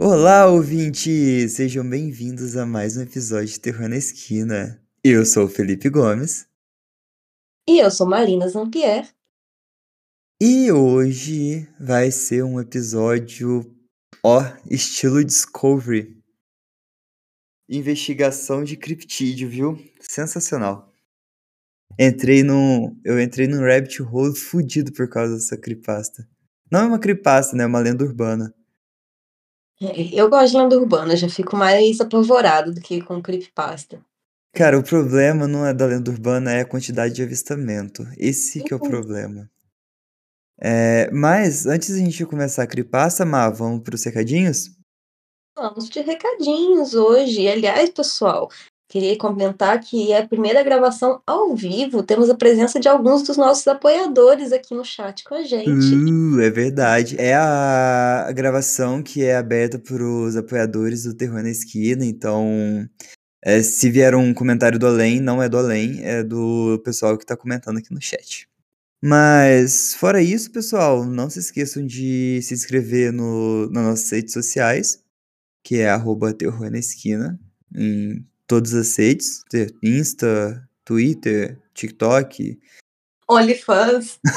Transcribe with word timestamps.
Olá, 0.00 0.46
ouvintes! 0.46 1.54
Sejam 1.54 1.84
bem-vindos 1.84 2.56
a 2.56 2.64
mais 2.64 2.96
um 2.96 3.02
episódio 3.02 3.48
de 3.48 3.58
Terror 3.58 3.88
na 3.88 3.96
Esquina. 3.96 4.80
Eu 5.02 5.26
sou 5.26 5.46
o 5.46 5.48
Felipe 5.48 5.90
Gomes. 5.90 6.46
E 7.68 7.80
eu 7.80 7.90
sou 7.90 8.08
Marina 8.08 8.48
Zampier. 8.48 9.12
E 10.40 10.70
hoje 10.70 11.68
vai 11.80 12.12
ser 12.12 12.44
um 12.44 12.60
episódio, 12.60 13.74
ó, 14.22 14.40
estilo 14.70 15.24
Discovery. 15.24 16.16
Investigação 17.68 18.62
de 18.62 18.76
criptídeo, 18.76 19.50
viu? 19.50 19.84
Sensacional. 20.00 20.94
Entrei 21.98 22.44
no, 22.44 22.96
eu 23.04 23.20
entrei 23.20 23.48
num 23.48 23.62
rabbit 23.62 24.00
hole 24.00 24.36
fudido 24.36 24.92
por 24.92 25.08
causa 25.08 25.34
dessa 25.34 25.56
creepypasta. 25.56 26.24
Não 26.70 26.82
é 26.82 26.84
uma 26.84 27.00
creepypasta, 27.00 27.56
né? 27.56 27.64
É 27.64 27.66
uma 27.66 27.80
lenda 27.80 28.04
urbana. 28.04 28.54
É, 29.80 30.20
eu 30.20 30.28
gosto 30.28 30.52
de 30.52 30.58
lenda 30.58 30.76
urbana, 30.76 31.16
já 31.16 31.28
fico 31.28 31.56
mais 31.56 32.00
apavorado 32.00 32.74
do 32.74 32.80
que 32.80 33.00
com 33.00 33.22
creepypasta. 33.22 34.00
Cara, 34.52 34.76
o 34.78 34.82
problema 34.82 35.46
não 35.46 35.64
é 35.64 35.72
da 35.72 35.86
lenda 35.86 36.10
urbana, 36.10 36.52
é 36.52 36.60
a 36.62 36.64
quantidade 36.66 37.14
de 37.14 37.22
avistamento. 37.22 38.04
Esse 38.16 38.62
que 38.62 38.72
é 38.72 38.76
o 38.76 38.82
Uhum. 38.82 38.88
problema. 38.90 39.48
É, 40.60 41.08
mas, 41.12 41.66
antes 41.66 41.90
da 41.90 41.98
gente 41.98 42.26
começar 42.26 42.64
a 42.64 42.66
creepypasta, 42.66 43.24
Má, 43.24 43.48
vamos 43.50 43.82
pros 43.84 44.02
recadinhos? 44.04 44.70
Vamos 45.56 45.88
de 45.88 46.00
recadinhos 46.00 46.94
hoje. 46.94 47.46
Aliás, 47.46 47.90
pessoal, 47.90 48.48
queria 48.88 49.16
comentar 49.18 49.78
que 49.80 50.12
é 50.12 50.18
a 50.18 50.26
primeira 50.26 50.62
gravação 50.62 51.20
ao 51.26 51.54
vivo. 51.54 52.02
Temos 52.02 52.30
a 52.30 52.34
presença 52.34 52.80
de 52.80 52.88
alguns 52.88 53.22
dos 53.22 53.36
nossos 53.36 53.66
apoiadores 53.68 54.52
aqui 54.52 54.74
no 54.74 54.84
chat 54.84 55.22
com 55.24 55.34
a 55.34 55.42
gente. 55.42 55.94
Uh, 55.94 56.40
é 56.40 56.50
verdade. 56.50 57.16
É 57.18 57.34
a 57.34 58.30
gravação 58.34 59.02
que 59.02 59.22
é 59.22 59.36
aberta 59.36 59.78
pros 59.78 60.36
apoiadores 60.36 61.04
do 61.04 61.14
Terror 61.14 61.42
na 61.42 61.50
Esquina, 61.50 62.04
então... 62.04 62.88
é, 63.44 63.62
se 63.62 63.90
vier 63.90 64.14
um 64.14 64.34
comentário 64.34 64.78
do 64.78 64.86
além, 64.86 65.20
não 65.20 65.42
é 65.42 65.48
do 65.48 65.58
além, 65.58 66.04
é 66.04 66.22
do 66.22 66.80
pessoal 66.84 67.16
que 67.16 67.24
tá 67.24 67.36
comentando 67.36 67.78
aqui 67.78 67.92
no 67.92 68.02
chat. 68.02 68.48
Mas, 69.00 69.94
fora 69.94 70.20
isso, 70.20 70.50
pessoal, 70.50 71.04
não 71.04 71.30
se 71.30 71.38
esqueçam 71.38 71.86
de 71.86 72.40
se 72.42 72.52
inscrever 72.52 73.12
no, 73.12 73.70
nas 73.70 73.84
nossas 73.84 74.10
redes 74.10 74.32
sociais, 74.32 75.04
que 75.62 75.76
é 75.76 75.88
arroba 75.88 76.32
Terror 76.32 76.68
na 76.70 76.78
Esquina, 76.78 77.38
em 77.74 78.26
todas 78.48 78.74
as 78.74 78.96
redes, 78.96 79.44
Insta, 79.82 80.66
Twitter, 80.84 81.56
TikTok. 81.74 82.58
OnlyFans. 83.28 84.18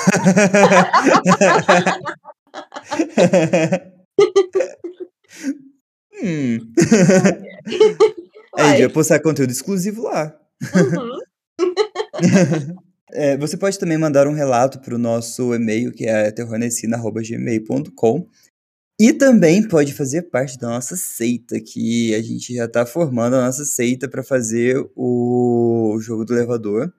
hum. 6.22 6.60
É, 8.58 8.64
a 8.64 8.68
gente 8.68 8.80
Uai. 8.80 8.82
vai 8.82 8.90
postar 8.90 9.22
conteúdo 9.22 9.50
exclusivo 9.50 10.04
lá. 10.04 10.38
Uhum. 10.76 11.20
É, 13.14 13.36
você 13.36 13.58
pode 13.58 13.78
também 13.78 13.98
mandar 13.98 14.26
um 14.26 14.34
relato 14.34 14.80
para 14.80 14.96
o 14.96 14.98
nosso 14.98 15.54
e-mail, 15.54 15.92
que 15.92 16.06
é 16.08 16.32
terronescina.gmail.com. 16.32 18.26
E 19.04 19.12
também 19.12 19.68
pode 19.68 19.96
fazer 19.96 20.30
parte 20.30 20.60
da 20.60 20.68
nossa 20.68 20.96
seita, 20.96 21.60
que 21.60 22.14
a 22.14 22.22
gente 22.22 22.54
já 22.54 22.66
está 22.66 22.86
formando 22.86 23.36
a 23.36 23.46
nossa 23.48 23.66
seita 23.66 24.08
para 24.08 24.24
fazer 24.24 24.78
o 24.96 25.98
jogo 26.00 26.24
do 26.24 26.36
elevador. 26.36 26.94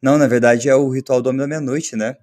Não, 0.00 0.16
na 0.16 0.26
verdade 0.26 0.66
é 0.70 0.74
o 0.74 0.88
ritual 0.88 1.20
do 1.20 1.28
Homem 1.28 1.40
da 1.40 1.46
Meia-Noite, 1.46 1.94
né? 1.94 2.16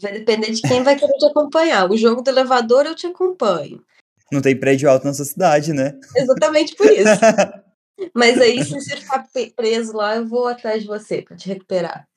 Vai 0.00 0.10
depender 0.10 0.52
de 0.52 0.62
quem 0.62 0.82
vai 0.82 0.96
querer 0.96 1.18
te 1.18 1.26
acompanhar. 1.26 1.90
O 1.90 1.98
jogo 1.98 2.22
do 2.22 2.30
elevador 2.30 2.86
eu 2.86 2.94
te 2.94 3.08
acompanho. 3.08 3.84
Não 4.32 4.40
tem 4.40 4.58
prédio 4.58 4.88
alto 4.88 5.04
na 5.04 5.12
sua 5.12 5.26
cidade, 5.26 5.74
né? 5.74 6.00
Exatamente 6.16 6.74
por 6.76 6.86
isso. 6.86 7.04
Mas 8.16 8.40
aí, 8.40 8.64
se 8.64 8.70
você 8.70 8.96
ficar 8.96 9.28
preso 9.54 9.94
lá, 9.94 10.16
eu 10.16 10.26
vou 10.26 10.46
atrás 10.46 10.80
de 10.80 10.88
você 10.88 11.20
pra 11.20 11.36
te 11.36 11.46
recuperar. 11.46 12.08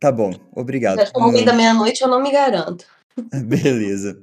Tá 0.00 0.10
bom, 0.10 0.32
obrigado. 0.50 0.98
Já 0.98 1.12
como 1.12 1.26
alguém 1.26 1.44
da 1.44 1.52
meia-noite, 1.52 2.02
eu 2.02 2.08
não 2.08 2.20
me 2.20 2.32
garanto. 2.32 2.84
Beleza. 3.46 4.20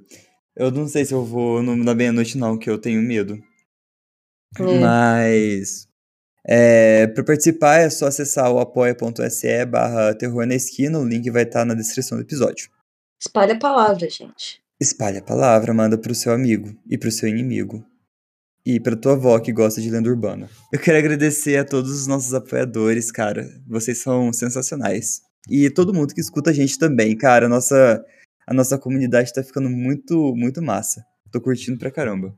Eu 0.56 0.72
não 0.72 0.88
sei 0.88 1.04
se 1.04 1.14
eu 1.14 1.26
vou 1.26 1.64
no, 1.64 1.76
na 1.76 1.96
meia-noite, 1.96 2.38
não, 2.38 2.58
que 2.58 2.70
eu 2.70 2.78
tenho 2.78 3.02
medo. 3.02 3.42
É. 4.60 4.80
Mas. 4.80 5.88
É, 6.46 7.08
para 7.08 7.24
participar 7.24 7.78
é 7.78 7.90
só 7.90 8.08
acessar 8.08 8.52
o 8.52 8.60
apoia.se 8.60 9.66
barra 9.66 10.14
terror 10.14 10.46
na 10.46 10.56
esquina, 10.56 11.00
o 11.00 11.08
link 11.08 11.30
vai 11.32 11.44
estar 11.44 11.64
na 11.66 11.74
descrição 11.74 12.18
do 12.18 12.24
episódio. 12.24 12.70
Espalha 13.20 13.54
a 13.54 13.60
palavra, 13.60 14.10
gente. 14.10 14.62
Espalhe 14.80 15.20
a 15.20 15.24
palavra, 15.24 15.74
manda 15.74 15.98
pro 15.98 16.14
seu 16.14 16.34
amigo 16.34 16.76
e 16.90 16.98
pro 16.98 17.10
seu 17.10 17.30
inimigo. 17.30 17.86
E 18.66 18.80
pra 18.80 18.96
tua 18.96 19.14
avó 19.14 19.40
que 19.40 19.54
gosta 19.54 19.82
de 19.82 19.90
lenda 19.90 20.10
urbana. 20.10 20.50
Eu 20.72 20.80
quero 20.80 20.98
agradecer 20.98 21.58
a 21.58 21.66
todos 21.66 21.92
os 21.92 22.08
nossos 22.08 22.34
apoiadores, 22.34 23.12
cara. 23.12 23.50
Vocês 23.66 24.00
são 24.00 24.32
sensacionais. 24.34 25.22
E 25.50 25.70
todo 25.70 25.94
mundo 25.94 26.14
que 26.14 26.22
escuta 26.22 26.50
a 26.50 26.54
gente 26.54 26.78
também, 26.78 27.16
cara. 27.16 27.48
Nossa, 27.48 28.04
a 28.48 28.54
nossa 28.54 28.78
comunidade 28.78 29.34
tá 29.34 29.44
ficando 29.44 29.70
muito, 29.70 30.36
muito 30.36 30.62
massa. 30.62 31.04
Tô 31.32 31.40
curtindo 31.42 31.78
pra 31.78 31.92
caramba. 31.92 32.38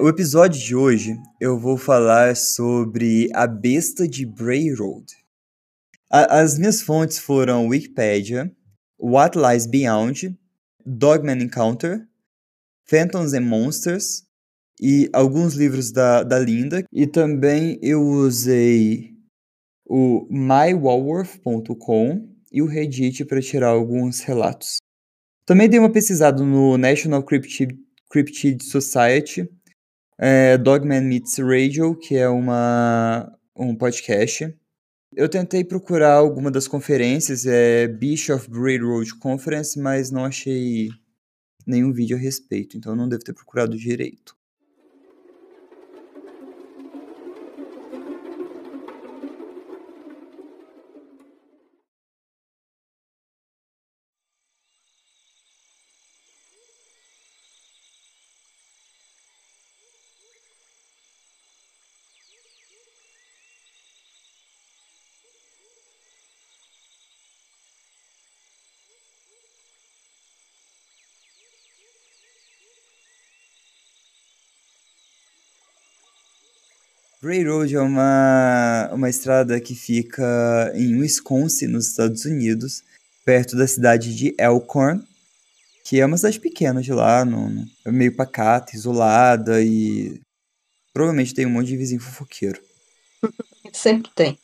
O 0.00 0.08
episódio 0.08 0.60
de 0.60 0.74
hoje 0.76 1.16
eu 1.40 1.58
vou 1.58 1.76
falar 1.76 2.36
sobre 2.36 3.28
a 3.34 3.46
besta 3.46 4.06
de 4.06 4.24
Bray 4.24 4.72
Road. 4.72 5.06
A- 6.10 6.40
as 6.40 6.58
minhas 6.58 6.80
fontes 6.80 7.18
foram 7.18 7.66
Wikipedia, 7.68 8.50
What 8.98 9.36
Lies 9.38 9.66
Beyond, 9.66 10.36
Dogman 10.86 11.42
Encounter, 11.42 12.06
Phantoms 12.88 13.34
and 13.34 13.42
Monsters 13.42 14.22
e 14.80 15.10
alguns 15.12 15.54
livros 15.54 15.90
da, 15.92 16.22
da 16.22 16.38
Linda. 16.38 16.84
E 16.92 17.06
também 17.06 17.78
eu 17.82 18.00
usei 18.02 19.14
o 19.84 20.26
mywalworth.com 20.30 22.28
e 22.52 22.62
o 22.62 22.66
Reddit 22.66 23.24
para 23.24 23.42
tirar 23.42 23.68
alguns 23.68 24.20
relatos. 24.20 24.76
Também 25.48 25.66
dei 25.66 25.80
uma 25.80 25.90
pesquisada 25.90 26.44
no 26.44 26.76
National 26.76 27.22
Cryptid, 27.22 27.74
Cryptid 28.10 28.62
Society, 28.62 29.48
é, 30.18 30.58
Dogman 30.58 31.00
Meets 31.00 31.38
Radio, 31.38 31.96
que 31.96 32.16
é 32.16 32.28
uma, 32.28 33.34
um 33.56 33.74
podcast. 33.74 34.54
Eu 35.16 35.26
tentei 35.26 35.64
procurar 35.64 36.12
alguma 36.12 36.50
das 36.50 36.68
conferências, 36.68 37.46
é 37.46 37.88
Bishop 37.88 38.46
Road 38.52 39.14
Conference, 39.14 39.80
mas 39.80 40.10
não 40.10 40.26
achei 40.26 40.90
nenhum 41.66 41.94
vídeo 41.94 42.18
a 42.18 42.20
respeito, 42.20 42.76
então 42.76 42.94
não 42.94 43.08
devo 43.08 43.24
ter 43.24 43.32
procurado 43.32 43.74
direito. 43.74 44.36
Bray 77.20 77.44
Road 77.44 77.74
é 77.74 77.80
uma, 77.80 78.90
uma 78.92 79.10
estrada 79.10 79.60
que 79.60 79.74
fica 79.74 80.70
em 80.76 80.96
Wisconsin, 81.00 81.66
nos 81.66 81.88
Estados 81.88 82.24
Unidos, 82.24 82.84
perto 83.24 83.56
da 83.56 83.66
cidade 83.66 84.14
de 84.14 84.36
Elkhorn, 84.38 85.02
que 85.84 86.00
é 86.00 86.06
uma 86.06 86.16
cidade 86.16 86.38
pequena 86.38 86.80
de 86.80 86.92
lá, 86.92 87.24
no, 87.24 87.66
é 87.84 87.90
meio 87.90 88.14
pacata, 88.14 88.76
isolada 88.76 89.60
e 89.60 90.20
provavelmente 90.92 91.34
tem 91.34 91.44
um 91.44 91.50
monte 91.50 91.66
de 91.66 91.76
vizinho 91.76 92.00
fofoqueiro. 92.00 92.60
Sempre 93.72 94.12
tem. 94.14 94.38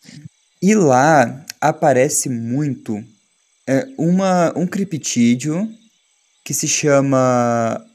E 0.61 0.75
lá 0.75 1.47
aparece 1.61 2.29
muito 2.29 3.05
é, 3.69 3.87
uma, 3.97 4.53
um 4.59 4.67
criptídeo 4.67 5.73
que 6.44 6.53
se 6.53 6.67
chama. 6.67 7.87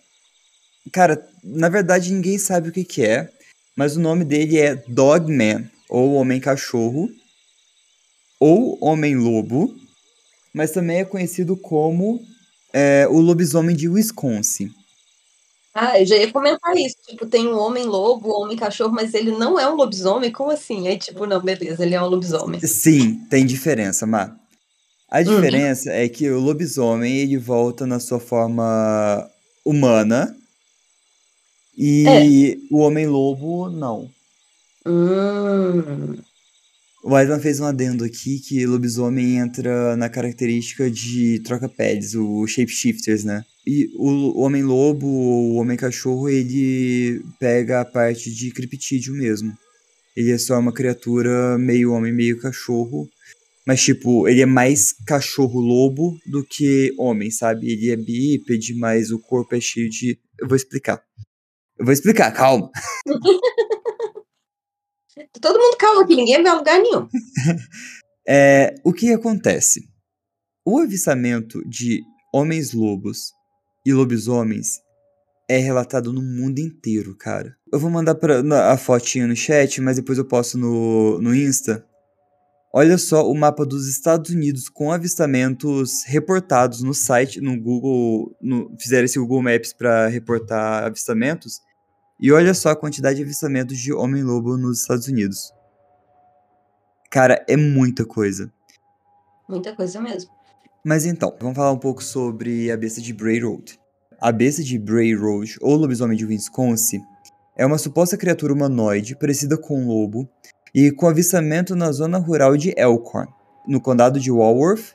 Cara, 0.93 1.21
na 1.43 1.67
verdade 1.67 2.13
ninguém 2.13 2.37
sabe 2.37 2.69
o 2.69 2.71
que, 2.71 2.85
que 2.85 3.05
é, 3.05 3.29
mas 3.79 3.95
o 3.95 4.01
nome 4.01 4.25
dele 4.25 4.57
é 4.57 4.75
Dogman, 4.89 5.65
ou 5.89 6.15
Homem-Cachorro, 6.15 7.09
ou 8.37 8.77
Homem-Lobo, 8.81 9.73
mas 10.53 10.71
também 10.71 10.97
é 10.97 11.05
conhecido 11.05 11.55
como 11.55 12.19
é, 12.73 13.07
o 13.09 13.21
Lobisomem 13.21 13.73
de 13.73 13.87
Wisconsin. 13.87 14.69
Ah, 15.73 15.97
eu 15.97 16.05
já 16.05 16.17
ia 16.17 16.29
comentar 16.29 16.75
isso. 16.75 16.97
Tipo, 17.07 17.25
tem 17.25 17.47
um 17.47 17.57
homem 17.57 17.85
lobo, 17.85 18.27
um 18.27 18.43
homem 18.43 18.57
cachorro, 18.57 18.91
mas 18.91 19.13
ele 19.13 19.31
não 19.31 19.57
é 19.57 19.71
um 19.71 19.75
lobisomem? 19.75 20.29
Como 20.29 20.51
assim? 20.51 20.89
Aí, 20.89 20.97
tipo, 20.97 21.25
não, 21.25 21.39
beleza, 21.39 21.85
ele 21.85 21.95
é 21.95 22.01
um 22.01 22.07
lobisomem. 22.07 22.59
Sim, 22.59 23.23
tem 23.29 23.45
diferença, 23.45 24.05
Má. 24.05 24.35
A 25.09 25.21
diferença 25.21 25.89
é 25.89 26.09
que 26.09 26.29
o 26.29 26.39
lobisomem 26.39 27.19
ele 27.19 27.37
volta 27.37 27.87
na 27.87 28.01
sua 28.01 28.19
forma 28.19 29.25
humana 29.63 30.35
E 31.81 32.59
o 32.69 32.79
Homem-Lobo, 32.79 33.69
não. 33.69 34.11
Hum. 34.85 36.17
O 37.01 37.15
Aidan 37.15 37.39
fez 37.39 37.61
um 37.61 37.65
adendo 37.65 38.03
aqui 38.03 38.39
que 38.39 38.65
lobisomem 38.65 39.37
entra 39.37 39.95
na 39.95 40.09
característica 40.09 40.91
de 40.91 41.39
troca-peles, 41.39 42.15
o 42.15 42.45
shapeshifters, 42.45 43.23
né? 43.23 43.45
E 43.65 43.89
o 43.95 44.41
Homem-Lobo, 44.41 45.07
o 45.07 45.55
Homem-Cachorro, 45.55 46.27
ele 46.27 47.23
pega 47.39 47.79
a 47.79 47.85
parte 47.85 48.29
de 48.29 48.51
criptídeo 48.51 49.13
mesmo. 49.13 49.53
Ele 50.17 50.31
é 50.31 50.37
só 50.37 50.59
uma 50.59 50.73
criatura 50.73 51.57
meio 51.57 51.93
homem, 51.93 52.11
meio 52.11 52.41
cachorro. 52.41 53.07
Mas, 53.65 53.81
tipo, 53.81 54.27
ele 54.27 54.41
é 54.41 54.45
mais 54.45 54.91
cachorro-lobo 55.05 56.19
do 56.25 56.43
que 56.43 56.93
homem, 56.97 57.31
sabe? 57.31 57.71
Ele 57.71 57.89
é 57.89 57.95
bípede, 57.95 58.73
mas 58.73 59.11
o 59.11 59.19
corpo 59.19 59.55
é 59.55 59.61
cheio 59.61 59.89
de. 59.89 60.19
Eu 60.37 60.47
vou 60.47 60.57
explicar. 60.57 61.01
Eu 61.79 61.85
vou 61.85 61.93
explicar, 61.93 62.31
calma. 62.33 62.69
Todo 65.41 65.57
mundo 65.57 65.77
calma 65.77 66.03
aqui, 66.03 66.15
ninguém 66.15 66.43
vai 66.43 66.51
a 66.51 66.55
lugar 66.55 66.79
nenhum. 66.81 67.07
é, 68.27 68.75
o 68.83 68.91
que 68.91 69.13
acontece? 69.13 69.87
O 70.65 70.79
avistamento 70.79 71.61
de 71.67 72.01
homens-lobos 72.33 73.31
e 73.85 73.93
lobisomens 73.93 74.81
é 75.49 75.57
relatado 75.57 76.11
no 76.11 76.21
mundo 76.21 76.59
inteiro, 76.59 77.15
cara. 77.15 77.55
Eu 77.71 77.79
vou 77.79 77.89
mandar 77.89 78.15
pra, 78.15 78.43
na, 78.43 78.71
a 78.71 78.77
fotinha 78.77 79.25
no 79.25 79.35
chat, 79.35 79.79
mas 79.81 79.95
depois 79.95 80.17
eu 80.17 80.25
posto 80.25 80.57
no, 80.57 81.19
no 81.19 81.33
Insta. 81.33 81.85
Olha 82.73 82.97
só 82.97 83.27
o 83.27 83.33
mapa 83.33 83.65
dos 83.65 83.87
Estados 83.87 84.29
Unidos 84.29 84.69
com 84.69 84.91
avistamentos 84.91 86.03
reportados 86.05 86.83
no 86.83 86.93
site, 86.93 87.41
no 87.41 87.59
Google, 87.59 88.35
no, 88.41 88.75
fizeram 88.79 89.05
esse 89.05 89.17
Google 89.17 89.41
Maps 89.41 89.73
para 89.73 90.07
reportar 90.07 90.83
avistamentos. 90.83 91.61
E 92.19 92.33
olha 92.33 92.53
só 92.53 92.69
a 92.69 92.75
quantidade 92.75 93.15
de 93.15 93.23
avistamentos 93.23 93.77
de 93.77 93.93
homem-lobo 93.93 94.57
nos 94.57 94.81
Estados 94.81 95.07
Unidos. 95.07 95.53
Cara, 97.09 97.43
é 97.47 97.55
muita 97.55 98.05
coisa. 98.05 98.51
Muita 99.47 99.73
coisa 99.73 100.01
mesmo. 100.01 100.29
Mas 100.83 101.05
então, 101.05 101.33
vamos 101.39 101.55
falar 101.55 101.71
um 101.71 101.79
pouco 101.79 102.03
sobre 102.03 102.69
a 102.71 102.75
besta 102.75 102.99
de 102.99 103.13
Bray 103.13 103.39
Road. 103.39 103.79
A 104.19 104.33
besta 104.33 104.61
de 104.61 104.77
Bray 104.77 105.15
Road, 105.15 105.55
ou 105.61 105.77
lobisomem 105.77 106.17
de 106.17 106.25
Wisconsin, 106.25 107.01
é 107.57 107.65
uma 107.65 107.77
suposta 107.77 108.17
criatura 108.17 108.53
humanoide 108.53 109.15
parecida 109.15 109.57
com 109.57 109.81
um 109.81 109.87
lobo 109.87 110.29
e 110.75 110.91
com 110.91 111.07
avistamento 111.07 111.73
na 111.73 111.89
zona 111.91 112.17
rural 112.17 112.57
de 112.57 112.73
Elkhorn, 112.77 113.31
no 113.65 113.79
condado 113.79 114.19
de 114.19 114.29
Walworth, 114.29 114.93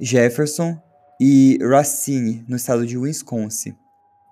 Jefferson 0.00 0.80
e 1.20 1.58
Racine, 1.62 2.44
no 2.48 2.56
estado 2.56 2.84
de 2.84 2.98
Wisconsin 2.98 3.76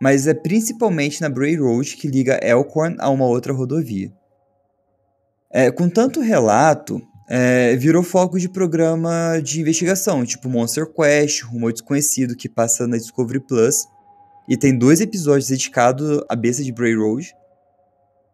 mas 0.01 0.27
é 0.27 0.35
principalmente 0.35 1.21
na 1.21 1.29
Bray 1.29 1.57
Road 1.57 1.97
que 1.97 2.09
liga 2.09 2.39
Elkhorn 2.43 2.97
a 2.99 3.09
uma 3.11 3.27
outra 3.27 3.53
rodovia. 3.53 4.13
É, 5.51 5.71
com 5.71 5.89
tanto 5.89 6.21
relato, 6.21 7.01
é, 7.29 7.75
virou 7.77 8.03
foco 8.03 8.39
de 8.39 8.49
programa 8.49 9.41
de 9.43 9.61
investigação, 9.61 10.25
tipo 10.25 10.49
Monster 10.49 10.87
Quest, 10.87 11.43
Rumo 11.43 11.73
Desconhecido, 11.73 12.37
que 12.37 12.49
passa 12.49 12.87
na 12.87 12.97
Discovery 12.97 13.41
Plus. 13.41 13.87
E 14.49 14.57
tem 14.57 14.77
dois 14.77 15.01
episódios 15.01 15.49
dedicados 15.49 16.23
à 16.29 16.35
besta 16.35 16.63
de 16.63 16.73
Bray 16.73 16.95
Road. 16.95 17.35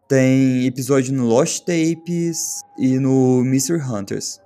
Tem 0.07 0.65
episódio 0.65 1.13
no 1.13 1.25
Lost 1.25 1.65
Tapes 1.65 2.61
e 2.77 2.97
no 2.99 3.41
Mr. 3.41 3.81
Hunters. 3.81 4.39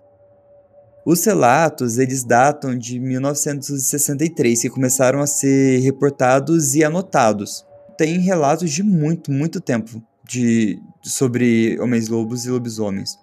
Os 1.11 1.25
relatos, 1.25 1.97
eles 1.97 2.23
datam 2.23 2.77
de 2.77 2.99
1963, 2.99 4.61
que 4.61 4.69
começaram 4.69 5.21
a 5.21 5.25
ser 5.25 5.79
reportados 5.79 6.75
e 6.75 6.83
anotados. 6.83 7.65
Tem 7.97 8.19
relatos 8.19 8.69
de 8.69 8.83
muito, 8.83 9.31
muito 9.31 9.59
tempo 9.59 10.03
de, 10.23 10.79
sobre 11.01 11.79
homens-lobos 11.79 12.45
e 12.45 12.51
lobisomens. 12.51 13.17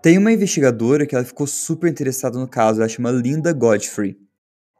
Tem 0.00 0.16
uma 0.16 0.30
investigadora 0.30 1.04
que 1.04 1.16
ela 1.16 1.24
ficou 1.24 1.48
super 1.48 1.90
interessada 1.90 2.38
no 2.38 2.46
caso, 2.46 2.78
ela 2.78 2.88
chama 2.88 3.10
Linda 3.10 3.52
Godfrey. 3.52 4.16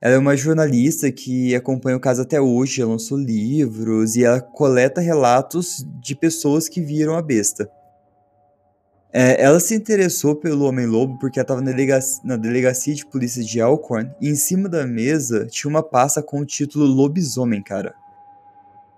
Ela 0.01 0.15
é 0.15 0.19
uma 0.19 0.37
jornalista 0.37 1.11
que 1.11 1.53
acompanha 1.53 1.97
o 1.97 2.01
caso 2.01 2.23
até 2.23 2.41
hoje, 2.41 2.81
ela 2.81 2.93
lançou 2.93 3.19
livros 3.19 4.15
e 4.15 4.23
ela 4.23 4.41
coleta 4.41 5.01
relatos 5.01 5.85
de 6.01 6.15
pessoas 6.15 6.69
que 6.69 6.81
viram 6.81 7.17
a 7.17 7.23
besta. 7.23 7.69
É, 9.17 9.41
ela 9.41 9.61
se 9.61 9.77
interessou 9.77 10.35
pelo 10.35 10.65
Homem-Lobo 10.65 11.17
porque 11.21 11.39
ela 11.39 11.45
estava 11.45 11.61
na, 11.61 11.71
delegacia, 11.71 12.21
na 12.25 12.37
delegacia 12.37 12.93
de 12.93 13.07
polícia 13.07 13.45
de 13.45 13.61
Alcorn 13.61 14.11
e 14.21 14.29
em 14.29 14.35
cima 14.35 14.69
da 14.69 14.85
mesa 14.85 15.47
tinha 15.47 15.71
uma 15.71 15.85
pasta 15.85 16.21
com 16.21 16.41
o 16.41 16.45
título 16.45 16.85
Lobisomem, 16.85 17.63
cara. 17.63 17.95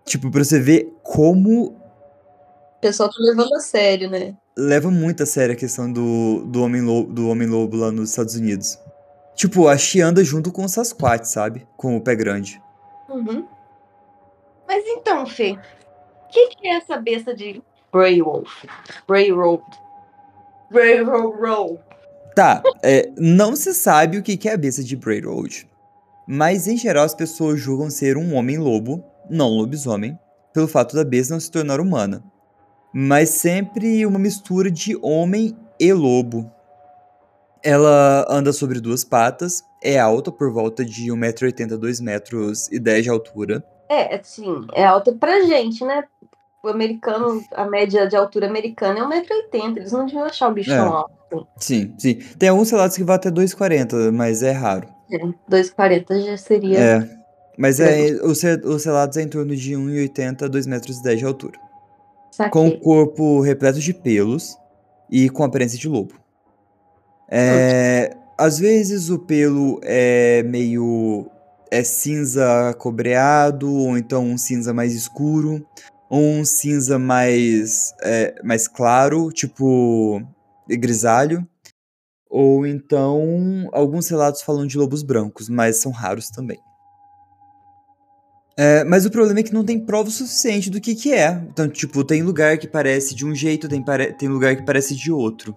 Tipo, 0.06 0.30
pra 0.30 0.42
você 0.42 0.58
ver 0.58 0.90
como. 1.02 1.66
O 1.66 2.80
pessoal 2.80 3.10
tá 3.10 3.16
levando 3.18 3.54
a 3.54 3.60
sério, 3.60 4.08
né? 4.08 4.34
Leva 4.56 4.90
muito 4.90 5.22
a 5.22 5.26
sério 5.26 5.52
a 5.52 5.58
questão 5.58 5.92
do, 5.92 6.46
do 6.46 6.62
Homem-Lobo 6.62 7.12
do 7.12 7.28
Homem 7.28 7.46
-Lobo 7.46 7.76
lá 7.76 7.92
nos 7.92 8.08
Estados 8.08 8.36
Unidos. 8.36 8.78
Tipo, 9.34 9.68
a 9.68 9.76
She 9.76 10.00
anda 10.00 10.24
junto 10.24 10.50
com 10.50 10.64
o 10.64 10.68
Sasquatch, 10.68 11.26
sabe? 11.26 11.66
Com 11.76 11.94
o 11.94 12.00
pé 12.00 12.14
grande. 12.14 12.62
Uhum. 13.06 13.46
Mas 14.66 14.82
então, 14.86 15.26
Fê, 15.26 15.58
o 16.24 16.28
que, 16.30 16.56
que, 16.56 16.68
é 16.68 16.76
essa 16.76 16.96
besta 16.96 17.34
de 17.34 17.62
Grey 17.92 18.22
Wolf? 18.22 18.64
Grey 19.06 19.30
Wolf. 19.30 19.62
Railroad. 20.70 21.78
Tá, 22.34 22.62
é, 22.82 23.10
não 23.16 23.56
se 23.56 23.72
sabe 23.72 24.18
o 24.18 24.22
que 24.22 24.48
é 24.48 24.52
a 24.52 24.56
besta 24.56 24.84
de 24.84 24.94
Railroad. 24.96 25.66
Mas 26.28 26.66
em 26.66 26.76
geral 26.76 27.04
as 27.04 27.14
pessoas 27.14 27.60
julgam 27.60 27.88
ser 27.88 28.16
um 28.16 28.34
homem-lobo, 28.34 29.02
não 29.30 29.48
lobisomem, 29.48 30.18
pelo 30.52 30.68
fato 30.68 30.96
da 30.96 31.04
besta 31.04 31.34
não 31.34 31.40
se 31.40 31.50
tornar 31.50 31.80
humana. 31.80 32.22
Mas 32.92 33.30
sempre 33.30 34.04
uma 34.04 34.18
mistura 34.18 34.70
de 34.70 34.98
homem 35.02 35.56
e 35.78 35.92
lobo. 35.92 36.50
Ela 37.62 38.26
anda 38.28 38.52
sobre 38.52 38.80
duas 38.80 39.04
patas, 39.04 39.62
é 39.82 39.98
alta 39.98 40.30
por 40.30 40.52
volta 40.52 40.84
de 40.84 41.10
1,80m, 41.10 41.78
2,10 41.78 42.70
m 42.72 43.02
de 43.02 43.08
altura. 43.08 43.64
É, 43.88 44.16
assim, 44.16 44.66
é 44.74 44.84
alta 44.84 45.12
pra 45.12 45.42
gente, 45.42 45.84
né? 45.84 46.04
O 46.66 46.70
americano, 46.70 47.42
a 47.54 47.64
média 47.64 48.06
de 48.06 48.16
altura 48.16 48.46
americana 48.46 49.00
é 49.00 49.22
1,80m. 49.22 49.76
Eles 49.76 49.92
não 49.92 50.06
deviam 50.06 50.24
achar 50.24 50.48
o 50.48 50.52
bicho 50.52 50.72
é. 50.72 50.78
alto. 50.78 51.46
Sim, 51.58 51.94
sim. 51.98 52.14
Tem 52.38 52.48
alguns 52.48 52.70
relatos 52.70 52.96
que 52.96 53.04
vão 53.04 53.14
até 53.14 53.30
2,40, 53.30 54.12
mas 54.12 54.42
é 54.42 54.52
raro. 54.52 54.88
É, 55.10 55.18
2,40 55.50 56.24
já 56.24 56.36
seria. 56.36 56.78
É. 56.78 57.16
Mas 57.58 57.80
é, 57.80 58.12
os, 58.22 58.42
os 58.42 58.84
relatos 58.84 59.16
é 59.16 59.22
em 59.22 59.28
torno 59.28 59.56
de 59.56 59.72
1,80 59.72 60.42
a 60.42 60.48
2,10 60.48 60.68
metros 60.68 61.00
de 61.00 61.24
altura. 61.24 61.58
Saquei. 62.30 62.50
Com 62.50 62.68
o 62.68 62.78
corpo 62.78 63.40
repleto 63.40 63.80
de 63.80 63.94
pelos 63.94 64.58
e 65.10 65.30
com 65.30 65.42
aparência 65.42 65.78
de 65.78 65.88
lobo. 65.88 66.14
É, 67.28 68.14
às 68.38 68.58
vezes 68.58 69.08
o 69.08 69.18
pelo 69.18 69.80
é 69.82 70.42
meio 70.42 71.30
é 71.70 71.82
cinza 71.82 72.74
cobreado 72.78 73.72
ou 73.72 73.96
então 73.96 74.24
um 74.24 74.38
cinza 74.38 74.72
mais 74.72 74.94
escuro 74.94 75.66
um 76.10 76.44
cinza 76.44 76.98
mais, 76.98 77.92
é, 78.02 78.40
mais 78.42 78.68
claro, 78.68 79.30
tipo 79.32 80.22
grisalho. 80.68 81.46
Ou 82.28 82.66
então, 82.66 83.68
alguns 83.72 84.08
relatos 84.08 84.42
falam 84.42 84.66
de 84.66 84.76
lobos 84.76 85.02
brancos, 85.02 85.48
mas 85.48 85.76
são 85.76 85.92
raros 85.92 86.28
também. 86.28 86.58
É, 88.58 88.84
mas 88.84 89.04
o 89.04 89.10
problema 89.10 89.40
é 89.40 89.42
que 89.42 89.52
não 89.52 89.64
tem 89.64 89.78
prova 89.78 90.10
suficiente 90.10 90.70
do 90.70 90.80
que, 90.80 90.94
que 90.94 91.12
é. 91.12 91.30
Então, 91.50 91.68
tipo, 91.68 92.02
tem 92.02 92.22
lugar 92.22 92.56
que 92.58 92.66
parece 92.66 93.14
de 93.14 93.26
um 93.26 93.34
jeito, 93.34 93.68
tem, 93.68 93.84
tem 94.18 94.28
lugar 94.28 94.56
que 94.56 94.64
parece 94.64 94.96
de 94.96 95.12
outro. 95.12 95.56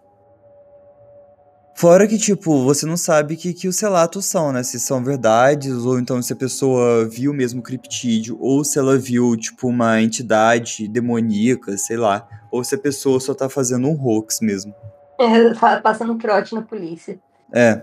Fora 1.79 2.05
que, 2.05 2.17
tipo, 2.17 2.61
você 2.65 2.85
não 2.85 2.97
sabe 2.97 3.35
o 3.35 3.37
que, 3.37 3.53
que 3.53 3.65
os 3.65 3.79
relatos 3.79 4.25
são, 4.25 4.51
né? 4.51 4.63
Se 4.63 4.77
são 4.77 5.01
verdades, 5.01 5.85
ou 5.85 5.97
então 5.97 6.21
se 6.21 6.33
a 6.33 6.35
pessoa 6.35 7.07
viu 7.07 7.33
mesmo 7.33 7.61
criptídeo, 7.61 8.37
ou 8.37 8.65
se 8.65 8.77
ela 8.77 8.97
viu, 8.97 9.37
tipo, 9.37 9.69
uma 9.69 10.01
entidade 10.01 10.89
demoníaca, 10.89 11.77
sei 11.77 11.95
lá. 11.95 12.27
Ou 12.51 12.65
se 12.65 12.75
a 12.75 12.77
pessoa 12.77 13.17
só 13.21 13.33
tá 13.33 13.47
fazendo 13.47 13.87
um 13.87 13.97
hoax 13.97 14.41
mesmo. 14.41 14.75
É, 15.17 15.53
passando 15.79 16.17
trote 16.17 16.53
na 16.53 16.61
polícia. 16.61 17.17
É. 17.53 17.81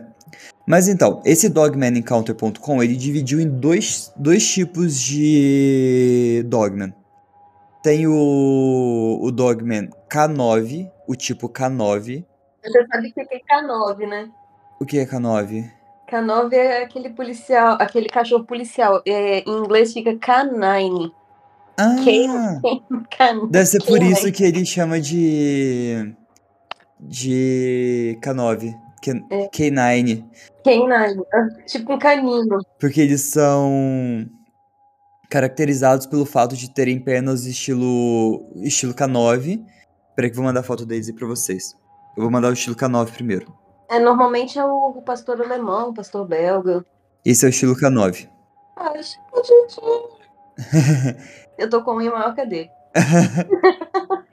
Mas 0.68 0.88
então, 0.88 1.22
esse 1.24 1.48
dogmanencounter.com, 1.48 2.82
ele 2.82 2.96
dividiu 2.96 3.40
em 3.40 3.48
dois, 3.48 4.12
dois 4.14 4.46
tipos 4.46 5.00
de 5.00 6.44
dogman. 6.48 6.92
Tem 7.82 8.06
o, 8.06 9.20
o 9.22 9.30
dogman 9.30 9.88
K9, 10.12 10.86
o 11.08 11.16
tipo 11.16 11.48
K9, 11.48 12.26
você 12.66 12.86
sabe 12.86 13.08
o 13.08 13.12
que 13.12 13.20
é 13.20 13.40
K9, 13.40 14.08
né? 14.08 14.30
O 14.80 14.84
que 14.84 14.98
é 14.98 15.06
K9? 15.06 15.70
K9 16.08 16.52
é 16.52 16.82
aquele 16.82 17.10
policial, 17.10 17.76
aquele 17.80 18.08
cachorro 18.08 18.44
policial. 18.44 19.02
É, 19.06 19.40
em 19.40 19.58
inglês 19.58 19.92
fica 19.92 20.14
K9. 20.14 21.12
Ah! 21.78 21.96
K, 23.10 23.46
deve 23.50 23.66
ser 23.66 23.82
por 23.84 24.02
isso 24.02 24.32
que 24.32 24.44
ele 24.44 24.64
chama 24.64 25.00
de. 25.00 26.14
de 26.98 28.18
K9. 28.22 28.74
K, 29.02 29.12
é. 29.30 29.48
K9. 29.48 30.24
K9. 30.64 31.22
É 31.34 31.64
tipo 31.66 31.92
um 31.92 31.98
canino. 31.98 32.60
Porque 32.80 33.00
eles 33.00 33.22
são. 33.22 34.26
caracterizados 35.28 36.06
pelo 36.06 36.24
fato 36.24 36.56
de 36.56 36.72
terem 36.72 36.98
pernas 36.98 37.44
estilo 37.44 38.48
estilo 38.62 38.94
K9. 38.94 39.62
Peraí 40.14 40.30
que 40.30 40.34
eu 40.34 40.36
vou 40.36 40.46
mandar 40.46 40.60
a 40.60 40.64
foto 40.64 40.86
deles 40.86 41.08
aí 41.08 41.14
pra 41.14 41.26
vocês. 41.26 41.76
Eu 42.16 42.22
vou 42.22 42.30
mandar 42.30 42.48
o 42.48 42.54
estilo 42.54 42.74
K9 42.74 43.12
primeiro. 43.12 43.54
É, 43.88 43.98
normalmente 43.98 44.58
é 44.58 44.64
o, 44.64 45.02
pastor 45.02 45.40
alemão, 45.40 45.90
o 45.90 45.94
pastor 45.94 46.26
belga. 46.26 46.84
Esse 47.24 47.44
é 47.44 47.48
o 47.48 47.50
estilo 47.50 47.76
K9. 47.76 48.28
Ai, 48.76 49.02
gente. 49.02 49.80
eu 51.58 51.68
tô 51.68 51.82
com 51.82 51.90
a 51.92 51.96
unha 51.96 52.10
maior 52.10 52.34
que 52.34 52.40
a 52.40 52.44
dele. 52.44 52.70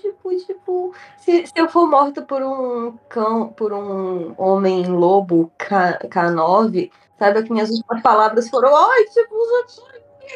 tipo, 0.00 0.36
tipo, 0.46 0.94
se, 1.18 1.46
se 1.46 1.52
eu 1.56 1.68
for 1.68 1.88
morta 1.88 2.22
por 2.22 2.40
um 2.42 2.96
cão, 3.08 3.48
por 3.48 3.72
um 3.72 4.34
homem 4.38 4.86
lobo 4.86 5.50
K, 5.58 5.98
K9, 6.04 6.90
sabe 7.18 7.42
que 7.42 7.52
minhas 7.52 7.70
últimas 7.70 8.00
palavras 8.00 8.48
foram, 8.48 8.74
ai, 8.76 9.04
tipo, 9.06 9.34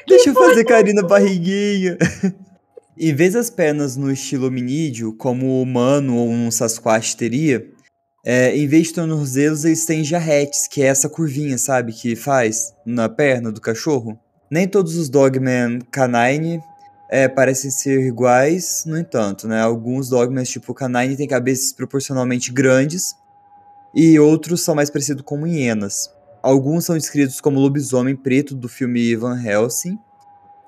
Deixa 0.08 0.30
eu 0.30 0.34
fazer 0.34 0.64
carinho 0.64 0.96
na 0.96 1.06
barriguinha. 1.06 1.96
em 3.02 3.12
vez 3.12 3.32
das 3.34 3.50
pernas 3.50 3.96
no 3.96 4.12
estilo 4.12 4.46
hominídeo, 4.46 5.12
como 5.14 5.46
o 5.46 5.62
humano 5.62 6.16
ou 6.16 6.30
um 6.30 6.52
Sasquatch 6.52 7.16
teria, 7.16 7.68
é, 8.24 8.56
em 8.56 8.68
vez 8.68 8.86
de 8.86 8.94
tornozelos, 8.94 9.64
eles 9.64 9.84
têm 9.84 10.04
jarretes, 10.04 10.68
que 10.68 10.80
é 10.80 10.86
essa 10.86 11.08
curvinha, 11.08 11.58
sabe, 11.58 11.92
que 11.92 12.14
faz 12.14 12.72
na 12.86 13.08
perna 13.08 13.50
do 13.50 13.60
cachorro. 13.60 14.16
Nem 14.48 14.68
todos 14.68 14.96
os 14.96 15.08
Dogman 15.08 15.80
Canine 15.90 16.62
é, 17.10 17.26
parecem 17.26 17.72
ser 17.72 18.06
iguais, 18.06 18.84
no 18.86 18.96
entanto, 18.96 19.48
né? 19.48 19.60
Alguns 19.60 20.08
dogmas, 20.08 20.48
tipo 20.48 20.72
canine, 20.72 21.16
têm 21.16 21.26
cabeças 21.26 21.72
proporcionalmente 21.72 22.52
grandes 22.52 23.16
e 23.92 24.16
outros 24.20 24.62
são 24.62 24.76
mais 24.76 24.90
parecidos 24.90 25.24
com 25.24 25.44
hienas. 25.44 26.08
Alguns 26.40 26.84
são 26.84 26.96
descritos 26.96 27.40
como 27.40 27.58
lobisomem 27.58 28.14
preto 28.14 28.54
do 28.54 28.68
filme 28.68 29.16
Van 29.16 29.42
Helsing 29.42 29.98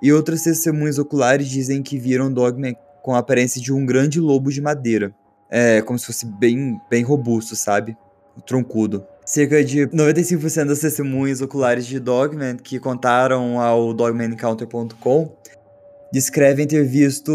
e 0.05 0.13
outras 0.13 0.43
testemunhas 0.43 0.99
oculares 0.99 1.49
dizem 1.49 1.83
que 1.83 1.99
viram 1.99 2.31
Dogman 2.31 2.77
com 3.03 3.15
a 3.15 3.21
aparência 3.21 3.59
de 3.59 3.73
um 3.73 3.87
grande 3.87 4.21
lobo 4.21 4.53
de 4.53 4.61
madeira. 4.61 5.15
É, 5.49 5.81
como 5.81 5.99
se 5.99 6.05
fosse 6.05 6.27
bem, 6.27 6.79
bem 6.91 7.03
robusto, 7.03 7.57
sabe? 7.57 7.97
Troncudo. 8.47 9.07
Cerca 9.25 9.65
de 9.65 9.87
95% 9.87 10.67
das 10.67 10.81
testemunhas 10.81 11.41
oculares 11.41 11.87
de 11.87 11.99
Dogman 11.99 12.59
que 12.59 12.79
contaram 12.79 13.59
ao 13.59 13.95
dogmanencounter.com 13.95 15.35
descrevem 16.13 16.67
ter 16.67 16.85
visto 16.85 17.33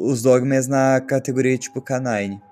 os 0.00 0.20
dogmas 0.20 0.66
na 0.66 1.00
categoria 1.00 1.56
tipo 1.56 1.80
canine. 1.80 2.42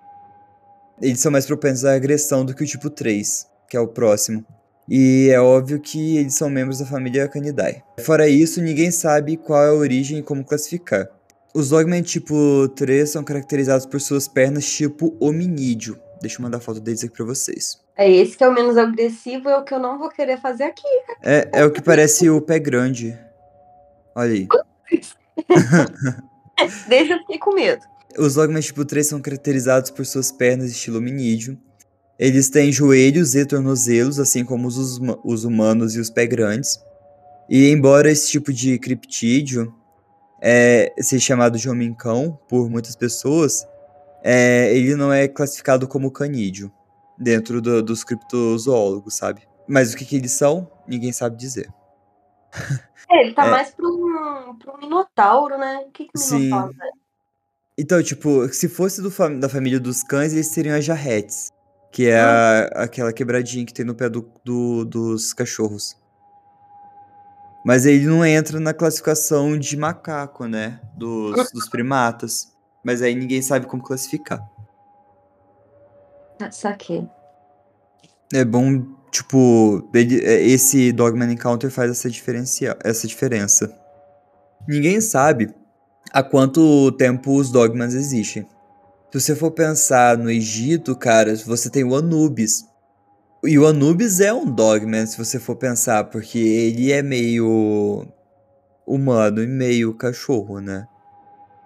Eles 1.03 1.19
são 1.19 1.33
mais 1.33 1.47
propensos 1.47 1.85
à 1.85 1.97
agressão 1.97 2.45
do 2.45 2.55
que 2.55 2.63
o 2.63 2.67
tipo 2.67 2.89
3, 2.89 3.45
que 3.69 3.77
é 3.77 3.81
o 3.81 3.89
próximo. 3.89 4.47
E 4.89 5.31
é 5.31 5.41
óbvio 5.41 5.81
que 5.81 6.17
eles 6.19 6.35
são 6.35 6.49
membros 6.49 6.79
da 6.79 6.87
família 6.87 7.29
Canidae. 7.29 7.83
Fora 8.01 8.29
isso, 8.29 8.63
ninguém 8.63 8.91
sabe 8.91 9.37
qual 9.37 9.63
é 9.65 9.69
a 9.69 9.75
origem 9.75 10.19
e 10.19 10.23
como 10.23 10.45
classificar. 10.45 11.09
Os 11.55 11.71
Dogmen 11.71 12.03
tipo 12.03 12.69
3 12.77 13.09
são 13.09 13.25
caracterizados 13.25 13.87
por 13.87 14.01
suas 14.01 14.29
pernas 14.29 14.67
tipo 14.67 15.17
hominídeo. 15.19 15.99
Deixa 16.21 16.39
eu 16.39 16.43
mandar 16.43 16.61
foto 16.61 16.81
deles 16.81 17.03
aqui 17.03 17.15
pra 17.15 17.25
vocês. 17.25 17.81
É 17.97 18.11
esse 18.11 18.37
que 18.37 18.45
é 18.45 18.49
o 18.49 18.53
menos 18.53 18.77
agressivo, 18.77 19.49
é 19.49 19.57
o 19.57 19.65
que 19.65 19.73
eu 19.73 19.79
não 19.79 19.99
vou 19.99 20.11
querer 20.11 20.39
fazer 20.39 20.65
aqui. 20.65 20.87
É, 21.23 21.49
é 21.53 21.65
o 21.65 21.71
que 21.71 21.81
parece 21.81 22.29
o 22.29 22.41
pé 22.41 22.59
grande. 22.59 23.19
Olha 24.15 24.33
aí. 24.33 24.47
Deixa 26.89 27.15
eu 27.15 27.19
ficar 27.21 27.39
com 27.39 27.55
medo. 27.55 27.83
Os 28.19 28.35
dogmas 28.35 28.67
tipo 28.67 28.85
3 28.85 29.07
são 29.07 29.21
caracterizados 29.21 29.91
por 29.91 30.07
suas 30.07 30.31
pernas 30.31 30.71
estilo 30.71 30.99
hominídeo. 30.99 31.59
Eles 32.19 32.49
têm 32.49 32.73
joelhos 32.73 33.35
e 33.35 33.45
tornozelos, 33.45 34.19
assim 34.19 34.45
como 34.45 34.67
os, 34.69 35.01
os 35.23 35.45
humanos 35.45 35.95
e 35.95 36.01
os 36.01 36.09
pés 36.09 36.29
grandes. 36.29 36.83
E 37.49 37.69
embora 37.69 38.11
esse 38.11 38.31
tipo 38.31 38.53
de 38.53 38.79
criptídeo 38.79 39.75
é, 40.41 40.93
seja 40.99 41.25
chamado 41.25 41.59
de 41.59 41.69
homem-cão 41.69 42.39
por 42.49 42.71
muitas 42.71 42.97
pessoas, 42.97 43.67
é, 44.23 44.75
ele 44.75 44.95
não 44.97 45.13
é 45.13 45.29
classificado 45.29 45.87
como 45.87 46.11
canídeo 46.11 46.73
dentro 47.19 47.61
do, 47.61 47.83
dos 47.83 48.03
criptozoólogos, 48.03 49.15
sabe? 49.15 49.43
Mas 49.69 49.93
o 49.93 49.97
que, 49.97 50.05
que 50.05 50.17
eles 50.17 50.33
são, 50.33 50.71
ninguém 50.87 51.13
sabe 51.13 51.37
dizer. 51.37 51.69
É, 53.09 53.23
ele 53.23 53.35
tá 53.35 53.47
é. 53.47 53.51
mais 53.51 53.71
pro 53.71 53.87
um, 53.87 54.59
pro 54.59 54.75
um 54.75 54.79
minotauro, 54.79 55.57
né? 55.57 55.85
O 55.87 55.93
que, 55.93 56.07
que 56.07 56.33
minotauro 56.33 56.73
Sim. 56.73 56.79
é? 56.83 56.91
Então, 57.79 58.03
tipo, 58.03 58.49
se 58.53 58.69
fosse 58.69 59.01
do 59.01 59.11
da 59.39 59.49
família 59.49 59.79
dos 59.79 60.03
cães, 60.03 60.33
eles 60.33 60.49
seriam 60.49 60.77
as 60.77 60.85
jarretes. 60.85 61.53
Que 61.97 62.11
é 62.11 62.21
ah. 62.21 62.69
a, 62.75 62.83
aquela 62.83 63.11
quebradinha 63.11 63.65
que 63.65 63.73
tem 63.73 63.83
no 63.83 63.95
pé 63.95 64.11
do, 64.11 64.31
do, 64.45 64.85
dos 64.85 65.33
cachorros. 65.33 65.97
Mas 67.65 67.87
ele 67.87 68.05
não 68.05 68.23
entra 68.23 68.61
na 68.61 68.75
classificação 68.75 69.59
de 69.59 69.79
macaco, 69.79 70.45
né? 70.45 70.79
Dos, 70.95 71.49
dos 71.51 71.71
primatas. 71.71 72.53
Mas 72.85 73.01
aí 73.01 73.15
ninguém 73.15 73.41
sabe 73.41 73.65
como 73.65 73.83
classificar. 73.83 74.47
Ah, 76.39 76.51
saquei. 76.51 77.09
É 78.31 78.45
bom 78.45 78.95
Tipo, 79.11 79.89
ele, 79.95 80.23
é, 80.23 80.43
esse 80.43 80.93
Dogman 80.93 81.33
Encounter 81.33 81.71
faz 81.71 81.91
essa, 81.91 82.11
diferencia, 82.11 82.77
essa 82.85 83.07
diferença. 83.07 83.75
Ninguém 84.69 85.01
sabe 85.01 85.49
há 86.13 86.23
quanto 86.23 86.93
tempo 86.93 87.35
os 87.35 87.51
dogmas 87.51 87.95
existem. 87.95 88.47
Se 89.17 89.21
você 89.21 89.35
for 89.35 89.51
pensar 89.51 90.19
no 90.19 90.31
Egito, 90.31 90.95
cara, 90.95 91.35
você 91.37 91.71
tem 91.71 91.83
o 91.83 91.97
Anubis. 91.97 92.67
E 93.43 93.59
o 93.59 93.67
Anubis 93.67 94.21
é 94.21 94.31
um 94.31 94.45
dogma, 94.45 95.07
se 95.07 95.17
você 95.17 95.41
for 95.41 95.57
pensar, 95.57 96.05
porque 96.05 96.39
ele 96.39 96.93
é 96.93 97.01
meio 97.01 98.07
humano 98.87 99.43
e 99.43 99.47
meio 99.47 99.95
cachorro, 99.95 100.61
né? 100.61 100.87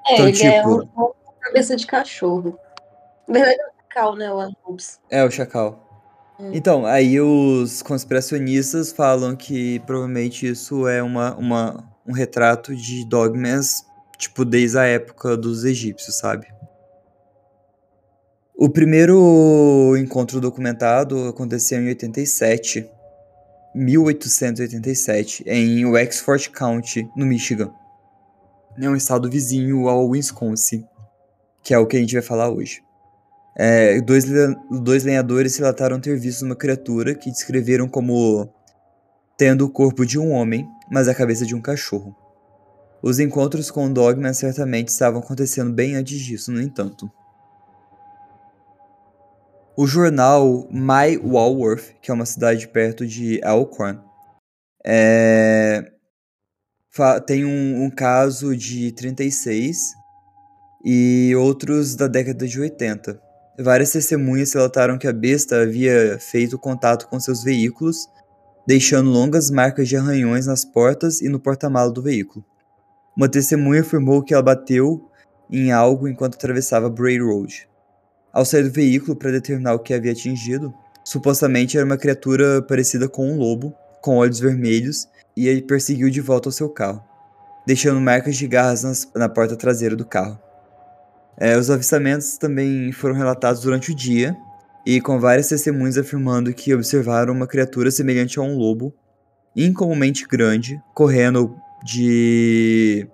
É, 0.07 0.13
então, 0.15 0.29
ele 0.29 0.43
é 0.45 0.61
tipo... 0.61 0.83
é 0.83 0.87
uma 0.97 1.13
cabeça 1.41 1.75
de 1.75 1.89
cachorro. 1.89 2.57
Na 3.27 3.35
verdade 3.35 3.61
é 3.61 3.67
o 3.67 3.73
chacal, 3.83 4.15
né? 4.15 4.33
O 4.33 4.39
Anubis. 4.39 5.01
É, 5.11 5.25
o 5.25 5.31
chacal. 5.33 6.07
Hum. 6.39 6.51
Então, 6.55 6.87
aí 6.87 7.21
os 7.21 7.83
conspiracionistas 7.83 8.93
falam 8.93 9.35
que 9.35 9.81
provavelmente 9.81 10.47
isso 10.47 10.87
é 10.87 11.03
uma, 11.03 11.35
uma, 11.35 11.85
um 12.07 12.13
retrato 12.13 12.77
de 12.77 13.05
dogmas, 13.05 13.85
tipo, 14.17 14.45
desde 14.45 14.79
a 14.79 14.85
época 14.85 15.37
dos 15.37 15.65
egípcios, 15.65 16.17
sabe? 16.17 16.47
O 18.63 18.69
primeiro 18.69 19.97
encontro 19.97 20.39
documentado 20.39 21.29
aconteceu 21.29 21.81
em 21.81 21.89
87, 21.89 22.87
1887, 23.75 25.45
em 25.47 25.87
Wexford 25.87 26.51
County, 26.51 27.09
no 27.17 27.25
Michigan. 27.25 27.73
É 28.79 28.87
um 28.87 28.95
estado 28.95 29.31
vizinho 29.31 29.89
ao 29.89 30.07
Wisconsin, 30.09 30.85
que 31.63 31.73
é 31.73 31.79
o 31.79 31.87
que 31.87 31.97
a 31.97 32.01
gente 32.01 32.13
vai 32.13 32.21
falar 32.21 32.51
hoje. 32.51 32.83
É, 33.57 33.99
dois, 34.03 34.27
dois 34.71 35.05
lenhadores 35.05 35.57
relataram 35.57 35.99
ter 35.99 36.19
visto 36.19 36.45
uma 36.45 36.55
criatura 36.55 37.15
que 37.15 37.31
descreveram 37.31 37.89
como 37.89 38.47
tendo 39.39 39.65
o 39.65 39.71
corpo 39.71 40.05
de 40.05 40.19
um 40.19 40.33
homem, 40.33 40.69
mas 40.93 41.09
a 41.09 41.15
cabeça 41.15 41.47
de 41.47 41.55
um 41.55 41.63
cachorro. 41.63 42.15
Os 43.03 43.19
encontros 43.19 43.71
com 43.71 43.87
o 43.87 43.91
Dogman 43.91 44.35
certamente 44.35 44.89
estavam 44.89 45.21
acontecendo 45.21 45.73
bem 45.73 45.97
antes 45.97 46.21
disso, 46.21 46.53
no 46.53 46.61
entanto. 46.61 47.11
O 49.81 49.87
jornal 49.87 50.69
My 50.71 51.17
Walworth, 51.17 51.95
que 52.03 52.11
é 52.11 52.15
uma 52.15 52.27
cidade 52.27 52.69
perto 52.69 53.07
de 53.07 53.41
Elkhorn, 53.43 53.99
é... 54.85 55.91
tem 57.27 57.47
um, 57.47 57.85
um 57.85 57.91
caso 57.91 58.55
de 58.55 58.93
36 58.93 59.95
e 60.85 61.35
outros 61.35 61.97
da 61.97 62.07
década 62.09 62.47
de 62.47 62.61
80 62.61 63.19
Várias 63.59 63.91
testemunhas 63.93 64.53
relataram 64.53 64.99
que 64.99 65.09
a 65.09 65.15
besta 65.15 65.63
havia 65.63 66.19
feito 66.21 66.59
contato 66.59 67.09
com 67.09 67.19
seus 67.19 67.43
veículos, 67.43 68.07
deixando 68.67 69.09
longas 69.09 69.51
marcas 69.51 69.89
de 69.89 69.97
arranhões 69.97 70.47
nas 70.47 70.63
portas 70.63 71.23
e 71.23 71.29
no 71.31 71.41
porta-malas 71.41 71.95
do 71.95 72.03
veículo. 72.03 72.45
Uma 73.17 73.31
testemunha 73.31 73.81
afirmou 73.81 74.23
que 74.23 74.35
ela 74.35 74.43
bateu 74.43 75.09
em 75.51 75.73
algo 75.73 76.07
enquanto 76.07 76.35
atravessava 76.35 76.91
Bray 76.91 77.19
Road. 77.19 77.70
Ao 78.33 78.45
sair 78.45 78.63
do 78.63 78.71
veículo 78.71 79.17
para 79.17 79.33
determinar 79.33 79.75
o 79.75 79.79
que 79.79 79.93
havia 79.93 80.13
atingido, 80.13 80.73
supostamente 81.05 81.77
era 81.77 81.87
uma 81.87 81.97
criatura 81.97 82.63
parecida 82.63 83.09
com 83.09 83.31
um 83.31 83.37
lobo, 83.37 83.75
com 84.01 84.17
olhos 84.17 84.39
vermelhos, 84.39 85.09
e 85.37 85.49
ele 85.49 85.63
perseguiu 85.63 86.09
de 86.11 86.21
volta 86.21 86.49
ao 86.49 86.53
seu 86.53 86.69
carro, 86.69 87.03
deixando 87.67 88.01
marcas 88.01 88.37
de 88.37 88.47
garras 88.47 88.85
nas, 88.85 89.11
na 89.15 89.29
porta 89.29 89.57
traseira 89.57 89.97
do 89.97 90.05
carro. 90.05 90.39
É, 91.37 91.57
os 91.57 91.71
avistamentos 91.71 92.37
também 92.37 92.93
foram 92.93 93.15
relatados 93.15 93.63
durante 93.63 93.91
o 93.91 93.95
dia, 93.95 94.37
e 94.87 95.01
com 95.01 95.19
várias 95.19 95.49
testemunhas 95.49 95.99
afirmando 95.99 96.53
que 96.55 96.75
observaram 96.75 97.35
uma 97.35 97.47
criatura 97.47 97.91
semelhante 97.91 98.39
a 98.39 98.43
um 98.43 98.57
lobo, 98.57 98.95
incomumente 99.57 100.27
grande, 100.27 100.81
correndo 100.95 101.57
de 101.85 103.09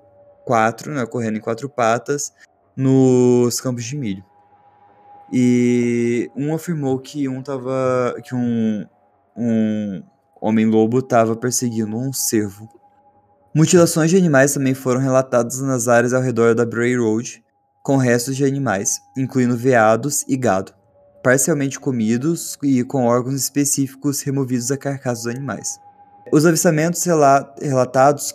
quatro, 0.44 0.92
né, 0.92 1.04
correndo 1.06 1.38
em 1.38 1.40
quatro 1.40 1.68
patas, 1.68 2.32
nos 2.76 3.60
campos 3.60 3.84
de 3.84 3.96
milho. 3.96 4.24
E 5.32 6.30
um 6.36 6.54
afirmou 6.54 6.98
que 6.98 7.28
um 7.28 7.42
tava, 7.42 8.14
que 8.22 8.34
um, 8.34 8.86
um 9.36 10.02
homem 10.40 10.66
lobo 10.66 11.00
estava 11.00 11.34
perseguindo 11.34 11.96
um 11.96 12.12
cervo 12.12 12.68
Mutilações 13.56 14.10
de 14.10 14.18
animais 14.18 14.52
também 14.52 14.74
foram 14.74 15.00
relatadas 15.00 15.62
nas 15.62 15.88
áreas 15.88 16.12
ao 16.12 16.20
redor 16.20 16.54
da 16.54 16.66
Bray 16.66 16.94
Road, 16.94 17.42
com 17.82 17.96
restos 17.96 18.36
de 18.36 18.44
animais, 18.44 19.00
incluindo 19.16 19.56
veados 19.56 20.26
e 20.28 20.36
gado, 20.36 20.74
parcialmente 21.22 21.80
comidos 21.80 22.58
e 22.62 22.84
com 22.84 23.06
órgãos 23.06 23.36
específicos 23.36 24.20
removidos 24.20 24.68
da 24.68 24.76
carcaça 24.76 25.22
dos 25.22 25.34
animais. 25.34 25.78
Os 26.30 26.44
avistamentos 26.44 27.02
rela 27.04 27.50
relatados 27.58 28.34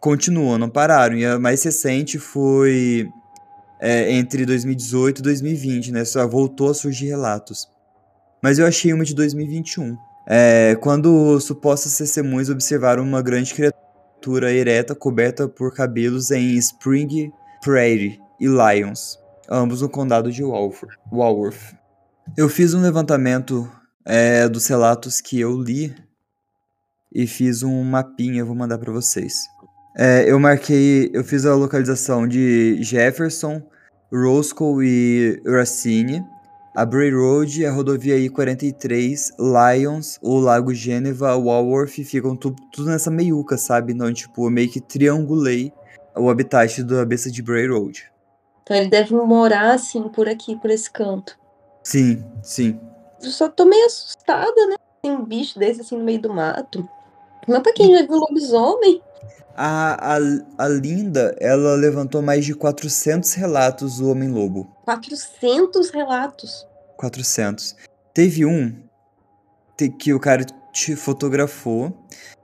continuam, 0.00 0.58
não 0.58 0.68
pararam, 0.68 1.14
e 1.14 1.24
a 1.24 1.38
mais 1.38 1.62
recente 1.62 2.18
foi 2.18 3.08
é, 3.80 4.12
entre 4.12 4.44
2018 4.44 5.18
e 5.18 5.22
2020, 5.22 5.92
né? 5.92 6.04
Só 6.04 6.26
voltou 6.28 6.70
a 6.70 6.74
surgir 6.74 7.06
relatos. 7.06 7.66
Mas 8.42 8.58
eu 8.58 8.66
achei 8.66 8.92
uma 8.92 9.04
de 9.04 9.14
2021. 9.14 9.96
É, 10.26 10.76
quando 10.80 11.40
supostas 11.40 11.96
testemunhas 11.96 12.50
observaram 12.50 13.02
uma 13.02 13.22
grande 13.22 13.54
criatura 13.54 14.52
ereta 14.52 14.94
coberta 14.94 15.48
por 15.48 15.74
cabelos 15.74 16.30
em 16.30 16.54
Spring 16.56 17.32
Prairie 17.62 18.20
e 18.38 18.46
Lyons, 18.46 19.18
ambos 19.50 19.82
no 19.82 19.88
condado 19.88 20.30
de 20.30 20.42
Walworth. 20.44 21.74
Eu 22.36 22.48
fiz 22.48 22.74
um 22.74 22.82
levantamento 22.82 23.70
é, 24.04 24.48
dos 24.48 24.66
relatos 24.66 25.20
que 25.20 25.40
eu 25.40 25.60
li 25.60 25.94
e 27.12 27.26
fiz 27.26 27.62
um 27.62 27.82
mapinha, 27.82 28.44
vou 28.44 28.54
mandar 28.54 28.78
para 28.78 28.92
vocês. 28.92 29.34
É, 29.96 30.30
eu 30.30 30.38
marquei, 30.38 31.10
eu 31.12 31.24
fiz 31.24 31.44
a 31.44 31.54
localização 31.54 32.26
de 32.26 32.80
Jefferson, 32.80 33.60
Roscoe 34.12 34.86
e 34.86 35.42
Racine, 35.44 36.24
a 36.76 36.86
Bray 36.86 37.12
Road, 37.12 37.66
a 37.66 37.72
rodovia 37.72 38.16
I-43, 38.16 39.30
Lyons, 39.38 40.18
o 40.22 40.38
Lago 40.38 40.72
Geneva, 40.72 41.36
Walworth, 41.36 42.04
ficam 42.04 42.36
tudo, 42.36 42.62
tudo 42.72 42.88
nessa 42.88 43.10
meiuca, 43.10 43.58
sabe? 43.58 43.92
Não, 43.92 44.12
tipo, 44.12 44.46
eu 44.46 44.50
meio 44.50 44.70
que 44.70 44.80
triangulei 44.80 45.72
o 46.16 46.30
habitat 46.30 46.84
da 46.84 47.04
besta 47.04 47.28
de 47.30 47.42
Bray 47.42 47.66
Road. 47.66 48.10
Então 48.62 48.76
ele 48.76 48.88
deve 48.88 49.12
morar, 49.14 49.74
assim, 49.74 50.08
por 50.08 50.28
aqui, 50.28 50.54
por 50.54 50.70
esse 50.70 50.88
canto. 50.88 51.36
Sim, 51.82 52.24
sim. 52.42 52.78
Eu 53.20 53.30
só 53.30 53.48
tô 53.48 53.64
meio 53.64 53.86
assustada, 53.86 54.66
né? 54.68 54.76
Tem 55.02 55.10
um 55.10 55.24
bicho 55.24 55.58
desse, 55.58 55.80
assim, 55.80 55.96
no 55.96 56.04
meio 56.04 56.20
do 56.20 56.32
mato. 56.32 56.88
Mas 57.48 57.60
pra 57.60 57.72
quem 57.72 57.90
já 57.90 58.06
viu 58.06 58.16
lobisomem... 58.16 59.02
A, 59.56 60.16
a, 60.16 60.18
a 60.58 60.68
Linda, 60.68 61.36
ela 61.38 61.74
levantou 61.74 62.22
mais 62.22 62.44
de 62.44 62.54
400 62.54 63.34
relatos 63.34 63.98
do 63.98 64.10
Homem-Lobo. 64.10 64.70
400 64.84 65.90
relatos? 65.90 66.66
400. 66.96 67.76
Teve 68.14 68.44
um 68.44 68.74
que 69.98 70.12
o 70.12 70.20
cara 70.20 70.44
te 70.72 70.94
fotografou. 70.94 71.96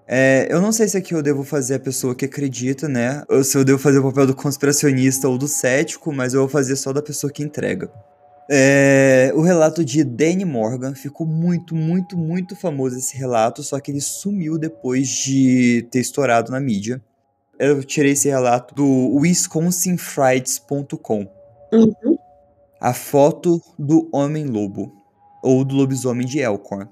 É, 0.09 0.47
eu 0.51 0.61
não 0.61 0.73
sei 0.73 0.89
se 0.89 0.97
aqui 0.97 1.15
eu 1.15 1.23
devo 1.23 1.43
fazer 1.43 1.75
a 1.75 1.81
pessoa 1.81 2.15
que 2.15 2.25
acredita, 2.25 2.89
né? 2.89 3.23
Ou 3.29 3.43
se 3.43 3.59
eu 3.59 3.65
devo 3.65 3.79
fazer 3.79 3.99
o 3.99 4.05
papel 4.05 4.29
do 4.29 4.37
conspiracionista 4.37 5.29
ou 5.29 5.37
do 5.37 5.49
cético, 5.49 6.13
mas 6.13 6.33
eu 6.33 6.41
vou 6.41 6.49
fazer 6.49 6.77
só 6.77 6.93
da 6.93 7.03
pessoa 7.03 7.33
que 7.33 7.43
entrega. 7.43 7.91
É, 8.49 9.33
o 9.35 9.41
relato 9.41 9.85
de 9.85 10.05
Danny 10.05 10.45
Morgan 10.45 10.95
ficou 10.95 11.27
muito, 11.27 11.75
muito, 11.75 12.17
muito 12.17 12.55
famoso 12.55 12.97
esse 12.97 13.17
relato, 13.17 13.61
só 13.63 13.81
que 13.81 13.91
ele 13.91 14.01
sumiu 14.01 14.57
depois 14.57 15.09
de 15.09 15.85
ter 15.91 15.99
estourado 16.01 16.53
na 16.53 16.61
mídia. 16.61 17.03
Eu 17.59 17.83
tirei 17.83 18.13
esse 18.13 18.29
relato 18.29 18.73
do 18.75 19.17
wisconsinfrights.com. 19.17 21.27
Uhum. 21.73 22.19
A 22.81 22.95
foto 22.95 23.61
do 23.79 24.09
Homem-Lobo, 24.13 24.93
ou 25.43 25.65
do 25.65 25.75
lobisomem 25.75 26.27
de 26.27 26.39
Elkhorn. 26.39 26.89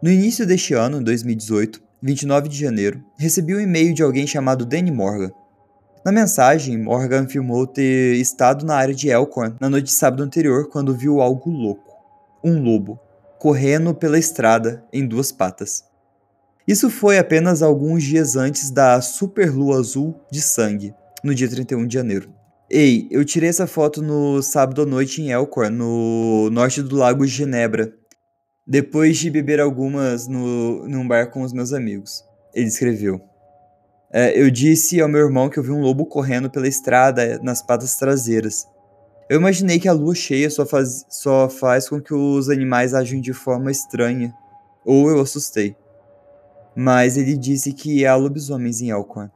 No 0.00 0.10
início 0.10 0.46
deste 0.46 0.74
ano, 0.74 1.02
2018, 1.02 1.82
29 2.00 2.48
de 2.48 2.56
janeiro, 2.56 3.04
recebi 3.18 3.52
um 3.54 3.60
e-mail 3.60 3.92
de 3.92 4.02
alguém 4.02 4.26
chamado 4.26 4.64
Danny 4.64 4.92
Morgan. 4.92 5.30
Na 6.04 6.12
mensagem, 6.12 6.78
Morgan 6.78 7.24
afirmou 7.24 7.66
ter 7.66 8.14
estado 8.16 8.64
na 8.64 8.76
área 8.76 8.94
de 8.94 9.08
Elkhorn 9.08 9.56
na 9.60 9.68
noite 9.68 9.86
de 9.86 9.92
sábado 9.92 10.22
anterior 10.22 10.68
quando 10.68 10.96
viu 10.96 11.20
algo 11.20 11.50
louco. 11.50 11.92
Um 12.42 12.62
lobo, 12.62 12.98
correndo 13.38 13.94
pela 13.94 14.18
estrada 14.18 14.84
em 14.92 15.06
duas 15.06 15.32
patas. 15.32 15.84
Isso 16.66 16.88
foi 16.88 17.18
apenas 17.18 17.62
alguns 17.62 18.04
dias 18.04 18.36
antes 18.36 18.70
da 18.70 19.00
superlua 19.00 19.78
azul 19.78 20.20
de 20.30 20.40
sangue, 20.40 20.94
no 21.24 21.34
dia 21.34 21.48
31 21.48 21.86
de 21.86 21.94
janeiro. 21.94 22.30
Ei, 22.70 23.08
eu 23.10 23.24
tirei 23.24 23.48
essa 23.48 23.66
foto 23.66 24.02
no 24.02 24.42
sábado 24.42 24.82
à 24.82 24.86
noite 24.86 25.22
em 25.22 25.30
Elkhorn, 25.30 25.74
no 25.74 26.50
norte 26.50 26.82
do 26.82 26.94
lago 26.96 27.26
Genebra, 27.26 27.92
depois 28.66 29.16
de 29.16 29.30
beber 29.30 29.60
algumas 29.60 30.28
no, 30.28 30.86
num 30.86 31.08
bar 31.08 31.30
com 31.30 31.42
os 31.42 31.52
meus 31.52 31.72
amigos. 31.72 32.22
Ele 32.54 32.68
escreveu. 32.68 33.27
É, 34.10 34.40
eu 34.40 34.50
disse 34.50 35.00
ao 35.00 35.08
meu 35.08 35.20
irmão 35.20 35.50
que 35.50 35.58
eu 35.58 35.62
vi 35.62 35.70
um 35.70 35.80
lobo 35.80 36.06
correndo 36.06 36.48
pela 36.48 36.66
estrada 36.66 37.38
nas 37.42 37.60
patas 37.60 37.96
traseiras. 37.96 38.66
Eu 39.28 39.38
imaginei 39.38 39.78
que 39.78 39.88
a 39.88 39.92
lua 39.92 40.14
cheia 40.14 40.48
só 40.48 40.64
faz, 40.64 41.04
só 41.10 41.48
faz 41.50 41.88
com 41.88 42.00
que 42.00 42.14
os 42.14 42.48
animais 42.48 42.94
agem 42.94 43.20
de 43.20 43.34
forma 43.34 43.70
estranha, 43.70 44.34
ou 44.84 45.10
eu 45.10 45.20
assustei. 45.20 45.76
Mas 46.74 47.18
ele 47.18 47.36
disse 47.36 47.72
que 47.74 48.06
há 48.06 48.14
lobisomens 48.16 48.80
em 48.80 48.88
Elkhorn. 48.88 49.30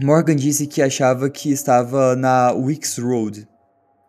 Morgan 0.00 0.34
disse 0.34 0.66
que 0.66 0.82
achava 0.82 1.30
que 1.30 1.52
estava 1.52 2.16
na 2.16 2.50
Wicks 2.52 2.98
Road, 2.98 3.46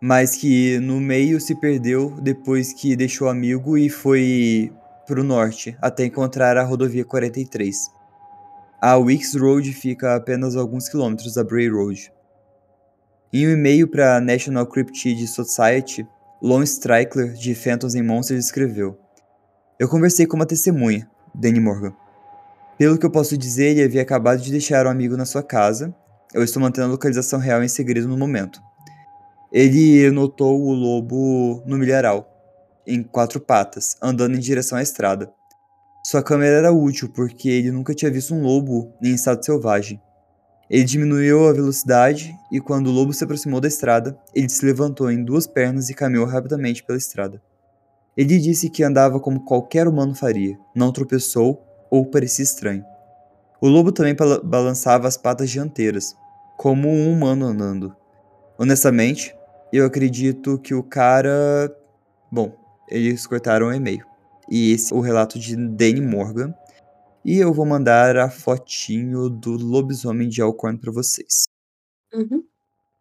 mas 0.01 0.35
que 0.35 0.79
no 0.79 0.99
meio 0.99 1.39
se 1.39 1.53
perdeu 1.53 2.17
depois 2.21 2.73
que 2.73 2.95
deixou 2.95 3.27
amigo 3.27 3.77
e 3.77 3.89
foi 3.89 4.71
para 5.05 5.19
o 5.19 5.23
norte, 5.23 5.77
até 5.81 6.05
encontrar 6.05 6.57
a 6.57 6.63
rodovia 6.63 7.05
43. 7.05 7.91
A 8.81 8.97
Wicks 8.97 9.35
Road 9.35 9.71
fica 9.73 10.11
a 10.11 10.15
apenas 10.15 10.55
alguns 10.55 10.89
quilômetros 10.89 11.33
da 11.35 11.43
Bray 11.43 11.69
Road. 11.69 12.11
Em 13.31 13.47
um 13.47 13.51
e-mail 13.51 13.87
para 13.87 14.17
a 14.17 14.21
National 14.21 14.65
Cryptid 14.67 15.25
Society, 15.27 16.07
Lon 16.41 16.63
Strickler, 16.63 17.33
de 17.33 17.55
Phantoms 17.55 17.95
and 17.95 18.03
Monsters, 18.03 18.45
escreveu: 18.45 18.97
Eu 19.79 19.87
conversei 19.87 20.25
com 20.25 20.35
uma 20.35 20.45
testemunha, 20.45 21.09
Danny 21.33 21.59
Morgan. 21.59 21.93
Pelo 22.77 22.97
que 22.97 23.05
eu 23.05 23.09
posso 23.09 23.37
dizer, 23.37 23.71
ele 23.71 23.83
havia 23.83 24.01
acabado 24.01 24.41
de 24.41 24.51
deixar 24.51 24.85
um 24.85 24.89
amigo 24.89 25.15
na 25.15 25.25
sua 25.25 25.41
casa. 25.41 25.95
Eu 26.33 26.43
estou 26.43 26.61
mantendo 26.61 26.87
a 26.87 26.91
localização 26.91 27.39
real 27.39 27.63
em 27.63 27.67
segredo 27.67 28.07
no 28.07 28.17
momento. 28.17 28.61
Ele 29.51 30.09
notou 30.11 30.59
o 30.61 30.73
lobo 30.73 31.61
no 31.65 31.77
milharal, 31.77 32.32
em 32.85 33.03
quatro 33.03 33.39
patas, 33.39 33.95
andando 34.01 34.35
em 34.35 34.39
direção 34.39 34.77
à 34.77 34.81
estrada. 34.81 35.31
Sua 36.05 36.21
câmera 36.21 36.57
era 36.57 36.71
útil 36.71 37.09
porque 37.09 37.49
ele 37.49 37.71
nunca 37.71 37.93
tinha 37.93 38.11
visto 38.11 38.33
um 38.33 38.41
lobo 38.41 38.93
em 39.01 39.13
estado 39.13 39.43
selvagem. 39.43 40.01
Ele 40.69 40.83
diminuiu 40.83 41.47
a 41.47 41.53
velocidade 41.53 42.35
e, 42.51 42.59
quando 42.59 42.87
o 42.87 42.91
lobo 42.91 43.13
se 43.13 43.23
aproximou 43.23 43.61
da 43.61 43.67
estrada, 43.67 44.17
ele 44.33 44.49
se 44.49 44.65
levantou 44.65 45.11
em 45.11 45.23
duas 45.23 45.45
pernas 45.45 45.89
e 45.89 45.93
caminhou 45.93 46.25
rapidamente 46.25 46.83
pela 46.83 46.97
estrada. 46.97 47.41
Ele 48.17 48.39
disse 48.39 48.69
que 48.69 48.83
andava 48.83 49.19
como 49.19 49.43
qualquer 49.43 49.87
humano 49.87 50.13
faria, 50.13 50.57
não 50.75 50.91
tropeçou 50.91 51.63
ou 51.89 52.05
parecia 52.05 52.43
estranho. 52.43 52.83
O 53.61 53.67
lobo 53.67 53.91
também 53.91 54.15
balançava 54.43 55.07
as 55.07 55.15
patas 55.15 55.49
dianteiras, 55.49 56.15
como 56.57 56.89
um 56.89 57.11
humano 57.11 57.45
andando. 57.45 57.95
Honestamente, 58.57 59.35
eu 59.71 59.85
acredito 59.85 60.59
que 60.59 60.73
o 60.73 60.83
cara. 60.83 61.75
Bom, 62.31 62.51
eles 62.87 63.25
cortaram 63.25 63.67
o 63.67 63.73
e-mail. 63.73 64.05
E 64.49 64.71
esse 64.71 64.93
é 64.93 64.95
o 64.95 65.01
relato 65.01 65.39
de 65.39 65.55
Danny 65.55 66.01
Morgan. 66.01 66.53
E 67.23 67.37
eu 67.37 67.53
vou 67.53 67.65
mandar 67.65 68.17
a 68.17 68.29
fotinho 68.29 69.29
do 69.29 69.51
lobisomem 69.51 70.27
de 70.27 70.41
Alcorn 70.41 70.77
para 70.77 70.91
vocês. 70.91 71.45
Uhum. 72.13 72.43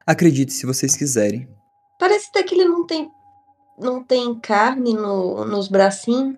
Acredite 0.07 0.53
se 0.53 0.65
vocês 0.65 0.95
quiserem. 0.95 1.49
Parece 1.99 2.29
até 2.31 2.43
que 2.43 2.55
ele 2.55 2.65
não 2.65 2.87
tem, 2.87 3.11
não 3.79 4.03
tem 4.03 4.39
carne 4.39 4.95
no, 4.95 5.45
nos 5.45 5.69
bracinhos. 5.69 6.37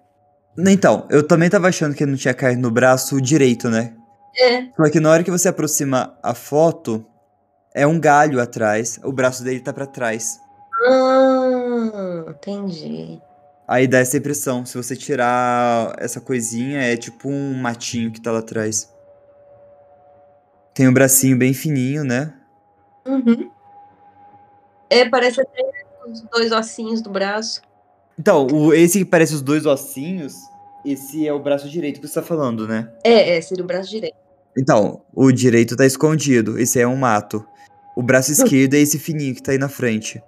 Então, 0.58 1.06
eu 1.10 1.26
também 1.26 1.50
tava 1.50 1.68
achando 1.68 1.94
que 1.94 2.04
ele 2.04 2.12
não 2.12 2.18
tinha 2.18 2.34
carne 2.34 2.60
no 2.60 2.70
braço 2.70 3.20
direito, 3.20 3.68
né? 3.68 3.94
É. 4.36 4.66
Só 4.76 4.90
que 4.90 5.00
na 5.00 5.10
hora 5.10 5.24
que 5.24 5.30
você 5.30 5.48
aproxima 5.48 6.16
a 6.22 6.34
foto, 6.34 7.04
é 7.74 7.86
um 7.86 7.98
galho 7.98 8.40
atrás, 8.40 8.98
o 9.04 9.12
braço 9.12 9.42
dele 9.42 9.60
tá 9.60 9.72
para 9.72 9.86
trás. 9.86 10.38
Ah, 10.86 12.26
entendi. 12.28 13.20
Aí 13.66 13.86
dá 13.86 13.98
essa 13.98 14.16
impressão. 14.16 14.64
Se 14.66 14.76
você 14.76 14.94
tirar 14.94 15.94
essa 15.98 16.20
coisinha, 16.20 16.80
é 16.80 16.96
tipo 16.96 17.28
um 17.28 17.54
matinho 17.54 18.10
que 18.10 18.20
tá 18.20 18.30
lá 18.30 18.40
atrás. 18.40 18.92
Tem 20.74 20.88
um 20.88 20.92
bracinho 20.92 21.38
bem 21.38 21.54
fininho, 21.54 22.04
né? 22.04 22.34
Uhum. 23.06 23.50
É, 24.90 25.08
parece 25.08 25.40
até 25.40 25.62
os 26.06 26.20
dois 26.22 26.52
ossinhos 26.52 27.00
do 27.00 27.10
braço. 27.10 27.62
Então, 28.18 28.46
o, 28.46 28.72
esse 28.74 28.98
que 28.98 29.04
parece 29.04 29.34
os 29.34 29.42
dois 29.42 29.66
ossinhos, 29.66 30.34
esse 30.84 31.26
é 31.26 31.32
o 31.32 31.42
braço 31.42 31.68
direito 31.68 32.00
que 32.00 32.06
você 32.06 32.14
tá 32.14 32.22
falando, 32.22 32.68
né? 32.68 32.92
É, 33.02 33.36
é, 33.36 33.40
seria 33.40 33.64
o 33.64 33.66
braço 33.66 33.90
direito. 33.90 34.16
Então, 34.56 35.02
o 35.12 35.32
direito 35.32 35.76
tá 35.76 35.86
escondido, 35.86 36.58
esse 36.58 36.78
é 36.80 36.86
um 36.86 36.96
mato. 36.96 37.44
O 37.96 38.02
braço 38.02 38.30
esquerdo 38.30 38.74
é 38.74 38.78
esse 38.78 38.98
fininho 38.98 39.34
que 39.34 39.42
tá 39.42 39.52
aí 39.52 39.58
na 39.58 39.68
frente. 39.68 40.22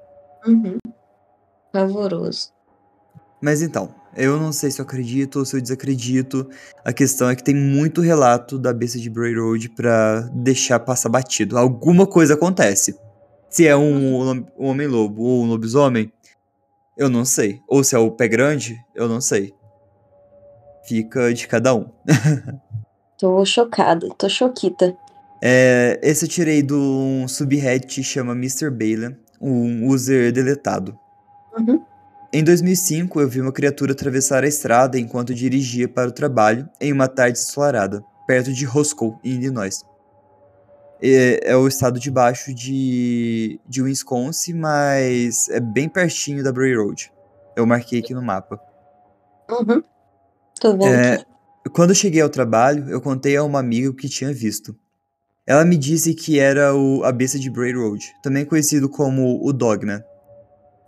Uhum. 0.47 0.79
Pavoroso. 1.73 2.56
Mas 3.47 3.63
então, 3.63 3.95
Eu 4.17 4.41
não 4.41 4.51
sei 4.51 4.73
se 4.73 4.81
eu 4.81 4.85
acredito 4.85 5.39
ou 5.39 5.45
se 5.45 5.55
eu 5.55 5.61
desacredito. 5.61 6.51
A 6.85 6.93
questão 6.93 7.31
é 7.31 7.37
que 7.37 7.45
tem 7.45 7.55
muito 7.55 8.01
relato 8.01 8.59
da 8.59 8.73
besta 8.73 8.99
de 8.99 9.09
Bray 9.09 9.39
Road 9.39 9.69
pra 9.69 10.23
deixar 10.33 10.81
passar 10.81 11.11
batido. 11.11 11.57
Alguma 11.57 12.09
coisa 12.09 12.35
acontece. 12.35 12.99
Se 13.49 13.65
é 13.65 13.77
um, 13.77 14.33
um 14.59 14.67
homem-lobo 14.67 15.23
ou 15.23 15.45
um 15.45 15.47
lobisomem, 15.47 16.13
eu 16.99 17.09
não 17.09 17.25
sei. 17.25 17.61
Ou 17.69 17.85
se 17.85 17.95
é 17.95 17.99
o 17.99 18.11
pé 18.11 18.27
grande, 18.27 18.77
eu 18.97 19.07
não 19.07 19.21
sei. 19.21 19.55
Fica 20.85 21.33
de 21.33 21.47
cada 21.47 21.73
um. 21.73 21.89
tô 23.17 23.45
chocada, 23.45 24.09
tô 24.19 24.29
choquita. 24.29 24.97
É, 25.41 26.01
esse 26.03 26.25
eu 26.25 26.29
tirei 26.29 26.65
do 26.65 26.81
um 26.81 27.29
subreddit 27.29 28.03
chama 28.03 28.33
Mr. 28.33 28.71
Balen, 28.71 29.17
um 29.41 29.87
user 29.87 30.33
deletado. 30.33 30.99
Uhum. 31.57 31.85
Em 32.37 32.45
2005, 32.45 33.19
eu 33.19 33.27
vi 33.27 33.41
uma 33.41 33.51
criatura 33.51 33.93
atravessar 33.93 34.45
a 34.45 34.47
estrada 34.47 34.99
enquanto 34.99 35.35
dirigia 35.35 35.89
para 35.89 36.11
o 36.11 36.13
trabalho 36.13 36.69
em 36.79 36.93
uma 36.93 37.09
tarde 37.09 37.39
ensolarada, 37.39 38.05
perto 38.27 38.53
de 38.53 38.67
Roscoe, 38.67 39.15
em 39.25 39.37
Illinois. 39.37 39.83
É, 41.01 41.53
é, 41.53 41.57
o 41.57 41.67
estado 41.67 41.99
de 41.99 42.11
baixo 42.11 42.53
de, 42.53 43.59
de 43.67 43.81
Wisconsin, 43.81 44.53
mas 44.53 45.49
é 45.49 45.59
bem 45.59 45.89
pertinho 45.89 46.45
da 46.45 46.53
Bray 46.53 46.77
Road. 46.77 47.11
Eu 47.57 47.65
marquei 47.65 48.01
aqui 48.01 48.13
no 48.13 48.21
mapa. 48.21 48.61
Uhum. 49.51 49.83
Tô 50.61 50.73
vendo. 50.73 50.95
É, 50.95 51.25
quando 51.73 51.93
eu 51.93 51.97
cheguei 51.97 52.21
ao 52.21 52.29
trabalho, 52.29 52.91
eu 52.91 53.01
contei 53.01 53.35
a 53.35 53.43
uma 53.43 53.61
amiga 53.61 53.89
o 53.89 53.95
que 53.95 54.11
tinha 54.11 54.31
visto. 54.31 54.77
Ela 55.47 55.65
me 55.65 55.79
disse 55.79 56.13
que 56.13 56.39
era 56.39 56.75
o, 56.75 57.03
a 57.03 57.13
besta 57.13 57.39
de 57.39 57.49
Bray 57.49 57.73
Road, 57.73 58.15
também 58.23 58.45
conhecido 58.45 58.91
como 58.91 59.43
o 59.43 59.55
Dogman. 59.55 60.05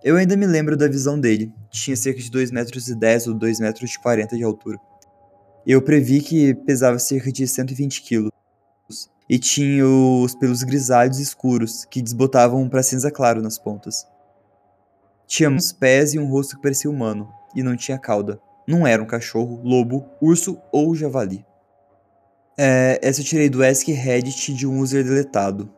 Eu 0.02 0.16
ainda 0.16 0.37
me 0.37 0.46
lembro 0.46 0.76
da 0.76 0.87
visão 0.87 1.18
dele. 1.18 1.52
Tinha 1.70 1.96
cerca 1.96 2.20
de 2.20 2.30
2 2.30 2.50
metros 2.52 2.88
e 2.88 2.94
10 2.94 3.28
ou 3.28 3.34
2 3.34 3.61
metros 3.61 3.92
e 3.92 3.98
40 3.98 4.37
de 4.37 4.44
altura. 4.44 4.78
Eu 5.66 5.82
previ 5.82 6.20
que 6.20 6.54
pesava 6.54 6.98
cerca 6.98 7.32
de 7.32 7.46
120 7.46 8.02
quilos. 8.02 8.30
E 9.28 9.38
tinha 9.38 9.84
os 9.87 10.34
pelos 10.34 10.62
grisalhos 10.62 11.18
escuros, 11.18 11.84
que 11.84 12.00
desbotavam 12.00 12.66
para 12.68 12.82
cinza 12.82 13.11
claro 13.11 13.42
nas 13.42 13.58
pontas. 13.58 14.06
Tinha 15.26 15.50
uns 15.50 15.70
pés 15.70 16.14
e 16.14 16.18
um 16.18 16.26
rosto 16.26 16.56
que 16.56 16.62
parecia 16.62 16.90
humano, 16.90 17.28
e 17.54 17.62
não 17.62 17.76
tinha 17.76 17.98
cauda. 17.98 18.40
Não 18.66 18.87
era 18.87 19.02
um 19.02 19.06
cachorro, 19.06 19.61
lobo, 19.62 20.06
urso 20.22 20.58
ou 20.72 20.94
javali. 20.94 21.44
É, 22.56 22.98
essa 23.02 23.20
eu 23.20 23.24
tirei 23.24 23.50
do 23.50 23.62
Ask 23.62 23.87
Reddit 23.88 24.54
de 24.54 24.66
um 24.66 24.78
user 24.78 25.04
deletado. 25.04 25.70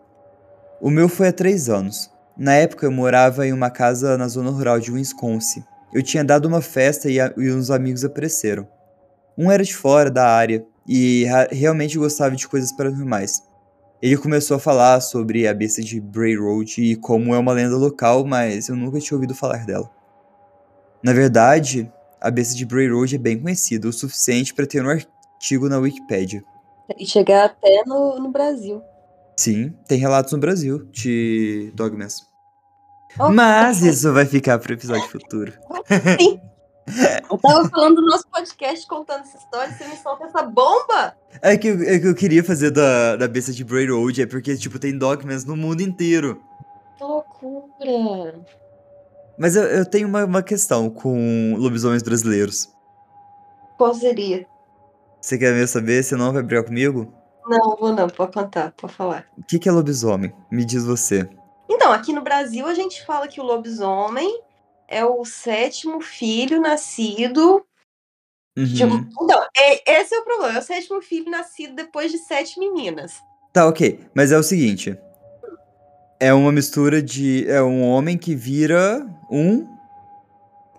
O 0.81 0.89
meu 0.89 1.09
foi 1.09 1.27
há 1.27 1.33
3 1.33 1.69
anos. 1.69 2.09
Na 2.41 2.55
época 2.55 2.87
eu 2.87 2.91
morava 2.91 3.47
em 3.47 3.53
uma 3.53 3.69
casa 3.69 4.17
na 4.17 4.27
zona 4.27 4.49
rural 4.49 4.81
de 4.81 4.91
Wisconsin. 4.91 5.63
Eu 5.93 6.03
tinha 6.03 6.25
dado 6.25 6.47
uma 6.47 6.63
festa 6.63 7.11
e, 7.11 7.21
a, 7.21 7.31
e 7.37 7.53
uns 7.53 7.71
amigos 7.71 8.03
apareceram. 8.03 8.67
Um 9.37 9.51
era 9.51 9.63
de 9.63 9.77
fora 9.77 10.11
da 10.11 10.27
área 10.27 10.65
e 10.89 11.27
realmente 11.51 11.99
gostava 11.99 12.35
de 12.35 12.49
coisas 12.49 12.73
paranormais. 12.73 13.43
Ele 14.01 14.17
começou 14.17 14.57
a 14.57 14.59
falar 14.59 15.03
sobre 15.03 15.47
a 15.47 15.53
besta 15.53 15.83
de 15.83 16.01
Bray 16.01 16.35
Road 16.35 16.83
e 16.83 16.97
como 16.97 17.35
é 17.35 17.39
uma 17.39 17.53
lenda 17.53 17.77
local, 17.77 18.25
mas 18.25 18.71
eu 18.71 18.75
nunca 18.75 18.99
tinha 19.01 19.17
ouvido 19.17 19.35
falar 19.35 19.67
dela. 19.67 19.91
Na 21.03 21.13
verdade, 21.13 21.93
a 22.19 22.31
besta 22.31 22.55
de 22.55 22.65
Bray 22.65 22.89
Road 22.89 23.17
é 23.17 23.19
bem 23.19 23.39
conhecida, 23.39 23.87
o 23.87 23.93
suficiente 23.93 24.55
para 24.55 24.67
ter 24.67 24.83
um 24.83 24.89
artigo 24.89 25.69
na 25.69 25.77
Wikipedia. 25.77 26.43
E 26.97 27.05
chegar 27.05 27.45
até 27.45 27.83
no, 27.85 28.19
no 28.19 28.33
Brasil. 28.33 28.81
Sim, 29.37 29.75
tem 29.87 29.99
relatos 29.99 30.33
no 30.33 30.39
Brasil 30.39 30.87
de 30.91 31.71
Dogmas. 31.75 32.30
Oh, 33.19 33.31
Mas 33.31 33.83
isso 33.83 34.13
vai 34.13 34.25
ficar 34.25 34.59
para 34.59 34.71
o 34.71 34.75
episódio 34.75 35.09
futuro. 35.09 35.53
Sim. 36.19 36.41
Eu 37.31 37.39
tava 37.39 37.69
falando 37.69 37.97
do 37.97 38.07
nosso 38.07 38.27
podcast 38.29 38.87
contando 38.87 39.21
essa 39.21 39.39
história, 39.39 39.73
você 39.73 39.87
me 39.87 39.97
solta 39.97 40.25
essa 40.25 40.43
bomba? 40.43 41.15
É 41.41 41.57
que, 41.57 41.69
é 41.69 42.01
que 42.01 42.07
eu 42.09 42.15
queria 42.15 42.43
fazer 42.43 42.73
da, 42.73 43.15
da 43.15 43.29
besta 43.29 43.53
de 43.53 43.63
Bray 43.63 43.89
Road, 43.89 44.21
é 44.21 44.27
porque, 44.27 44.57
tipo, 44.57 44.77
tem 44.77 44.99
Dogmas 44.99 45.45
no 45.45 45.57
mundo 45.57 45.83
inteiro. 45.83 46.41
Que 46.97 47.05
loucura. 47.05 48.41
Mas 49.39 49.55
eu, 49.55 49.63
eu 49.65 49.87
tenho 49.87 50.09
uma, 50.09 50.25
uma 50.25 50.43
questão 50.43 50.91
com 50.91 51.55
lobisomens 51.57 52.03
brasileiros. 52.03 52.69
Qual 53.79 53.95
seria? 53.95 54.47
Você 55.21 55.39
quer 55.39 55.53
mesmo 55.53 55.69
saber? 55.69 56.03
Você 56.03 56.17
não 56.17 56.33
vai 56.33 56.43
brigar 56.43 56.65
comigo? 56.65 57.13
Não, 57.47 57.77
vou 57.77 57.95
não, 57.95 58.09
pode 58.09 58.33
contar, 58.33 58.73
pode 58.77 58.93
falar. 58.93 59.27
O 59.39 59.43
que, 59.43 59.59
que 59.59 59.69
é 59.69 59.73
lobisomem? 59.73 60.33
Me 60.51 60.65
diz 60.65 60.85
você. 60.85 61.29
Então, 61.71 61.93
aqui 61.93 62.13
no 62.13 62.21
Brasil 62.21 62.67
a 62.67 62.75
gente 62.75 63.07
fala 63.07 63.29
que 63.29 63.41
o 63.41 63.45
lobisomem 63.45 64.41
é 64.89 65.05
o 65.05 65.25
sétimo 65.25 66.01
filho 66.01 66.61
nascido. 66.61 67.65
Uhum. 68.59 68.65
De... 68.65 68.83
Então, 68.83 69.47
é, 69.57 70.01
esse 70.01 70.13
é 70.13 70.19
o 70.19 70.25
problema. 70.25 70.55
É 70.55 70.59
o 70.59 70.65
sétimo 70.65 71.01
filho 71.01 71.31
nascido 71.31 71.77
depois 71.77 72.11
de 72.11 72.19
sete 72.19 72.59
meninas. 72.59 73.23
Tá, 73.53 73.67
ok. 73.67 74.01
Mas 74.13 74.33
é 74.33 74.39
o 74.39 74.43
seguinte. 74.43 74.99
É 76.19 76.35
uma 76.35 76.51
mistura 76.51 77.01
de. 77.01 77.49
É 77.49 77.63
um 77.63 77.89
homem 77.89 78.19
que 78.19 78.35
vira 78.35 79.07
um. 79.31 79.67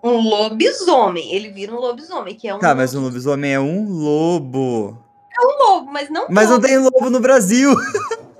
Um 0.03 0.17
lobisomem. 0.17 1.33
Ele 1.33 1.51
vira 1.51 1.73
um 1.73 1.79
lobisomem, 1.79 2.35
que 2.35 2.49
é 2.49 2.53
um. 2.53 2.59
Tá, 2.59 2.75
mas 2.75 2.93
um 2.93 3.01
lobisomem 3.01 3.53
é 3.53 3.59
um 3.59 3.89
lobo. 3.89 4.97
É 5.33 5.45
um 5.45 5.57
lobo, 5.57 5.91
mas 5.91 6.09
não. 6.09 6.27
Mas 6.29 6.49
lobo. 6.49 6.61
não 6.61 6.67
tem 6.67 6.77
lobo 6.77 7.09
no 7.09 7.19
Brasil! 7.21 7.73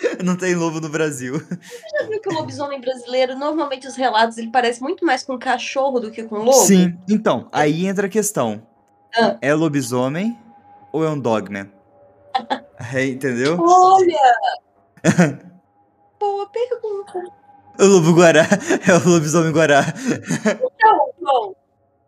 não 0.24 0.36
tem 0.36 0.54
lobo 0.54 0.80
no 0.80 0.88
Brasil. 0.88 1.38
Você 1.38 1.98
já 1.98 2.06
viu 2.06 2.20
que 2.20 2.28
o 2.28 2.32
lobisomem 2.32 2.80
brasileiro, 2.80 3.36
normalmente 3.36 3.86
os 3.86 3.96
relatos, 3.96 4.38
ele 4.38 4.50
parece 4.50 4.82
muito 4.82 5.04
mais 5.04 5.22
com 5.22 5.38
cachorro 5.38 6.00
do 6.00 6.10
que 6.10 6.24
com 6.24 6.36
lobo? 6.36 6.52
Sim, 6.52 6.98
então, 7.08 7.48
aí 7.52 7.86
entra 7.86 8.06
a 8.06 8.10
questão. 8.10 8.66
Ah. 9.16 9.36
É 9.40 9.54
lobisomem 9.54 10.38
ou 10.92 11.04
é 11.04 11.10
um 11.10 11.18
dogman? 11.18 11.70
é, 12.94 13.06
entendeu? 13.06 13.58
Olha! 13.60 14.36
Boa 16.18 16.46
pergunta. 16.46 17.22
O 17.78 17.84
lobo 17.84 18.12
guará 18.12 18.46
é 18.86 18.92
o 18.94 19.08
lobisomem 19.08 19.52
guará. 19.52 19.84
Então, 20.46 21.10
bom, 21.20 21.54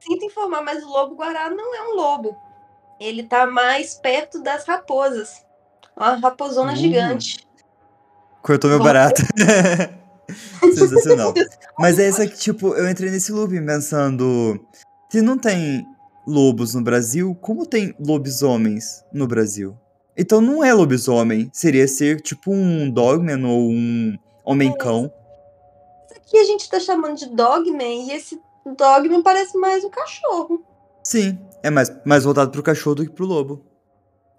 sinto 0.01 0.25
informar, 0.25 0.63
mas 0.63 0.83
o 0.83 0.89
lobo 0.89 1.15
guará 1.15 1.51
não 1.51 1.75
é 1.75 1.83
um 1.89 1.95
lobo. 1.95 2.37
Ele 2.99 3.23
tá 3.23 3.47
mais 3.47 3.95
perto 3.95 4.43
das 4.43 4.65
raposas. 4.65 5.45
Uma 5.97 6.17
raposona 6.17 6.73
uh. 6.73 6.77
gigante. 6.77 7.48
Cortou 8.43 8.71
meu 8.71 8.79
barato. 8.79 9.23
Sensacional. 10.75 11.35
Mas 11.79 11.99
é 11.99 12.09
essa 12.09 12.27
que, 12.27 12.37
tipo, 12.37 12.75
eu 12.75 12.89
entrei 12.89 13.11
nesse 13.11 13.33
loop 13.33 13.59
pensando. 13.61 14.59
Se 15.11 15.23
não 15.23 15.39
tem 15.39 15.87
lobos 16.27 16.75
no 16.75 16.83
Brasil, 16.83 17.35
como 17.41 17.67
tem 17.67 17.95
lobisomens 17.99 19.05
no 19.13 19.27
Brasil? 19.27 19.77
Então 20.17 20.41
não 20.41 20.63
é 20.63 20.73
lobisomem. 20.75 21.49
Seria 21.53 21.89
ser 21.89 22.21
tipo 22.21 22.53
um 22.53 22.91
dogman 22.91 23.45
ou 23.45 23.71
um 23.71 24.19
homem-cão. 24.45 25.13
Isso 26.11 26.21
aqui 26.21 26.39
a 26.39 26.45
gente 26.45 26.69
tá 26.69 26.81
chamando 26.81 27.17
de 27.17 27.27
dogman 27.35 28.09
e 28.09 28.13
esse 28.13 28.41
dogman 28.77 29.23
parece 29.23 29.57
mais 29.57 29.85
um 29.85 29.91
cachorro. 29.91 30.63
Sim, 31.03 31.39
é 31.63 31.71
mais, 31.71 31.91
mais 32.05 32.25
voltado 32.25 32.51
pro 32.51 32.63
cachorro 32.63 32.97
do 32.97 33.07
que 33.07 33.13
pro 33.13 33.25
lobo. 33.25 33.65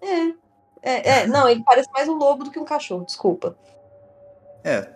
É. 0.00 0.40
É, 0.82 1.10
é, 1.10 1.26
não, 1.26 1.48
ele 1.48 1.62
parece 1.64 1.90
mais 1.92 2.08
um 2.08 2.14
lobo 2.14 2.44
do 2.44 2.50
que 2.50 2.58
um 2.58 2.64
cachorro, 2.64 3.04
desculpa. 3.04 3.56
É. 4.64 4.88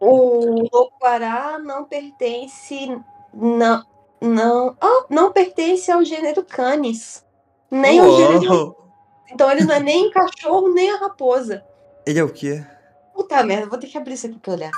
O 0.00 0.68
lobo-guará 0.72 1.58
não 1.58 1.84
pertence. 1.84 3.00
Não. 3.32 3.84
Não. 4.20 4.76
Oh, 4.82 5.04
não 5.08 5.32
pertence 5.32 5.90
ao 5.90 6.04
gênero 6.04 6.44
Canis. 6.44 7.24
Nem 7.70 7.98
ao 8.00 8.16
gênero. 8.16 8.76
Então 9.30 9.50
ele 9.50 9.64
não 9.64 9.74
é 9.74 9.80
nem 9.80 10.10
cachorro, 10.10 10.72
nem 10.72 10.90
a 10.90 10.96
raposa. 10.96 11.64
Ele 12.06 12.18
é 12.18 12.24
o 12.24 12.32
quê? 12.32 12.64
Puta 13.14 13.42
merda, 13.44 13.68
vou 13.68 13.78
ter 13.78 13.86
que 13.86 13.96
abrir 13.96 14.14
isso 14.14 14.26
aqui 14.26 14.38
pra 14.38 14.52
olhar. 14.52 14.70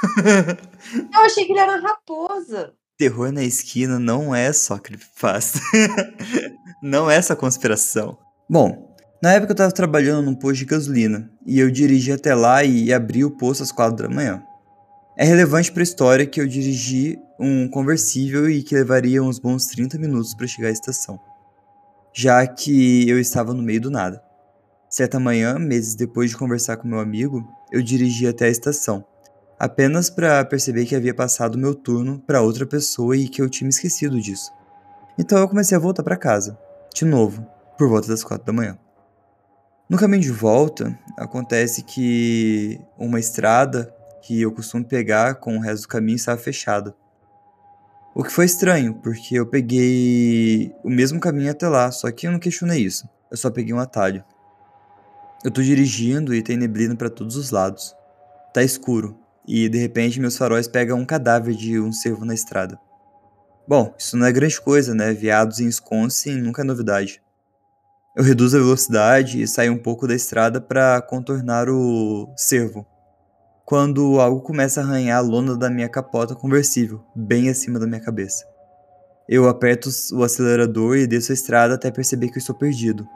Eu 1.14 1.20
achei 1.22 1.44
que 1.44 1.52
ele 1.52 1.60
era 1.60 1.76
raposa. 1.80 2.74
Terror 2.96 3.32
na 3.32 3.42
esquina 3.42 3.98
não 3.98 4.34
é 4.34 4.52
só 4.52 4.78
creepypasta. 4.78 5.58
não 6.82 7.10
é 7.10 7.16
essa 7.16 7.34
conspiração. 7.34 8.18
Bom, 8.48 8.85
na 9.22 9.32
época 9.32 9.52
eu 9.52 9.54
estava 9.54 9.72
trabalhando 9.72 10.24
num 10.24 10.34
posto 10.34 10.58
de 10.58 10.64
gasolina 10.66 11.30
e 11.44 11.58
eu 11.58 11.70
dirigi 11.70 12.12
até 12.12 12.34
lá 12.34 12.62
e 12.64 12.92
abri 12.92 13.24
o 13.24 13.30
posto 13.30 13.62
às 13.62 13.72
quatro 13.72 14.08
da 14.08 14.14
manhã. 14.14 14.42
É 15.16 15.24
relevante 15.24 15.72
para 15.72 15.80
a 15.80 15.84
história 15.84 16.26
que 16.26 16.40
eu 16.40 16.46
dirigi 16.46 17.18
um 17.40 17.68
conversível 17.68 18.50
e 18.50 18.62
que 18.62 18.74
levaria 18.74 19.22
uns 19.22 19.38
bons 19.38 19.66
30 19.66 19.98
minutos 19.98 20.34
para 20.34 20.46
chegar 20.46 20.68
à 20.68 20.72
estação, 20.72 21.18
já 22.12 22.46
que 22.46 23.08
eu 23.08 23.18
estava 23.18 23.54
no 23.54 23.62
meio 23.62 23.80
do 23.80 23.90
nada. 23.90 24.22
Certa 24.90 25.18
manhã, 25.18 25.58
meses 25.58 25.94
depois 25.94 26.30
de 26.30 26.36
conversar 26.36 26.76
com 26.76 26.86
meu 26.86 27.00
amigo, 27.00 27.42
eu 27.72 27.82
dirigi 27.82 28.26
até 28.26 28.44
a 28.44 28.50
estação, 28.50 29.04
apenas 29.58 30.10
para 30.10 30.44
perceber 30.44 30.84
que 30.84 30.94
havia 30.94 31.14
passado 31.14 31.58
meu 31.58 31.74
turno 31.74 32.22
para 32.26 32.42
outra 32.42 32.66
pessoa 32.66 33.16
e 33.16 33.28
que 33.28 33.40
eu 33.40 33.48
tinha 33.48 33.66
me 33.66 33.72
esquecido 33.72 34.20
disso. 34.20 34.52
Então 35.18 35.38
eu 35.38 35.48
comecei 35.48 35.76
a 35.76 35.80
voltar 35.80 36.02
para 36.02 36.16
casa, 36.16 36.58
de 36.94 37.06
novo, 37.06 37.46
por 37.78 37.88
volta 37.88 38.08
das 38.08 38.22
quatro 38.22 38.46
da 38.46 38.52
manhã. 38.52 38.78
No 39.88 39.96
caminho 39.96 40.22
de 40.22 40.32
volta, 40.32 40.98
acontece 41.16 41.84
que 41.84 42.80
uma 42.98 43.20
estrada 43.20 43.94
que 44.20 44.42
eu 44.42 44.50
costumo 44.50 44.84
pegar 44.84 45.36
com 45.36 45.56
o 45.56 45.60
resto 45.60 45.82
do 45.82 45.88
caminho 45.88 46.16
estava 46.16 46.36
fechada. 46.40 46.92
O 48.12 48.24
que 48.24 48.32
foi 48.32 48.46
estranho, 48.46 48.94
porque 48.94 49.36
eu 49.38 49.46
peguei 49.46 50.74
o 50.82 50.90
mesmo 50.90 51.20
caminho 51.20 51.52
até 51.52 51.68
lá, 51.68 51.92
só 51.92 52.10
que 52.10 52.26
eu 52.26 52.32
não 52.32 52.40
questionei 52.40 52.82
isso. 52.82 53.08
Eu 53.30 53.36
só 53.36 53.48
peguei 53.48 53.72
um 53.72 53.78
atalho. 53.78 54.24
Eu 55.44 55.52
tô 55.52 55.62
dirigindo 55.62 56.34
e 56.34 56.42
tem 56.42 56.56
neblina 56.56 56.96
para 56.96 57.08
todos 57.08 57.36
os 57.36 57.52
lados. 57.52 57.94
Tá 58.52 58.64
escuro, 58.64 59.16
e 59.46 59.68
de 59.68 59.78
repente 59.78 60.18
meus 60.18 60.36
faróis 60.36 60.66
pegam 60.66 60.98
um 60.98 61.06
cadáver 61.06 61.54
de 61.54 61.78
um 61.78 61.92
cervo 61.92 62.24
na 62.24 62.34
estrada. 62.34 62.76
Bom, 63.68 63.94
isso 63.96 64.16
não 64.16 64.26
é 64.26 64.32
grande 64.32 64.60
coisa, 64.60 64.96
né? 64.96 65.12
Viados 65.12 65.60
em 65.60 65.66
Wisconsin 65.66 66.40
nunca 66.40 66.62
é 66.62 66.64
novidade. 66.64 67.22
Eu 68.16 68.24
reduzo 68.24 68.56
a 68.56 68.60
velocidade 68.60 69.42
e 69.42 69.46
saio 69.46 69.74
um 69.74 69.76
pouco 69.76 70.08
da 70.08 70.14
estrada 70.14 70.58
para 70.58 71.02
contornar 71.02 71.68
o 71.68 72.32
cervo. 72.34 72.86
Quando 73.62 74.18
algo 74.18 74.40
começa 74.40 74.80
a 74.80 74.84
arranhar 74.84 75.18
a 75.18 75.20
lona 75.20 75.54
da 75.54 75.68
minha 75.68 75.86
capota 75.86 76.34
conversível, 76.34 77.04
bem 77.14 77.50
acima 77.50 77.78
da 77.78 77.86
minha 77.86 78.00
cabeça. 78.00 78.46
Eu 79.28 79.46
aperto 79.46 79.90
o 80.14 80.22
acelerador 80.22 80.96
e 80.96 81.06
desço 81.06 81.30
a 81.30 81.34
estrada 81.34 81.74
até 81.74 81.90
perceber 81.90 82.30
que 82.30 82.38
estou 82.38 82.54
perdido. 82.56 83.06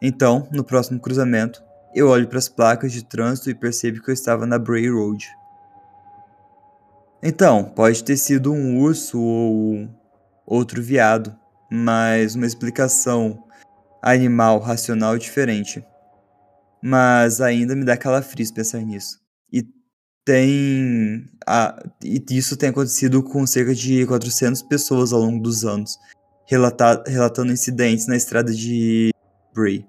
Então, 0.00 0.48
no 0.50 0.64
próximo 0.64 0.98
cruzamento, 0.98 1.62
eu 1.94 2.08
olho 2.08 2.26
para 2.26 2.38
as 2.38 2.48
placas 2.48 2.90
de 2.90 3.04
trânsito 3.04 3.50
e 3.50 3.54
percebo 3.54 4.00
que 4.00 4.08
eu 4.08 4.14
estava 4.14 4.46
na 4.46 4.58
Bray 4.58 4.88
Road. 4.88 5.28
Então, 7.22 7.64
pode 7.64 8.02
ter 8.02 8.16
sido 8.16 8.50
um 8.50 8.78
urso 8.78 9.20
ou 9.20 9.90
outro 10.46 10.80
viado, 10.82 11.36
mas 11.70 12.34
uma 12.34 12.46
explicação 12.46 13.44
animal 14.02 14.58
racional 14.58 15.16
diferente. 15.16 15.84
Mas 16.82 17.40
ainda 17.40 17.76
me 17.76 17.84
dá 17.84 17.96
calafrios 17.96 18.50
pensar 18.50 18.80
nisso. 18.80 19.20
E 19.52 19.64
tem. 20.24 21.28
A, 21.46 21.80
e 22.02 22.22
isso 22.30 22.56
tem 22.56 22.70
acontecido 22.70 23.22
com 23.22 23.46
cerca 23.46 23.74
de 23.74 24.04
400 24.06 24.62
pessoas 24.62 25.12
ao 25.12 25.20
longo 25.20 25.40
dos 25.40 25.64
anos, 25.64 25.96
relatar, 26.44 27.02
relatando 27.06 27.52
incidentes 27.52 28.08
na 28.08 28.16
estrada 28.16 28.52
de 28.52 29.10
Bray. 29.54 29.86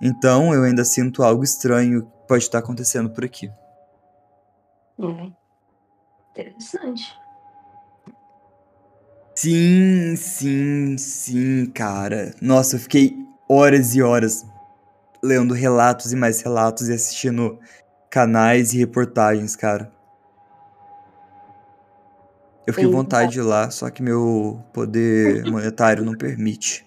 Então 0.00 0.52
eu 0.54 0.64
ainda 0.64 0.84
sinto 0.84 1.22
algo 1.22 1.44
estranho 1.44 2.06
que 2.06 2.26
pode 2.26 2.44
estar 2.44 2.58
acontecendo 2.58 3.10
por 3.10 3.24
aqui. 3.24 3.52
É. 4.98 5.32
Interessante. 6.30 7.21
Sim, 9.42 10.14
sim, 10.14 10.96
sim, 10.96 11.66
cara. 11.66 12.32
Nossa, 12.40 12.76
eu 12.76 12.80
fiquei 12.80 13.26
horas 13.48 13.92
e 13.92 14.00
horas 14.00 14.46
lendo 15.20 15.52
relatos 15.52 16.12
e 16.12 16.16
mais 16.16 16.40
relatos 16.40 16.88
e 16.88 16.92
assistindo 16.92 17.58
canais 18.08 18.72
e 18.72 18.78
reportagens, 18.78 19.56
cara. 19.56 19.90
Eu 22.64 22.72
fiquei 22.72 22.88
com 22.88 22.96
vontade 22.96 23.32
de 23.32 23.40
ir 23.40 23.42
lá, 23.42 23.68
só 23.68 23.90
que 23.90 24.00
meu 24.00 24.62
poder 24.72 25.44
monetário 25.50 26.04
não 26.04 26.14
permite. 26.14 26.86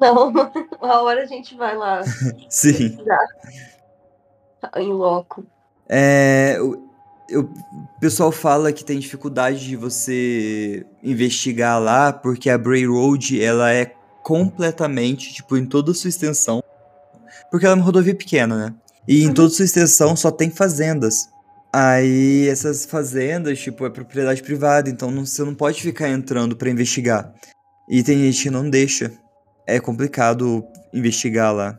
Não, 0.00 0.32
uma 0.80 1.02
hora 1.02 1.24
a 1.24 1.26
gente 1.26 1.54
vai 1.54 1.76
lá. 1.76 2.00
Sim. 2.48 2.96
Em 4.74 4.90
loco. 4.90 5.44
É, 5.86 6.56
eu, 7.30 7.42
o 7.42 8.00
pessoal 8.00 8.32
fala 8.32 8.72
que 8.72 8.84
tem 8.84 8.98
dificuldade 8.98 9.66
de 9.66 9.76
você 9.76 10.84
investigar 11.02 11.80
lá, 11.80 12.12
porque 12.12 12.50
a 12.50 12.58
Bray 12.58 12.84
Road 12.86 13.42
ela 13.42 13.72
é 13.72 13.94
completamente, 14.22 15.32
tipo, 15.32 15.56
em 15.56 15.64
toda 15.64 15.92
a 15.92 15.94
sua 15.94 16.08
extensão. 16.08 16.62
Porque 17.50 17.64
ela 17.64 17.74
é 17.74 17.78
uma 17.78 17.84
rodovia 17.84 18.14
pequena, 18.14 18.56
né? 18.56 18.74
E 19.06 19.22
em 19.22 19.28
uhum. 19.28 19.34
toda 19.34 19.48
a 19.48 19.50
sua 19.50 19.64
extensão 19.64 20.14
só 20.16 20.30
tem 20.30 20.50
fazendas. 20.50 21.28
Aí 21.72 22.48
essas 22.48 22.84
fazendas, 22.84 23.58
tipo, 23.60 23.86
é 23.86 23.90
propriedade 23.90 24.42
privada, 24.42 24.90
então 24.90 25.10
não, 25.10 25.24
você 25.24 25.44
não 25.44 25.54
pode 25.54 25.80
ficar 25.80 26.08
entrando 26.08 26.56
para 26.56 26.70
investigar. 26.70 27.32
E 27.88 28.02
tem 28.02 28.18
gente 28.18 28.42
que 28.42 28.50
não 28.50 28.68
deixa. 28.68 29.12
É 29.66 29.78
complicado 29.78 30.64
investigar 30.92 31.54
lá. 31.54 31.78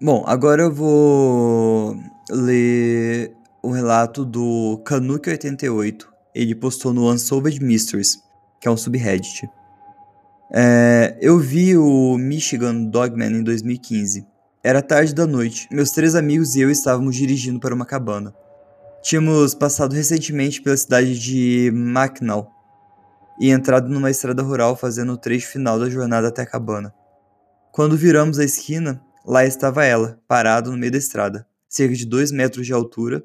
Bom, 0.00 0.24
agora 0.26 0.62
eu 0.62 0.72
vou 0.72 1.96
ler 2.30 3.34
um 3.62 3.70
relato 3.70 4.24
do 4.24 4.82
Kanuki88. 4.84 6.06
Ele 6.34 6.54
postou 6.54 6.92
no 6.92 7.10
Unsolved 7.10 7.62
Mysteries, 7.62 8.22
que 8.60 8.68
é 8.68 8.70
um 8.70 8.76
subreddit. 8.76 9.48
É, 10.52 11.16
eu 11.20 11.38
vi 11.38 11.76
o 11.76 12.16
Michigan 12.18 12.84
Dogman 12.84 13.38
em 13.38 13.42
2015. 13.42 14.26
Era 14.62 14.82
tarde 14.82 15.14
da 15.14 15.26
noite. 15.26 15.68
Meus 15.70 15.90
três 15.90 16.14
amigos 16.14 16.54
e 16.54 16.60
eu 16.60 16.70
estávamos 16.70 17.16
dirigindo 17.16 17.60
para 17.60 17.74
uma 17.74 17.86
cabana. 17.86 18.34
Tínhamos 19.02 19.54
passado 19.54 19.94
recentemente 19.94 20.60
pela 20.60 20.76
cidade 20.76 21.18
de 21.18 21.70
Mackinac 21.72 22.48
e 23.40 23.50
entrado 23.50 23.88
numa 23.88 24.10
estrada 24.10 24.42
rural 24.42 24.76
fazendo 24.76 25.12
o 25.12 25.16
trecho 25.16 25.48
final 25.48 25.78
da 25.78 25.88
jornada 25.88 26.28
até 26.28 26.42
a 26.42 26.46
cabana. 26.46 26.92
Quando 27.72 27.96
viramos 27.96 28.38
a 28.38 28.44
esquina, 28.44 29.00
lá 29.24 29.44
estava 29.46 29.84
ela, 29.84 30.20
parada 30.28 30.70
no 30.70 30.76
meio 30.76 30.92
da 30.92 30.98
estrada, 30.98 31.46
cerca 31.66 31.94
de 31.94 32.04
dois 32.04 32.30
metros 32.30 32.66
de 32.66 32.74
altura 32.74 33.24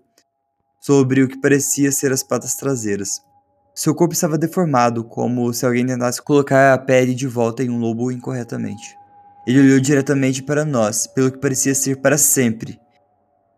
sobre 0.79 1.23
o 1.23 1.27
que 1.27 1.39
parecia 1.39 1.91
ser 1.91 2.11
as 2.11 2.23
patas 2.23 2.55
traseiras. 2.55 3.21
Seu 3.73 3.93
corpo 3.93 4.13
estava 4.13 4.37
deformado, 4.37 5.03
como 5.03 5.53
se 5.53 5.65
alguém 5.65 5.85
tentasse 5.85 6.21
colocar 6.21 6.73
a 6.73 6.77
pele 6.77 7.13
de 7.13 7.27
volta 7.27 7.63
em 7.63 7.69
um 7.69 7.77
lobo 7.77 8.11
incorretamente. 8.11 8.97
Ele 9.45 9.59
olhou 9.59 9.79
diretamente 9.79 10.41
para 10.41 10.63
nós, 10.63 11.05
pelo 11.07 11.31
que 11.31 11.37
parecia 11.37 11.75
ser 11.75 11.97
para 11.97 12.17
sempre. 12.17 12.79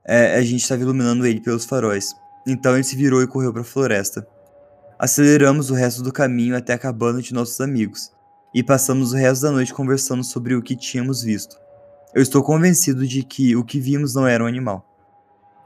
É, 0.06 0.36
a 0.36 0.41
gente 0.41 0.62
estava 0.62 0.82
iluminando 0.82 1.25
ele 1.25 1.39
pelos 1.39 1.65
faróis. 1.65 2.15
Então 2.47 2.73
ele 2.73 2.84
se 2.84 2.95
virou 2.95 3.21
e 3.21 3.27
correu 3.27 3.51
para 3.51 3.62
a 3.62 3.65
floresta. 3.65 4.27
Aceleramos 4.97 5.69
o 5.69 5.75
resto 5.75 6.01
do 6.01 6.12
caminho 6.12 6.58
até 6.58 6.73
a 6.73 6.80
cabana 6.80 7.21
de 7.21 7.34
nossos 7.34 7.62
amigos, 7.62 8.12
e 8.56 8.63
passamos 8.63 9.13
o 9.13 9.15
resto 9.15 9.43
da 9.43 9.51
noite 9.51 9.73
conversando 9.73 10.23
sobre 10.23 10.56
o 10.56 10.62
que 10.63 10.75
tínhamos 10.75 11.21
visto. 11.21 11.56
Eu 12.15 12.21
estou 12.23 12.41
convencido 12.41 13.06
de 13.06 13.21
que 13.21 13.56
o 13.56 13.63
que 13.63 13.80
vimos 13.80 14.15
não 14.15 14.25
era 14.25 14.43
um 14.43 14.47
animal. 14.47 14.84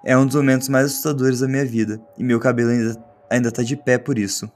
É 0.03 0.17
um 0.17 0.25
dos 0.25 0.35
momentos 0.35 0.67
mais 0.67 0.87
assustadores 0.87 1.39
da 1.39 1.47
minha 1.47 1.65
vida, 1.65 2.01
e 2.17 2.23
meu 2.23 2.39
cabelo 2.39 2.71
ainda, 2.71 3.05
ainda 3.29 3.51
tá 3.51 3.61
de 3.61 3.75
pé 3.75 3.97
por 3.97 4.17
isso. 4.17 4.51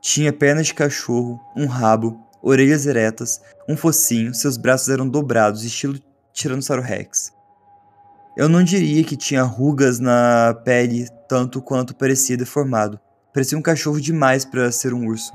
Tinha 0.00 0.32
pernas 0.32 0.68
de 0.68 0.74
cachorro, 0.74 1.40
um 1.56 1.66
rabo, 1.66 2.18
orelhas 2.42 2.86
eretas, 2.86 3.40
um 3.68 3.76
focinho, 3.76 4.34
seus 4.34 4.56
braços 4.56 4.88
eram 4.88 5.08
dobrados, 5.08 5.64
estilo 5.64 5.98
Tiranossauro 6.32 6.82
Rex. 6.82 7.32
Eu 8.36 8.48
não 8.48 8.62
diria 8.62 9.02
que 9.02 9.16
tinha 9.16 9.42
rugas 9.42 9.98
na 9.98 10.54
pele 10.64 11.08
tanto 11.28 11.60
quanto 11.60 11.94
parecia 11.94 12.36
deformado. 12.36 13.00
Parecia 13.34 13.58
um 13.58 13.62
cachorro 13.62 14.00
demais 14.00 14.44
para 14.44 14.70
ser 14.70 14.94
um 14.94 15.06
urso. 15.06 15.32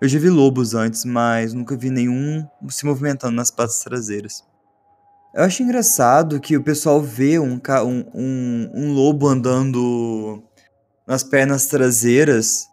Eu 0.00 0.08
já 0.08 0.18
vi 0.18 0.30
lobos 0.30 0.74
antes, 0.74 1.04
mas 1.04 1.52
nunca 1.52 1.76
vi 1.76 1.90
nenhum 1.90 2.46
se 2.68 2.86
movimentando 2.86 3.34
nas 3.34 3.50
patas 3.50 3.80
traseiras. 3.80 4.44
Eu 5.34 5.44
acho 5.44 5.62
engraçado 5.62 6.40
que 6.40 6.56
o 6.56 6.62
pessoal 6.62 7.00
vê 7.00 7.38
um, 7.38 7.60
um, 7.84 8.04
um, 8.14 8.70
um 8.74 8.92
lobo 8.92 9.28
andando 9.28 10.42
nas 11.06 11.22
pernas 11.22 11.66
traseiras, 11.66 12.66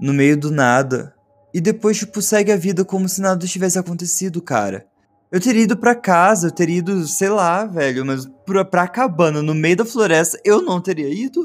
no 0.00 0.12
meio 0.12 0.36
do 0.36 0.50
nada, 0.50 1.14
e 1.52 1.60
depois, 1.60 1.98
tipo, 1.98 2.20
segue 2.20 2.52
a 2.52 2.56
vida 2.56 2.84
como 2.84 3.08
se 3.08 3.20
nada 3.20 3.46
tivesse 3.46 3.78
acontecido, 3.78 4.40
cara. 4.40 4.86
Eu 5.30 5.40
teria 5.40 5.62
ido 5.62 5.76
pra 5.76 5.94
casa, 5.94 6.48
eu 6.48 6.52
teria 6.52 6.78
ido, 6.78 7.06
sei 7.06 7.28
lá, 7.28 7.64
velho, 7.64 8.04
mas 8.04 8.26
pra, 8.44 8.64
pra 8.64 8.88
cabana, 8.88 9.42
no 9.42 9.54
meio 9.54 9.76
da 9.76 9.84
floresta, 9.84 10.40
eu 10.44 10.60
não 10.62 10.80
teria 10.80 11.08
ido. 11.08 11.40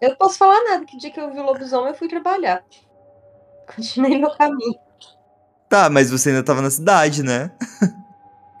Eu 0.00 0.10
não 0.10 0.16
posso 0.16 0.38
falar 0.38 0.62
nada, 0.64 0.84
que 0.86 0.96
dia 0.96 1.10
que 1.10 1.20
eu 1.20 1.30
vi 1.30 1.38
o 1.38 1.42
lobisomem 1.42 1.90
eu 1.90 1.94
fui 1.94 2.08
trabalhar. 2.08 2.64
Continuei 3.74 4.18
meu 4.18 4.30
caminho. 4.30 4.78
Tá, 5.68 5.88
mas 5.90 6.10
você 6.10 6.30
ainda 6.30 6.42
tava 6.42 6.62
na 6.62 6.70
cidade, 6.70 7.22
né? 7.22 7.52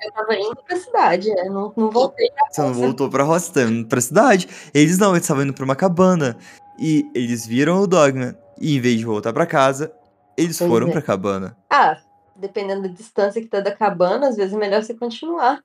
Eu 0.02 0.12
tava 0.12 0.34
indo 0.34 0.56
pra 0.66 0.76
cidade, 0.76 1.30
é, 1.30 1.48
não, 1.48 1.72
não 1.76 1.90
voltei 1.90 2.30
pra 2.30 2.46
Você 2.50 2.60
não 2.62 2.72
voltou 2.72 3.10
pra 3.10 3.24
você 3.24 3.52
tá 3.52 3.62
indo 3.62 3.86
pra 3.86 4.00
cidade. 4.00 4.48
Eles 4.72 4.98
não, 4.98 5.10
eles 5.10 5.22
estavam 5.22 5.42
indo 5.42 5.52
pra 5.52 5.64
uma 5.64 5.76
cabana. 5.76 6.36
E 6.78 7.10
eles 7.14 7.46
viram 7.46 7.80
o 7.80 7.86
Dogman. 7.86 8.34
E 8.58 8.76
em 8.76 8.80
vez 8.80 8.98
de 8.98 9.04
voltar 9.04 9.32
pra 9.32 9.46
casa, 9.46 9.92
eles 10.36 10.58
pois 10.58 10.70
foram 10.70 10.88
é. 10.88 10.92
pra 10.92 11.02
cabana. 11.02 11.56
Ah, 11.68 11.98
dependendo 12.34 12.82
da 12.82 12.88
distância 12.88 13.40
que 13.40 13.48
tá 13.48 13.60
da 13.60 13.74
cabana, 13.74 14.28
às 14.28 14.36
vezes 14.36 14.54
é 14.54 14.58
melhor 14.58 14.82
você 14.82 14.94
continuar. 14.94 15.62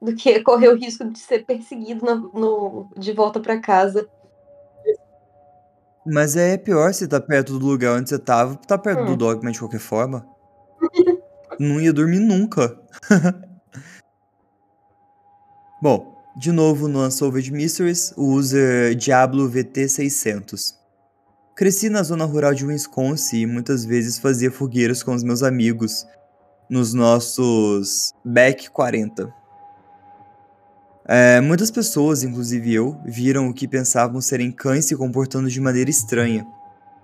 Do 0.00 0.14
que 0.14 0.40
correr 0.42 0.68
o 0.68 0.76
risco 0.76 1.04
de 1.04 1.18
ser 1.18 1.44
perseguido 1.44 2.04
no, 2.04 2.30
no 2.32 2.88
de 2.96 3.12
volta 3.12 3.38
pra 3.38 3.60
casa. 3.60 4.08
Mas 6.04 6.36
é 6.36 6.56
pior 6.56 6.92
se 6.92 7.06
tá 7.06 7.20
perto 7.20 7.58
do 7.58 7.66
lugar 7.66 7.96
onde 7.96 8.08
você 8.08 8.18
tava, 8.18 8.56
tá 8.56 8.76
perto 8.76 9.02
hum. 9.02 9.06
do 9.06 9.16
Dogman 9.16 9.52
de 9.52 9.58
qualquer 9.58 9.78
forma. 9.78 10.26
Não 11.58 11.80
ia 11.80 11.92
dormir 11.92 12.20
nunca. 12.20 12.78
Bom, 15.82 16.22
de 16.36 16.52
novo 16.52 16.88
no 16.88 17.04
Unsolved 17.04 17.52
Mysteries, 17.52 18.12
o 18.16 18.32
user 18.34 18.94
Diablo 18.94 19.50
VT600. 19.50 20.74
Cresci 21.54 21.88
na 21.88 22.02
zona 22.02 22.24
rural 22.24 22.54
de 22.54 22.64
Wisconsin 22.64 23.40
e 23.40 23.46
muitas 23.46 23.84
vezes 23.84 24.18
fazia 24.18 24.50
fogueiras 24.50 25.02
com 25.02 25.14
os 25.14 25.22
meus 25.22 25.42
amigos 25.42 26.06
nos 26.70 26.94
nossos 26.94 28.12
Back 28.24 28.70
40. 28.70 29.32
É, 31.06 31.40
muitas 31.40 31.70
pessoas, 31.70 32.22
inclusive 32.22 32.72
eu, 32.72 32.98
viram 33.04 33.48
o 33.48 33.54
que 33.54 33.68
pensavam 33.68 34.20
serem 34.20 34.50
cães 34.50 34.86
se 34.86 34.96
comportando 34.96 35.50
de 35.50 35.60
maneira 35.60 35.90
estranha, 35.90 36.46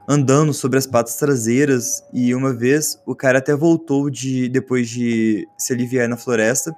andando 0.09 0.55
sobre 0.55 0.79
as 0.79 0.87
patas 0.87 1.17
traseiras 1.17 2.03
e 2.15 2.35
uma 2.35 2.55
vez 2.55 2.99
o 3.05 3.15
cara 3.15 3.39
até 3.39 3.55
voltou 3.55 4.09
de 4.09 4.49
depois 4.49 4.89
de 4.89 5.47
se 5.59 5.75
aliviar 5.75 6.09
na 6.09 6.17
floresta 6.17 6.75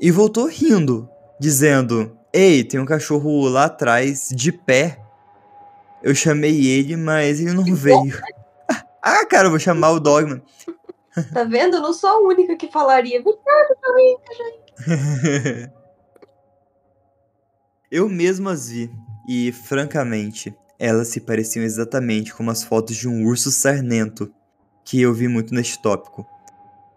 e 0.00 0.10
voltou 0.10 0.46
rindo, 0.46 1.06
dizendo: 1.38 2.16
"Ei, 2.32 2.64
tem 2.64 2.80
um 2.80 2.86
cachorro 2.86 3.46
lá 3.48 3.66
atrás 3.66 4.30
de 4.34 4.50
pé. 4.50 4.98
Eu 6.02 6.14
chamei 6.14 6.66
ele, 6.66 6.96
mas 6.96 7.38
ele 7.38 7.52
não 7.52 7.64
veio." 7.64 8.18
ah, 9.02 9.26
cara, 9.26 9.48
eu 9.48 9.50
vou 9.50 9.58
chamar 9.60 9.90
o 9.90 10.00
Dogman. 10.00 10.42
Tá 11.34 11.44
vendo? 11.44 11.76
Eu 11.76 11.82
não 11.82 11.92
sou 11.92 12.08
a 12.08 12.18
única 12.20 12.56
que 12.56 12.72
falaria. 12.72 13.22
Verdade, 13.22 13.74
também, 13.82 14.18
Eu 17.90 18.08
mesmo 18.08 18.48
as 18.48 18.70
vi, 18.70 18.90
e 19.28 19.52
francamente, 19.52 20.56
elas 20.82 21.06
se 21.06 21.20
pareciam 21.20 21.64
exatamente 21.64 22.34
como 22.34 22.50
as 22.50 22.64
fotos 22.64 22.96
de 22.96 23.08
um 23.08 23.24
urso 23.24 23.52
sarnento, 23.52 24.28
que 24.84 25.00
eu 25.00 25.14
vi 25.14 25.28
muito 25.28 25.54
neste 25.54 25.80
tópico. 25.80 26.26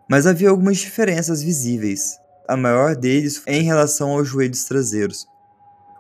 Mas 0.10 0.26
havia 0.26 0.50
algumas 0.50 0.78
diferenças 0.78 1.44
visíveis. 1.44 2.18
A 2.48 2.58
maior 2.58 2.96
deles 2.96 3.44
é 3.46 3.56
em 3.56 3.62
relação 3.62 4.10
aos 4.10 4.28
joelhos 4.28 4.64
traseiros. 4.66 5.28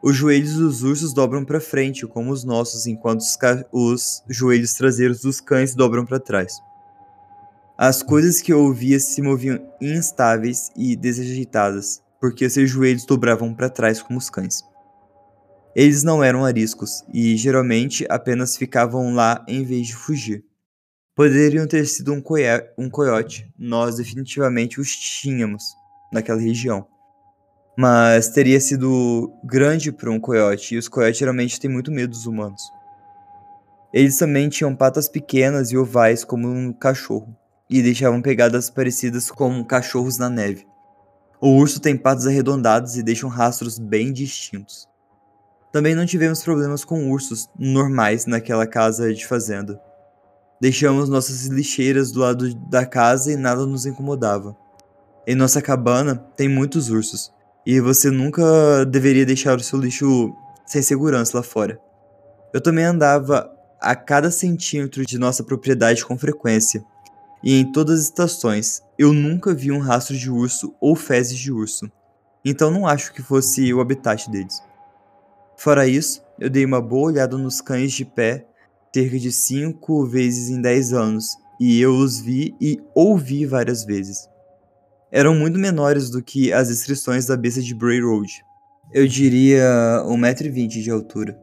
Os 0.02 0.15
joelhos 0.15 0.56
dos 0.56 0.82
ursos 0.82 1.13
dobram 1.13 1.45
para 1.45 1.62
frente, 1.62 2.08
como 2.08 2.32
os 2.32 2.43
nossos, 2.43 2.88
enquanto 2.88 3.21
os, 3.71 4.24
os 4.28 4.36
joelhos 4.36 4.74
traseiros 4.74 5.21
dos 5.21 5.39
cães 5.39 5.76
dobram 5.76 6.08
para 6.08 6.19
trás. 6.19 6.60
As 7.78 8.02
coisas 8.02 8.41
que 8.41 8.52
eu 8.52 8.62
ouvia 8.62 9.00
se 9.00 9.21
moviam 9.21 9.60
instáveis 9.80 10.71
e 10.76 10.95
desajeitadas, 10.95 12.02
porque 12.19 12.50
seus 12.50 12.67
joelhos 12.67 13.06
dobravam 13.06 13.54
para 13.54 13.69
trás 13.69 14.02
como 14.02 14.17
os 14.17 14.28
cães. 14.28 14.63
Eles 15.75 16.03
não 16.03 16.23
eram 16.23 16.45
ariscos 16.45 17.03
e 17.13 17.35
geralmente 17.35 18.05
apenas 18.09 18.55
ficavam 18.55 19.13
lá 19.13 19.43
em 19.45 19.65
vez 19.65 19.88
de 19.88 19.95
fugir. 19.95 20.45
Poderiam 21.13 21.67
ter 21.67 21.85
sido 21.85 22.13
um, 22.13 22.21
coia 22.21 22.65
um 22.77 22.89
coiote, 22.89 23.51
nós 23.59 23.97
definitivamente 23.97 24.79
os 24.79 24.89
tínhamos 24.95 25.63
naquela 26.13 26.39
região. 26.39 26.88
Mas 27.77 28.29
teria 28.29 28.59
sido 28.61 29.33
grande 29.43 29.91
para 29.91 30.09
um 30.09 30.19
coiote 30.19 30.75
e 30.75 30.77
os 30.77 30.88
coiotes 30.88 31.19
geralmente 31.19 31.59
têm 31.59 31.69
muito 31.69 31.91
medo 31.91 32.11
dos 32.11 32.25
humanos. 32.25 32.61
Eles 33.93 34.17
também 34.17 34.47
tinham 34.47 34.73
patas 34.73 35.09
pequenas 35.09 35.71
e 35.71 35.77
ovais 35.77 36.23
como 36.23 36.47
um 36.47 36.71
cachorro 36.71 37.35
e 37.69 37.81
deixavam 37.81 38.21
pegadas 38.21 38.69
parecidas 38.69 39.29
com 39.29 39.63
cachorros 39.65 40.17
na 40.17 40.29
neve. 40.29 40.65
O 41.41 41.49
urso 41.49 41.81
tem 41.81 41.97
patas 41.97 42.27
arredondadas 42.27 42.95
e 42.95 43.03
deixam 43.03 43.29
rastros 43.29 43.77
bem 43.77 44.13
distintos. 44.13 44.88
Também 45.75 45.93
não 45.93 46.05
tivemos 46.05 46.41
problemas 46.41 46.85
com 46.85 47.11
ursos 47.11 47.49
normais 47.59 48.25
naquela 48.25 48.65
casa 48.65 49.13
de 49.13 49.27
fazenda. 49.27 49.77
Deixamos 50.61 51.09
nossas 51.09 51.47
lixeiras 51.47 52.13
do 52.13 52.21
lado 52.21 52.55
da 52.69 52.85
casa 52.85 53.33
e 53.33 53.35
nada 53.35 53.65
nos 53.65 53.85
incomodava. 53.85 54.55
Em 55.27 55.35
nossa 55.35 55.61
cabana 55.61 56.15
tem 56.38 56.47
muitos 56.47 56.89
ursos, 56.89 57.29
e 57.65 57.81
você 57.81 58.09
nunca 58.09 58.85
deveria 58.85 59.25
deixar 59.25 59.57
o 59.57 59.63
seu 59.63 59.77
lixo 59.77 60.33
sem 60.65 60.81
segurança 60.81 61.35
lá 61.35 61.43
fora. 61.43 61.77
Eu 62.53 62.61
também 62.61 62.85
andava 62.85 63.51
a 63.81 63.97
cada 63.97 64.31
centímetro 64.31 65.05
de 65.05 65.17
nossa 65.17 65.43
propriedade 65.43 66.05
com 66.05 66.17
frequência, 66.17 66.85
e 67.43 67.59
em 67.59 67.69
todas 67.69 67.99
as 67.99 68.05
estações 68.05 68.81
eu 68.97 69.11
nunca 69.11 69.53
vi 69.53 69.73
um 69.73 69.79
rastro 69.79 70.15
de 70.15 70.31
urso 70.31 70.73
ou 70.79 70.95
fezes 70.95 71.38
de 71.38 71.51
urso, 71.51 71.91
então 72.45 72.71
não 72.71 72.88
acho 72.88 73.11
que 73.11 73.21
fosse 73.21 73.73
o 73.73 73.81
habitat 73.81 74.31
deles. 74.31 74.63
Fora 75.57 75.87
isso, 75.87 76.21
eu 76.39 76.49
dei 76.49 76.65
uma 76.65 76.81
boa 76.81 77.07
olhada 77.07 77.37
nos 77.37 77.61
cães 77.61 77.91
de 77.91 78.05
pé 78.05 78.45
cerca 78.93 79.19
de 79.19 79.29
5 79.29 80.05
vezes 80.05 80.49
em 80.49 80.61
10 80.61 80.93
anos, 80.93 81.35
e 81.59 81.81
eu 81.81 81.93
os 81.93 82.21
vi 82.21 82.55
e 82.61 82.81
ouvi 82.93 83.45
várias 83.45 83.83
vezes. 83.83 84.29
Eram 85.11 85.35
muito 85.35 85.59
menores 85.59 86.09
do 86.09 86.23
que 86.23 86.53
as 86.53 86.69
descrições 86.69 87.25
da 87.25 87.35
besta 87.35 87.61
de 87.61 87.75
Bray 87.75 88.01
Road. 88.01 88.45
Eu 88.93 89.05
diria 89.05 90.01
1,20m 90.05 90.67
de 90.67 90.91
altura. 90.91 91.37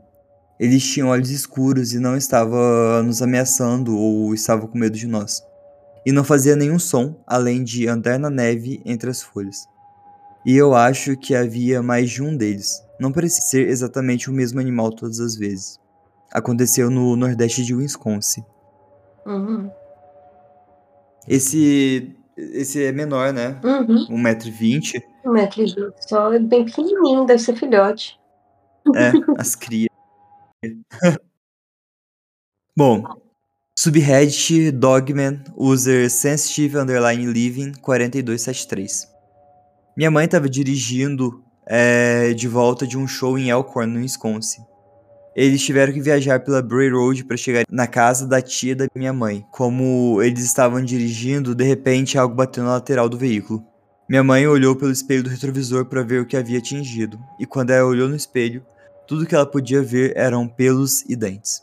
Eles 0.58 0.82
tinham 0.82 1.08
olhos 1.08 1.30
escuros 1.30 1.92
e 1.92 1.98
não 1.98 2.16
estavam 2.16 3.02
nos 3.02 3.20
ameaçando 3.20 3.98
ou 3.98 4.32
estavam 4.32 4.66
com 4.66 4.78
medo 4.78 4.96
de 4.96 5.06
nós 5.06 5.42
e 6.04 6.12
não 6.12 6.24
fazia 6.24 6.56
nenhum 6.56 6.78
som 6.78 7.14
além 7.26 7.62
de 7.62 7.86
andar 7.86 8.18
na 8.18 8.30
neve 8.30 8.80
entre 8.84 9.10
as 9.10 9.22
folhas. 9.22 9.66
E 10.44 10.56
eu 10.56 10.74
acho 10.74 11.16
que 11.16 11.34
havia 11.34 11.82
mais 11.82 12.10
de 12.10 12.22
um 12.22 12.36
deles. 12.36 12.82
Não 13.02 13.10
parecia 13.10 13.42
ser 13.42 13.68
exatamente 13.68 14.30
o 14.30 14.32
mesmo 14.32 14.60
animal 14.60 14.92
todas 14.92 15.18
as 15.18 15.34
vezes. 15.34 15.80
Aconteceu 16.32 16.88
no 16.88 17.16
nordeste 17.16 17.64
de 17.64 17.74
Wisconsin. 17.74 18.44
Uhum. 19.26 19.68
Esse 21.26 22.16
esse 22.36 22.84
é 22.84 22.92
menor, 22.92 23.32
né? 23.32 23.60
Uhum. 23.64 24.06
1,20m. 24.22 25.02
1,20m. 25.24 25.92
Só 26.08 26.32
é 26.32 26.38
bem 26.38 26.64
pequenininho, 26.64 27.26
deve 27.26 27.42
ser 27.42 27.56
filhote. 27.56 28.20
É, 28.94 29.10
as 29.36 29.56
crias. 29.56 29.88
Bom, 32.78 33.02
Subreddit 33.76 34.70
Dogman 34.70 35.42
User 35.56 36.08
Sensitive 36.08 36.78
Underline 36.78 37.26
Living 37.26 37.72
4273. 37.82 39.08
Minha 39.96 40.10
mãe 40.10 40.24
estava 40.26 40.48
dirigindo 40.48 41.42
é, 41.66 42.32
de 42.34 42.48
volta 42.48 42.86
de 42.86 42.98
um 42.98 43.06
show 43.06 43.38
em 43.38 43.50
Elkhorn, 43.50 43.92
no 43.92 44.00
Wisconsin. 44.00 44.62
Eles 45.34 45.62
tiveram 45.64 45.92
que 45.92 46.00
viajar 46.00 46.40
pela 46.40 46.60
Bray 46.60 46.90
Road 46.90 47.24
para 47.24 47.36
chegar 47.36 47.64
na 47.70 47.86
casa 47.86 48.26
da 48.26 48.42
tia 48.42 48.76
da 48.76 48.86
minha 48.94 49.12
mãe. 49.12 49.46
Como 49.50 50.20
eles 50.22 50.44
estavam 50.44 50.84
dirigindo, 50.84 51.54
de 51.54 51.64
repente 51.64 52.18
algo 52.18 52.34
bateu 52.34 52.62
na 52.62 52.72
lateral 52.72 53.08
do 53.08 53.16
veículo. 53.16 53.64
Minha 54.08 54.22
mãe 54.22 54.46
olhou 54.46 54.76
pelo 54.76 54.92
espelho 54.92 55.22
do 55.22 55.30
retrovisor 55.30 55.86
para 55.86 56.02
ver 56.02 56.20
o 56.20 56.26
que 56.26 56.36
havia 56.36 56.58
atingido, 56.58 57.18
e 57.38 57.46
quando 57.46 57.70
ela 57.70 57.88
olhou 57.88 58.08
no 58.08 58.16
espelho, 58.16 58.62
tudo 59.06 59.24
que 59.24 59.34
ela 59.34 59.46
podia 59.46 59.82
ver 59.82 60.12
eram 60.16 60.46
pelos 60.46 61.02
e 61.08 61.16
dentes. 61.16 61.62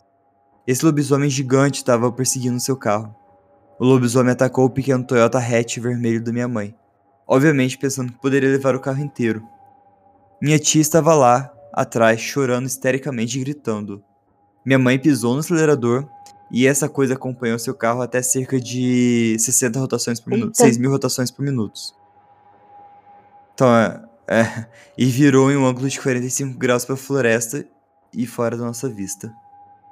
Esse 0.65 0.83
lobisomem 0.83 1.29
gigante 1.29 1.77
estava 1.77 2.11
perseguindo 2.11 2.59
seu 2.59 2.75
carro. 2.75 3.13
O 3.79 3.85
lobisomem 3.85 4.31
atacou 4.31 4.65
o 4.65 4.69
pequeno 4.69 5.03
Toyota 5.03 5.37
hatch 5.37 5.77
vermelho 5.77 6.23
da 6.23 6.31
minha 6.31 6.47
mãe, 6.47 6.73
obviamente 7.27 7.77
pensando 7.77 8.11
que 8.11 8.19
poderia 8.19 8.49
levar 8.49 8.75
o 8.75 8.79
carro 8.79 9.01
inteiro. 9.01 9.43
Minha 10.41 10.57
tia 10.57 10.81
estava 10.81 11.13
lá, 11.13 11.53
atrás, 11.73 12.21
chorando 12.21 12.65
histericamente 12.65 13.37
e 13.37 13.43
gritando. 13.43 14.03
Minha 14.65 14.79
mãe 14.79 14.97
pisou 14.97 15.33
no 15.33 15.39
acelerador 15.39 16.07
e 16.49 16.65
essa 16.65 16.87
coisa 16.87 17.13
acompanhou 17.13 17.59
seu 17.59 17.73
carro 17.73 18.01
até 18.01 18.21
cerca 18.21 18.59
de 18.59 19.35
60 19.37 19.79
rotações 19.79 20.19
por 20.19 20.31
minuto, 20.31 20.55
6 20.55 20.77
mil 20.77 20.89
rotações 20.89 21.29
por 21.29 21.43
minuto. 21.43 21.79
Então, 23.53 23.67
é, 23.75 24.01
é, 24.27 24.65
e 24.97 25.05
virou 25.07 25.51
em 25.51 25.57
um 25.57 25.65
ângulo 25.65 25.89
de 25.89 25.99
45 25.99 26.57
graus 26.57 26.85
para 26.85 26.95
a 26.95 26.97
floresta 26.97 27.65
e 28.13 28.25
fora 28.25 28.55
da 28.55 28.63
nossa 28.63 28.87
vista. 28.87 29.33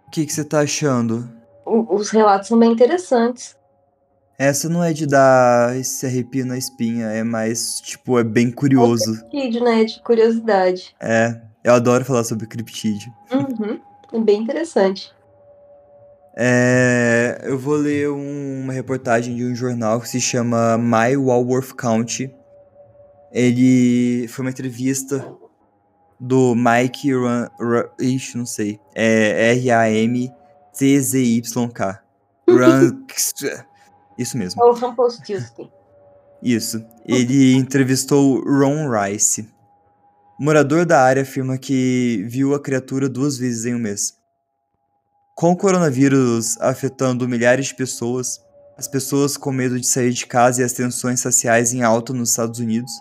O 0.08 0.12
que, 0.12 0.26
que 0.26 0.32
você 0.32 0.46
tá 0.46 0.62
achando? 0.62 1.30
Os 1.66 2.10
relatos 2.10 2.48
são 2.48 2.58
bem 2.58 2.72
interessantes. 2.72 3.57
Essa 4.38 4.70
não 4.70 4.84
é 4.84 4.94
de 4.94 5.08
dar 5.08 5.76
esse 5.76 6.06
arrepio 6.06 6.46
na 6.46 6.58
espinha, 6.58 7.08
é 7.08 7.24
mais, 7.24 7.82
tipo, 7.82 8.20
é 8.20 8.24
bem 8.24 8.52
curioso. 8.52 9.16
É 9.16 9.18
criptídeo, 9.18 9.64
né? 9.64 9.84
De 9.84 10.00
curiosidade. 10.04 10.96
É, 11.02 11.42
eu 11.64 11.74
adoro 11.74 12.06
falar 12.06 12.24
sobre 12.24 12.46
criptídeo. 12.46 13.12
Uhum, 13.32 13.80
é 14.14 14.20
bem 14.20 14.44
interessante. 14.44 15.12
É, 16.40 17.42
eu 17.46 17.58
vou 17.58 17.74
ler 17.76 18.12
um, 18.12 18.62
uma 18.62 18.74
reportagem 18.74 19.36
de 19.36 19.44
um 19.44 19.56
jornal 19.56 20.00
que 20.00 20.08
se 20.08 20.22
chama 20.22 20.78
My 20.78 21.18
Walworth 21.18 21.74
County. 21.74 22.32
Ele 23.32 24.28
foi 24.28 24.46
uma 24.46 24.52
entrevista 24.52 25.36
do 26.20 26.54
Mike 26.54 27.12
Ran, 27.12 27.50
Ran 27.60 27.86
ixi, 28.00 28.38
não 28.38 28.46
sei. 28.46 28.80
É 28.94 29.54
R-A-M-T-Z-Y-K. 29.58 30.38
Isso 34.18 34.38
mesmo. 34.38 34.64
O 34.64 34.74
Rampolstilski. 34.74 35.70
Isso. 36.42 36.84
Ele 37.06 37.54
entrevistou 37.56 38.44
Ron 38.44 38.90
Rice. 38.90 39.50
morador 40.40 40.86
da 40.86 41.02
área 41.02 41.24
afirma 41.24 41.58
que 41.58 42.24
viu 42.28 42.54
a 42.54 42.60
criatura 42.60 43.10
duas 43.10 43.38
vezes 43.38 43.66
em 43.66 43.76
um 43.76 43.80
mês. 43.80 44.16
Com 45.36 45.52
o 45.52 45.58
coronavírus 45.58 46.60
afetando 46.60 47.28
milhares 47.28 47.68
de 47.68 47.76
pessoas, 47.76 48.42
as 48.78 48.88
pessoas 48.88 49.38
com 49.38 49.52
medo 49.52 49.80
de 49.80 49.88
sair 49.88 50.12
de 50.12 50.26
casa 50.26 50.62
e 50.62 50.66
as 50.66 50.74
tensões 50.74 51.20
sociais 51.20 51.74
em 51.74 51.84
alta 51.84 52.14
nos 52.14 52.30
Estados 52.30 52.60
Unidos, 52.60 52.92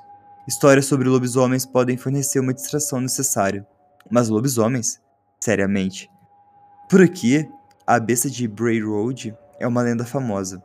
Histórias 0.46 0.86
sobre 0.86 1.08
lobisomens 1.08 1.66
podem 1.66 1.96
fornecer 1.96 2.38
uma 2.38 2.54
distração 2.54 3.00
necessária. 3.00 3.66
Mas 4.08 4.28
lobisomens? 4.28 5.00
Seriamente. 5.40 6.08
Por 6.88 7.02
aqui, 7.02 7.50
a 7.84 7.98
besta 7.98 8.30
de 8.30 8.46
Bray 8.46 8.80
Road 8.80 9.36
é 9.58 9.66
uma 9.66 9.82
lenda 9.82 10.04
famosa. 10.04 10.62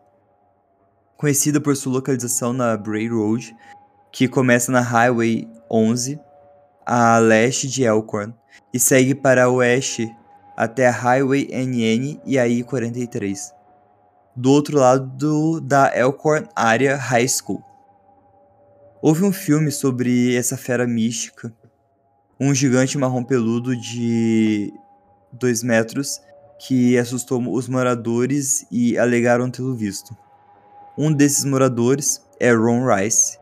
Conhecida 1.21 1.61
por 1.61 1.75
sua 1.75 1.93
localização 1.93 2.51
na 2.51 2.75
Bray 2.75 3.07
Road, 3.07 3.55
que 4.11 4.27
começa 4.27 4.71
na 4.71 4.81
Highway 4.81 5.47
11, 5.69 6.19
a 6.83 7.19
leste 7.19 7.67
de 7.67 7.83
Elkhorn, 7.83 8.33
e 8.73 8.79
segue 8.79 9.13
para 9.13 9.47
oeste 9.47 10.11
até 10.57 10.87
a 10.87 10.91
Highway 10.91 11.47
NN 11.51 12.19
e 12.25 12.39
a 12.39 12.47
I-43, 12.47 13.53
do 14.35 14.49
outro 14.49 14.79
lado 14.79 15.61
da 15.61 15.95
Elkhorn 15.95 16.47
Area 16.55 16.97
High 16.97 17.27
School. 17.27 17.63
Houve 18.99 19.23
um 19.23 19.31
filme 19.31 19.69
sobre 19.69 20.35
essa 20.35 20.57
fera 20.57 20.87
mística, 20.87 21.53
um 22.39 22.51
gigante 22.51 22.97
marrom 22.97 23.23
peludo 23.23 23.75
de 23.75 24.73
2 25.33 25.61
metros 25.61 26.19
que 26.57 26.97
assustou 26.97 27.47
os 27.53 27.67
moradores 27.67 28.65
e 28.71 28.97
alegaram 28.97 29.51
tê-lo 29.51 29.75
visto. 29.75 30.17
Um 30.97 31.11
desses 31.11 31.45
moradores 31.45 32.21
é 32.37 32.51
Ron 32.51 32.85
Rice, 32.85 33.37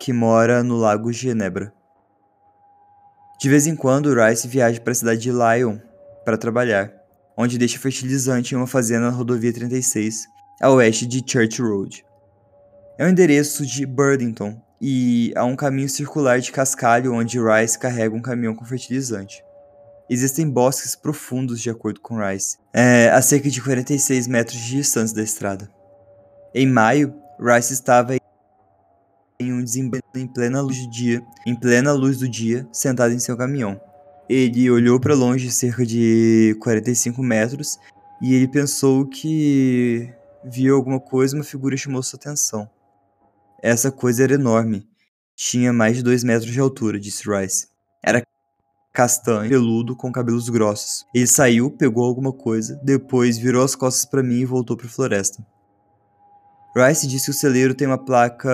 que 0.00 0.12
mora 0.12 0.64
no 0.64 0.76
Lago 0.76 1.12
Genebra. 1.12 1.72
De 3.40 3.48
vez 3.48 3.68
em 3.68 3.76
quando, 3.76 4.12
Rice 4.12 4.48
viaja 4.48 4.80
para 4.80 4.90
a 4.90 4.94
cidade 4.94 5.20
de 5.20 5.30
Lyon 5.30 5.78
para 6.24 6.36
trabalhar, 6.36 6.92
onde 7.36 7.56
deixa 7.56 7.78
fertilizante 7.78 8.54
em 8.54 8.58
uma 8.58 8.66
fazenda 8.66 9.10
na 9.10 9.16
rodovia 9.16 9.52
36, 9.52 10.26
a 10.60 10.70
oeste 10.70 11.06
de 11.06 11.22
Church 11.24 11.62
Road. 11.62 12.04
É 12.98 13.06
o 13.06 13.08
endereço 13.08 13.64
de 13.64 13.86
Burdington 13.86 14.60
e 14.80 15.32
há 15.36 15.44
um 15.44 15.54
caminho 15.54 15.88
circular 15.88 16.40
de 16.40 16.50
cascalho 16.50 17.14
onde 17.14 17.38
Rice 17.38 17.78
carrega 17.78 18.14
um 18.14 18.20
caminhão 18.22 18.56
com 18.56 18.64
fertilizante. 18.64 19.44
Existem 20.10 20.50
bosques 20.50 20.96
profundos, 20.96 21.60
de 21.60 21.70
acordo 21.70 22.00
com 22.00 22.18
Rice, 22.18 22.58
é, 22.74 23.08
a 23.10 23.22
cerca 23.22 23.48
de 23.48 23.62
46 23.62 24.26
metros 24.26 24.58
de 24.58 24.78
distância 24.78 25.14
da 25.14 25.22
estrada. 25.22 25.70
Em 26.54 26.66
maio, 26.66 27.14
Rice 27.40 27.72
estava 27.72 28.14
em 29.40 29.52
um 29.52 29.64
desempenho 29.64 30.02
em 30.14 30.26
plena 30.26 30.60
luz 30.60 30.84
do 30.84 30.90
dia, 30.90 31.22
em 31.46 31.54
plena 31.56 31.92
luz 31.92 32.18
do 32.18 32.28
dia, 32.28 32.68
sentado 32.70 33.14
em 33.14 33.18
seu 33.18 33.36
caminhão. 33.38 33.80
Ele 34.28 34.70
olhou 34.70 35.00
para 35.00 35.14
longe 35.14 35.50
cerca 35.50 35.84
de 35.84 36.54
45 36.60 37.22
metros 37.22 37.78
e 38.20 38.34
ele 38.34 38.46
pensou 38.46 39.06
que 39.06 40.12
viu 40.44 40.76
alguma 40.76 41.00
coisa 41.00 41.34
uma 41.34 41.44
figura 41.44 41.76
chamou 41.76 42.02
sua 42.02 42.18
atenção. 42.18 42.68
Essa 43.62 43.90
coisa 43.90 44.22
era 44.22 44.34
enorme. 44.34 44.86
Tinha 45.34 45.72
mais 45.72 45.96
de 45.96 46.02
dois 46.02 46.22
metros 46.22 46.52
de 46.52 46.60
altura, 46.60 47.00
disse 47.00 47.22
Rice. 47.30 47.68
Era 48.04 48.22
castanho, 48.92 49.48
peludo, 49.48 49.96
com 49.96 50.12
cabelos 50.12 50.50
grossos. 50.50 51.06
Ele 51.14 51.26
saiu, 51.26 51.70
pegou 51.70 52.04
alguma 52.04 52.32
coisa, 52.32 52.78
depois 52.84 53.38
virou 53.38 53.64
as 53.64 53.74
costas 53.74 54.04
para 54.04 54.22
mim 54.22 54.40
e 54.40 54.44
voltou 54.44 54.76
para 54.76 54.86
a 54.86 54.90
floresta. 54.90 55.42
Rice 56.74 57.06
disse 57.06 57.26
que 57.26 57.30
o 57.30 57.34
celeiro 57.34 57.74
tem 57.74 57.86
uma 57.86 57.98
placa 57.98 58.50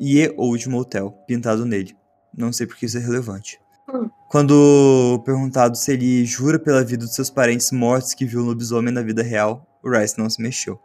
Ye 0.00 0.32
Old 0.36 0.68
Motel 0.68 1.10
pintado 1.26 1.64
nele. 1.64 1.96
Não 2.36 2.52
sei 2.52 2.66
porque 2.66 2.86
isso 2.86 2.96
é 2.96 3.00
relevante. 3.00 3.60
Hum. 3.92 4.08
Quando 4.28 5.20
perguntado 5.24 5.76
se 5.76 5.92
ele 5.92 6.24
jura 6.24 6.58
pela 6.58 6.84
vida 6.84 7.04
dos 7.04 7.14
seus 7.14 7.28
parentes 7.28 7.72
mortos 7.72 8.14
que 8.14 8.24
viu 8.24 8.40
um 8.40 8.44
lobisomem 8.44 8.94
na 8.94 9.02
vida 9.02 9.22
real, 9.22 9.66
o 9.82 9.90
Rice 9.90 10.16
não 10.16 10.30
se 10.30 10.40
mexeu. 10.40 10.78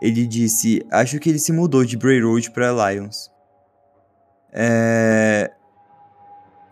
Ele 0.00 0.26
disse: 0.26 0.84
Acho 0.90 1.18
que 1.18 1.30
ele 1.30 1.38
se 1.38 1.52
mudou 1.52 1.84
de 1.84 1.96
Bray 1.96 2.20
Road 2.20 2.50
para 2.50 2.92
Lions. 2.92 3.30
É. 4.52 5.50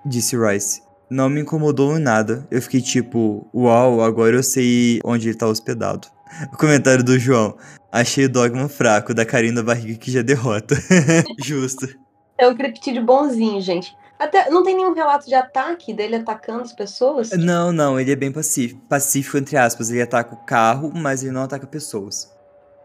Disse 0.04 0.36
Rice. 0.36 0.82
Não 1.08 1.28
me 1.28 1.40
incomodou 1.40 1.96
em 1.96 2.00
nada. 2.00 2.46
Eu 2.50 2.60
fiquei 2.60 2.82
tipo, 2.82 3.48
uau, 3.54 4.02
agora 4.02 4.36
eu 4.36 4.42
sei 4.42 5.00
onde 5.04 5.28
ele 5.28 5.38
tá 5.38 5.46
hospedado. 5.46 6.08
O 6.52 6.56
comentário 6.58 7.04
do 7.04 7.18
João. 7.18 7.56
Achei 7.96 8.26
o 8.26 8.28
dogma 8.28 8.68
fraco, 8.68 9.14
da 9.14 9.24
carinha 9.24 9.54
da 9.54 9.62
barriga 9.62 9.98
que 9.98 10.10
já 10.10 10.20
derrota. 10.20 10.74
Justo. 11.42 11.88
É 12.36 12.46
um 12.46 12.54
creptídeo 12.54 13.02
bonzinho, 13.02 13.58
gente. 13.62 13.96
Até 14.18 14.50
não 14.50 14.62
tem 14.62 14.76
nenhum 14.76 14.92
relato 14.92 15.26
de 15.26 15.34
ataque 15.34 15.94
dele 15.94 16.16
atacando 16.16 16.60
as 16.60 16.74
pessoas? 16.74 17.30
Não, 17.30 17.72
não, 17.72 17.98
ele 17.98 18.12
é 18.12 18.16
bem 18.16 18.30
pacífico. 18.30 18.82
Pacífico, 18.86 19.38
entre 19.38 19.56
aspas. 19.56 19.88
Ele 19.88 20.02
ataca 20.02 20.34
o 20.34 20.44
carro, 20.44 20.92
mas 20.94 21.22
ele 21.22 21.32
não 21.32 21.44
ataca 21.44 21.66
pessoas. 21.66 22.30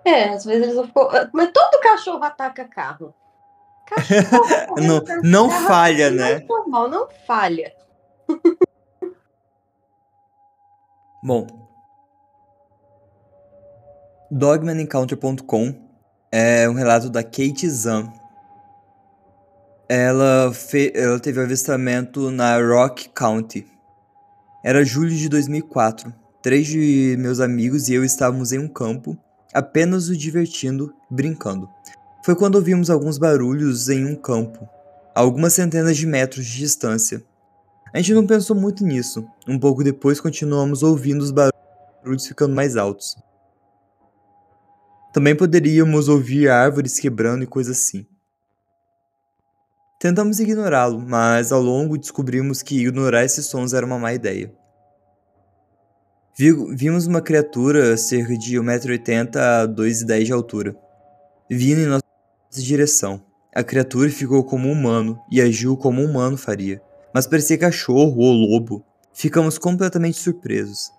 É, 0.05 0.29
às 0.29 0.45
vezes 0.45 0.63
eles 0.63 0.75
vão. 0.75 0.89
Mas 1.33 1.51
todo 1.53 1.81
cachorro 1.81 2.23
ataca 2.23 2.63
carro. 2.63 3.13
Cachorro 3.87 4.75
não, 4.79 5.03
não 5.23 5.49
carro, 5.49 5.67
falha, 5.67 6.09
né? 6.09 6.39
Não, 6.39 6.47
normal, 6.47 6.89
não 6.89 7.09
falha. 7.27 7.73
Bom, 11.21 11.70
Dogmanencounter.com 14.33 15.75
é 16.31 16.69
um 16.69 16.71
relato 16.71 17.09
da 17.09 17.21
Kate 17.21 17.69
Zan. 17.69 18.13
Ela, 19.89 20.49
ela 20.93 21.19
teve 21.19 21.41
avistamento 21.41 22.31
na 22.31 22.57
Rock 22.57 23.09
County. 23.09 23.67
Era 24.63 24.85
julho 24.85 25.13
de 25.13 25.27
2004. 25.27 26.13
Três 26.41 26.65
de 26.65 27.17
meus 27.19 27.41
amigos 27.41 27.89
e 27.89 27.93
eu 27.93 28.05
estávamos 28.05 28.53
em 28.53 28.59
um 28.59 28.69
campo, 28.69 29.17
apenas 29.53 30.07
nos 30.07 30.17
divertindo, 30.17 30.95
brincando. 31.09 31.69
Foi 32.23 32.33
quando 32.33 32.55
ouvimos 32.55 32.89
alguns 32.89 33.17
barulhos 33.17 33.89
em 33.89 34.05
um 34.05 34.15
campo, 34.15 34.65
a 35.13 35.19
algumas 35.19 35.51
centenas 35.51 35.97
de 35.97 36.07
metros 36.07 36.45
de 36.45 36.57
distância. 36.57 37.21
A 37.93 37.97
gente 37.97 38.13
não 38.13 38.25
pensou 38.25 38.55
muito 38.55 38.85
nisso. 38.85 39.27
Um 39.45 39.59
pouco 39.59 39.83
depois 39.83 40.21
continuamos 40.21 40.83
ouvindo 40.83 41.21
os 41.21 41.31
barulhos 41.31 42.25
ficando 42.25 42.55
mais 42.55 42.77
altos. 42.77 43.17
Também 45.13 45.35
poderíamos 45.35 46.07
ouvir 46.07 46.49
árvores 46.49 46.99
quebrando 46.99 47.43
e 47.43 47.47
coisas 47.47 47.77
assim. 47.77 48.05
Tentamos 49.99 50.39
ignorá-lo, 50.39 50.99
mas 50.99 51.51
ao 51.51 51.61
longo 51.61 51.97
descobrimos 51.97 52.61
que 52.61 52.79
ignorar 52.79 53.23
esses 53.23 53.45
sons 53.45 53.73
era 53.73 53.85
uma 53.85 53.99
má 53.99 54.13
ideia. 54.13 54.51
Vimos 56.35 57.05
uma 57.05 57.21
criatura 57.21 57.95
cerca 57.97 58.35
de 58.35 58.57
1,80m 58.57 59.35
a 59.35 59.67
2,10m 59.67 60.23
de 60.23 60.33
altura, 60.33 60.75
vindo 61.49 61.81
em 61.81 61.85
nossa 61.85 62.03
direção. 62.55 63.23
A 63.53 63.63
criatura 63.63 64.09
ficou 64.09 64.43
como 64.43 64.69
um 64.69 64.71
humano 64.71 65.21
e 65.29 65.41
agiu 65.41 65.77
como 65.77 66.01
um 66.01 66.05
humano 66.05 66.37
faria 66.37 66.81
mas 67.13 67.27
parecia 67.27 67.57
cachorro 67.57 68.21
ou 68.21 68.31
lobo. 68.31 68.83
Ficamos 69.13 69.57
completamente 69.57 70.17
surpresos. 70.17 70.91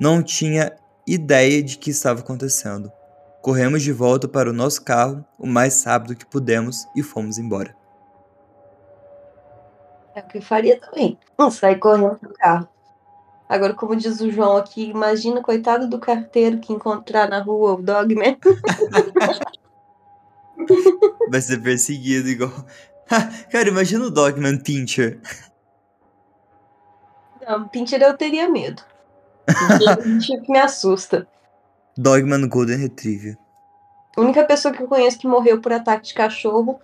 Não 0.00 0.22
tinha 0.22 0.72
ideia 1.06 1.62
de 1.62 1.78
que 1.78 1.90
estava 1.90 2.20
acontecendo. 2.20 2.92
Corremos 3.44 3.82
de 3.82 3.92
volta 3.92 4.26
para 4.26 4.48
o 4.48 4.54
nosso 4.54 4.82
carro 4.82 5.22
o 5.38 5.46
mais 5.46 5.84
rápido 5.84 6.16
que 6.16 6.24
pudemos 6.24 6.88
e 6.96 7.02
fomos 7.02 7.36
embora. 7.36 7.76
É 10.14 10.20
o 10.20 10.26
que 10.26 10.38
eu 10.38 10.42
faria 10.42 10.80
também. 10.80 11.18
Não 11.38 11.50
sair 11.50 11.78
correndo 11.78 12.18
do 12.22 12.32
carro. 12.32 12.66
Agora, 13.46 13.74
como 13.74 13.94
diz 13.94 14.18
o 14.22 14.30
João 14.30 14.56
aqui, 14.56 14.88
imagina 14.88 15.42
coitado 15.42 15.86
do 15.86 15.98
carteiro 15.98 16.58
que 16.58 16.72
encontrar 16.72 17.28
na 17.28 17.42
rua 17.42 17.74
o 17.74 17.82
Dogman. 17.82 18.38
Vai 21.30 21.42
ser 21.42 21.60
perseguido 21.60 22.30
igual. 22.30 22.50
Cara, 23.52 23.68
imagina 23.68 24.06
o 24.06 24.10
Dogman 24.10 24.56
Pincher. 24.56 25.20
Não, 27.46 27.68
Pincher 27.68 28.00
eu 28.00 28.16
teria 28.16 28.48
medo. 28.48 28.82
Pincher 30.02 30.40
que 30.40 30.50
me 30.50 30.58
assusta. 30.58 31.28
Dogman 31.96 32.48
Golden 32.48 32.76
Retriever. 32.76 33.36
A 34.16 34.20
única 34.20 34.44
pessoa 34.44 34.72
que 34.72 34.82
eu 34.82 34.88
conheço 34.88 35.18
que 35.18 35.26
morreu 35.26 35.60
por 35.60 35.72
ataque 35.72 36.06
de 36.08 36.14
cachorro 36.14 36.80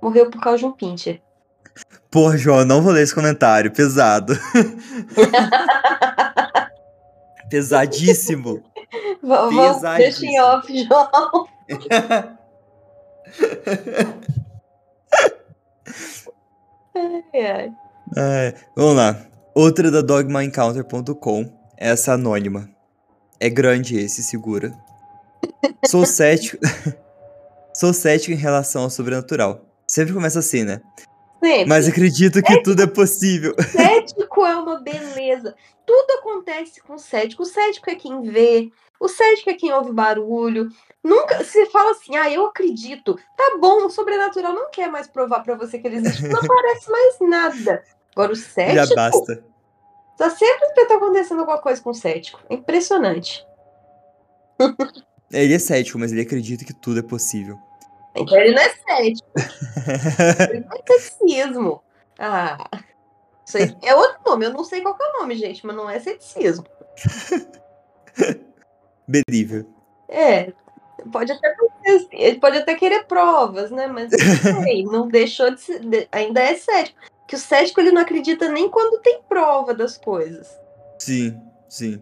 morreu 0.00 0.30
por 0.30 0.40
causa 0.40 0.58
de 0.58 0.66
um 0.66 0.72
Pincher. 0.72 1.20
Porra, 2.10 2.36
João, 2.36 2.64
não 2.64 2.82
vou 2.82 2.92
ler 2.92 3.02
esse 3.02 3.14
comentário. 3.14 3.72
Pesado. 3.72 4.38
Pesadíssimo. 7.50 8.62
Vamos, 9.22 9.80
deixa 9.96 10.26
em 10.26 10.40
off, 10.40 10.84
João. 10.84 11.48
ai, 16.94 17.24
ai. 17.34 17.72
É, 18.16 18.54
vamos 18.76 18.96
lá. 18.96 19.16
Outra 19.54 19.90
da 19.90 20.02
dogmaencounter.com, 20.02 21.50
essa 21.76 22.12
anônima. 22.12 22.68
É 23.40 23.48
grande 23.48 23.98
esse, 23.98 24.22
segura. 24.22 24.72
Sou 25.86 26.04
cético. 26.06 26.58
Sou 27.74 27.92
cético 27.92 28.32
em 28.32 28.36
relação 28.36 28.84
ao 28.84 28.90
sobrenatural. 28.90 29.64
Sempre 29.86 30.14
começa 30.14 30.38
assim, 30.38 30.62
né? 30.62 30.80
Sempre. 31.42 31.66
Mas 31.66 31.88
acredito 31.88 32.42
que 32.42 32.62
tudo 32.62 32.82
é 32.82 32.86
possível. 32.86 33.54
Cético 33.70 34.46
é 34.46 34.56
uma 34.56 34.80
beleza. 34.80 35.54
Tudo 35.84 36.18
acontece 36.18 36.80
com 36.80 36.94
o 36.94 36.98
cético. 36.98 37.42
O 37.42 37.46
cético 37.46 37.90
é 37.90 37.94
quem 37.94 38.22
vê, 38.22 38.70
o 38.98 39.08
cético 39.08 39.50
é 39.50 39.54
quem 39.54 39.70
ouve 39.70 39.92
barulho. 39.92 40.70
Nunca 41.02 41.44
se 41.44 41.66
fala 41.66 41.90
assim, 41.90 42.16
ah, 42.16 42.32
eu 42.32 42.46
acredito. 42.46 43.18
Tá 43.36 43.58
bom, 43.60 43.84
o 43.84 43.90
sobrenatural 43.90 44.54
não 44.54 44.70
quer 44.70 44.90
mais 44.90 45.06
provar 45.06 45.40
para 45.40 45.54
você 45.54 45.78
que 45.78 45.86
ele 45.86 45.96
existe. 45.96 46.26
Não 46.28 46.40
aparece 46.40 46.90
mais 46.90 47.16
nada. 47.20 47.82
Agora 48.12 48.32
o 48.32 48.36
cético. 48.36 48.86
Já 48.86 48.94
basta. 48.94 49.44
Tá 50.16 50.30
sempre 50.30 50.86
tá 50.86 50.94
acontecendo 50.94 51.40
alguma 51.40 51.58
coisa 51.58 51.82
com 51.82 51.90
o 51.90 51.94
cético. 51.94 52.40
É 52.48 52.54
impressionante. 52.54 53.44
Ele 55.32 55.54
é 55.54 55.58
cético, 55.58 55.98
mas 55.98 56.12
ele 56.12 56.20
acredita 56.20 56.64
que 56.64 56.72
tudo 56.72 57.00
é 57.00 57.02
possível. 57.02 57.58
Então 58.14 58.38
ele 58.38 58.54
não 58.54 58.62
é 58.62 58.68
cético. 58.70 59.28
ele 60.50 60.60
não 60.60 60.76
é 60.76 60.82
ceticismo. 60.86 61.82
Ah. 62.18 62.58
Isso 63.46 63.58
aí 63.58 63.76
é 63.82 63.94
outro 63.94 64.20
nome. 64.24 64.46
Eu 64.46 64.52
não 64.52 64.64
sei 64.64 64.80
qual 64.80 64.96
é 65.00 65.16
o 65.16 65.20
nome, 65.20 65.34
gente, 65.34 65.66
mas 65.66 65.74
não 65.74 65.90
é 65.90 65.98
ceticismo. 65.98 66.64
Believer. 69.06 69.66
É, 70.08 70.52
pode 71.12 71.32
até 71.32 71.48
acontecer, 71.48 72.08
ele 72.12 72.38
pode 72.38 72.58
até 72.58 72.74
querer 72.74 73.04
provas, 73.04 73.70
né? 73.70 73.86
Mas 73.86 74.10
não, 74.12 74.62
sei, 74.62 74.84
não 74.84 75.08
deixou 75.08 75.50
de 75.50 75.60
ser, 75.60 75.80
de- 75.80 76.08
ainda 76.12 76.40
é 76.40 76.54
cético. 76.54 76.98
Que 77.34 77.36
o 77.36 77.40
cético 77.40 77.80
ele 77.80 77.90
não 77.90 78.02
acredita 78.02 78.48
nem 78.48 78.70
quando 78.70 79.02
tem 79.02 79.20
prova 79.28 79.74
das 79.74 79.98
coisas. 79.98 80.46
Sim, 81.00 81.36
sim. 81.68 82.00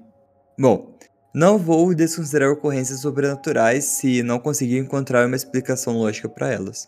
Bom, 0.59 0.95
não 1.35 1.57
vou 1.57 1.95
desconsiderar 1.95 2.51
ocorrências 2.51 3.01
sobrenaturais 3.01 3.83
se 3.83 4.23
não 4.23 4.39
conseguir 4.39 4.77
encontrar 4.77 5.27
uma 5.27 5.35
explicação 5.35 5.97
lógica 5.97 6.29
para 6.29 6.53
elas. 6.53 6.87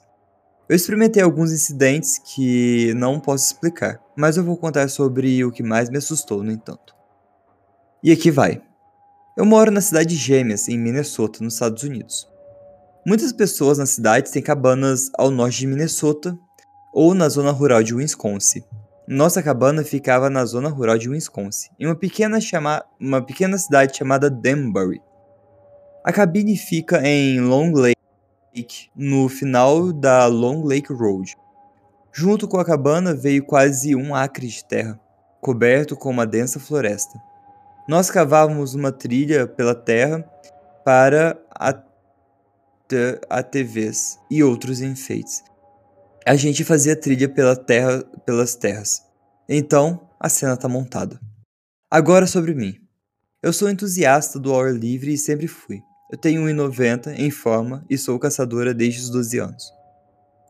Eu 0.68 0.76
experimentei 0.76 1.22
alguns 1.22 1.52
incidentes 1.52 2.18
que 2.18 2.92
não 2.92 3.18
posso 3.18 3.46
explicar, 3.46 3.98
mas 4.14 4.36
eu 4.36 4.44
vou 4.44 4.58
contar 4.58 4.90
sobre 4.90 5.42
o 5.42 5.50
que 5.50 5.62
mais 5.62 5.88
me 5.88 5.96
assustou, 5.96 6.42
no 6.42 6.52
entanto. 6.52 6.94
E 8.02 8.12
aqui 8.12 8.30
vai. 8.30 8.60
Eu 9.38 9.46
moro 9.46 9.70
na 9.70 9.80
cidade 9.80 10.10
de 10.10 10.16
Gêmeas, 10.16 10.68
em 10.68 10.78
Minnesota, 10.78 11.42
nos 11.42 11.54
Estados 11.54 11.82
Unidos. 11.82 12.28
Muitas 13.06 13.32
pessoas 13.32 13.78
na 13.78 13.86
cidade 13.86 14.30
têm 14.30 14.42
cabanas 14.42 15.10
ao 15.16 15.30
norte 15.30 15.60
de 15.60 15.66
Minnesota 15.66 16.38
ou 16.94 17.12
na 17.12 17.28
zona 17.28 17.50
rural 17.50 17.82
de 17.82 17.92
Wisconsin. 17.92 18.62
Nossa 19.06 19.42
cabana 19.42 19.82
ficava 19.82 20.30
na 20.30 20.44
zona 20.46 20.68
rural 20.68 20.96
de 20.96 21.10
Wisconsin, 21.10 21.68
em 21.78 21.86
uma 21.86 21.96
pequena, 21.96 22.40
chama... 22.40 22.82
uma 22.98 23.20
pequena 23.20 23.58
cidade 23.58 23.96
chamada 23.96 24.30
Danbury. 24.30 25.02
A 26.04 26.12
cabine 26.12 26.56
fica 26.56 27.06
em 27.06 27.40
Long 27.40 27.72
Lake, 27.72 28.88
no 28.94 29.28
final 29.28 29.92
da 29.92 30.26
Long 30.26 30.62
Lake 30.64 30.92
Road. 30.92 31.36
Junto 32.12 32.46
com 32.46 32.58
a 32.58 32.64
cabana 32.64 33.12
veio 33.12 33.44
quase 33.44 33.96
um 33.96 34.14
acre 34.14 34.46
de 34.46 34.64
terra, 34.64 34.98
coberto 35.40 35.96
com 35.96 36.10
uma 36.10 36.24
densa 36.24 36.60
floresta. 36.60 37.18
Nós 37.88 38.10
cavávamos 38.10 38.74
uma 38.74 38.92
trilha 38.92 39.46
pela 39.46 39.74
terra 39.74 40.24
para 40.84 41.36
AT- 41.50 41.84
ATVs 43.28 44.18
e 44.30 44.42
outros 44.44 44.80
enfeites. 44.80 45.42
A 46.26 46.36
gente 46.36 46.64
fazia 46.64 46.96
trilha 46.96 47.28
pela 47.28 47.54
terra, 47.54 48.02
pelas 48.24 48.54
terras. 48.54 49.02
Então, 49.46 50.08
a 50.18 50.30
cena 50.30 50.56
tá 50.56 50.66
montada. 50.66 51.20
Agora 51.90 52.26
sobre 52.26 52.54
mim. 52.54 52.80
Eu 53.42 53.52
sou 53.52 53.68
entusiasta 53.68 54.38
do 54.38 54.58
ar 54.58 54.72
livre 54.72 55.12
e 55.12 55.18
sempre 55.18 55.46
fui. 55.46 55.82
Eu 56.10 56.16
tenho 56.16 56.40
1,90 56.40 57.18
em 57.18 57.30
forma 57.30 57.84
e 57.90 57.98
sou 57.98 58.18
caçadora 58.18 58.72
desde 58.72 59.02
os 59.02 59.10
12 59.10 59.38
anos. 59.38 59.70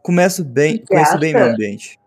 Começo 0.00 0.44
bem, 0.44 0.78
conheço 0.86 1.18
bem 1.18 1.34
meu 1.34 1.46
ambiente. 1.46 1.98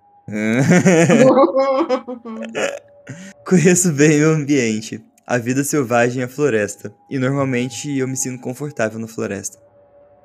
Conheço 3.45 3.91
bem 3.91 4.23
o 4.23 4.29
ambiente, 4.29 5.03
a 5.25 5.37
vida 5.37 5.65
selvagem 5.65 6.21
e 6.21 6.23
a 6.23 6.29
floresta, 6.29 6.93
e 7.09 7.19
normalmente 7.19 7.97
eu 7.97 8.07
me 8.07 8.15
sinto 8.15 8.41
confortável 8.41 8.97
na 8.97 9.07
floresta. 9.07 9.57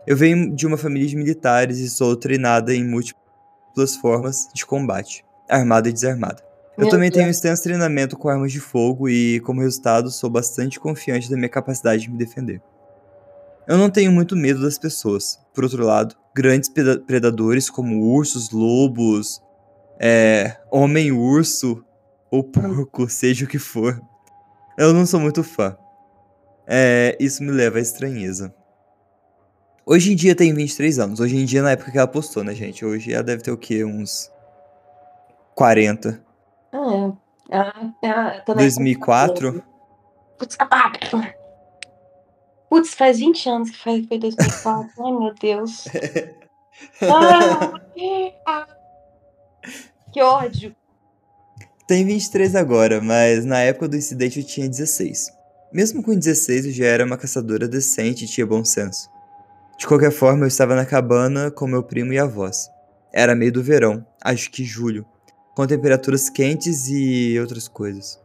Eu 0.07 0.17
venho 0.17 0.55
de 0.55 0.65
uma 0.65 0.77
família 0.77 1.09
de 1.09 1.17
militares 1.17 1.79
e 1.79 1.91
sou 1.91 2.15
treinada 2.15 2.73
em 2.73 2.85
múltiplas 2.85 3.22
formas 3.97 4.49
de 4.55 4.65
combate, 4.67 5.25
armada 5.49 5.89
e 5.89 5.93
desarmada. 5.93 6.43
Eu 6.77 6.85
Meu 6.85 6.89
também 6.89 7.11
tenho 7.11 7.27
um 7.27 7.31
extenso 7.31 7.63
treinamento 7.63 8.17
com 8.17 8.29
armas 8.29 8.51
de 8.51 8.59
fogo 8.61 9.09
e, 9.09 9.41
como 9.41 9.61
resultado, 9.61 10.11
sou 10.11 10.31
bastante 10.31 10.81
confiante 10.81 11.31
da 11.31 11.37
minha 11.37 11.49
capacidade 11.49 12.03
de 12.03 12.11
me 12.11 12.17
defender. 12.17 12.63
Eu 13.69 13.77
não 13.77 13.91
tenho 13.91 14.11
muito 14.11 14.35
medo 14.35 14.63
das 14.63 14.79
pessoas. 14.79 15.39
Por 15.55 15.65
outro 15.65 15.85
lado, 15.85 16.17
grandes 16.35 16.69
preda- 16.69 16.99
predadores 16.99 17.69
como 17.69 18.03
ursos, 18.03 18.51
lobos, 18.51 19.43
é, 20.01 20.57
homem-urso 20.71 21.85
ou 22.31 22.43
porco, 22.43 23.09
seja 23.09 23.45
o 23.45 23.49
que 23.49 23.59
for. 23.59 24.01
Eu 24.79 24.93
não 24.95 25.05
sou 25.05 25.21
muito 25.21 25.45
fã. 25.45 25.77
É, 26.67 27.17
isso 27.21 27.43
me 27.43 27.51
leva 27.53 27.79
à 27.79 27.81
estranheza. 27.83 28.55
Hoje 29.85 30.13
em 30.13 30.17
dia 30.17 30.35
tem 30.35 30.55
23 30.55 30.99
anos. 30.99 31.21
Hoje 31.21 31.37
em 31.37 31.45
dia, 31.45 31.63
na 31.63 31.73
época 31.73 31.91
que 31.91 31.99
ela 31.99 32.07
postou, 32.07 32.45
né, 32.45 32.55
gente? 32.55 32.85
Hoje 32.85 33.13
ela 33.13 33.23
deve 33.23 33.43
ter 33.43 33.51
o 33.51 33.57
quê? 33.57 33.85
Uns 33.85 34.31
40. 35.55 36.23
É. 36.73 36.77
Ah, 37.51 37.91
ah, 38.05 38.43
tô 38.47 38.55
na 38.55 38.63
2004? 38.63 39.63
Putz, 40.39 40.57
ah, 40.59 40.93
Putz, 42.71 42.95
faz 42.95 43.19
20 43.19 43.49
anos 43.49 43.71
que 43.71 43.79
foi 43.79 44.01
2004. 44.07 45.05
Ai, 45.05 45.13
meu 45.13 45.35
Deus. 45.35 45.85
Ah, 47.03 48.67
que 50.11 50.23
ódio. 50.23 50.75
Tem 51.87 52.05
23 52.05 52.57
agora, 52.57 53.01
mas 53.01 53.45
na 53.45 53.61
época 53.61 53.89
do 53.89 53.97
incidente 53.97 54.41
eu 54.41 54.47
tinha 54.47 54.69
16. 54.69 55.31
Mesmo 55.71 56.03
com 56.03 56.15
16, 56.15 56.67
eu 56.67 56.73
já 56.73 56.87
era 56.87 57.05
uma 57.05 57.19
caçadora 57.19 57.69
decente 57.69 58.25
e 58.25 58.29
tinha 58.29 58.47
bom 58.47 58.65
senso. 58.65 59.12
De 59.83 59.87
qualquer 59.89 60.13
forma, 60.13 60.45
eu 60.45 60.47
estava 60.47 60.77
na 60.77 60.87
cabana 60.87 61.51
com 61.51 61.67
meu 61.67 61.83
primo 61.83 62.13
e 62.13 62.19
avós. 62.19 62.71
Era 63.13 63.35
meio 63.35 63.51
do 63.51 63.65
verão, 63.65 64.07
acho 64.23 64.49
que 64.49 64.63
julho, 64.63 65.05
com 65.57 65.67
temperaturas 65.67 66.31
quentes 66.31 66.87
e 66.87 67.37
outras 67.41 67.67
coisas. 67.67 68.17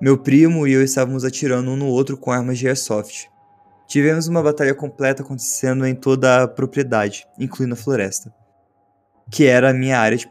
Meu 0.00 0.18
primo 0.18 0.66
e 0.66 0.72
eu 0.72 0.82
estávamos 0.82 1.24
atirando 1.24 1.70
um 1.70 1.76
no 1.76 1.86
outro 1.86 2.16
com 2.18 2.32
armas 2.32 2.58
de 2.58 2.66
airsoft. 2.66 3.30
Tivemos 3.86 4.26
uma 4.26 4.42
batalha 4.42 4.74
completa 4.74 5.22
acontecendo 5.22 5.86
em 5.86 5.94
toda 5.94 6.42
a 6.42 6.48
propriedade, 6.48 7.24
incluindo 7.38 7.74
a 7.74 7.76
floresta, 7.76 8.34
que 9.30 9.46
era 9.46 9.70
a 9.70 9.72
minha 9.72 9.96
área 9.96 10.18
de 10.18 10.28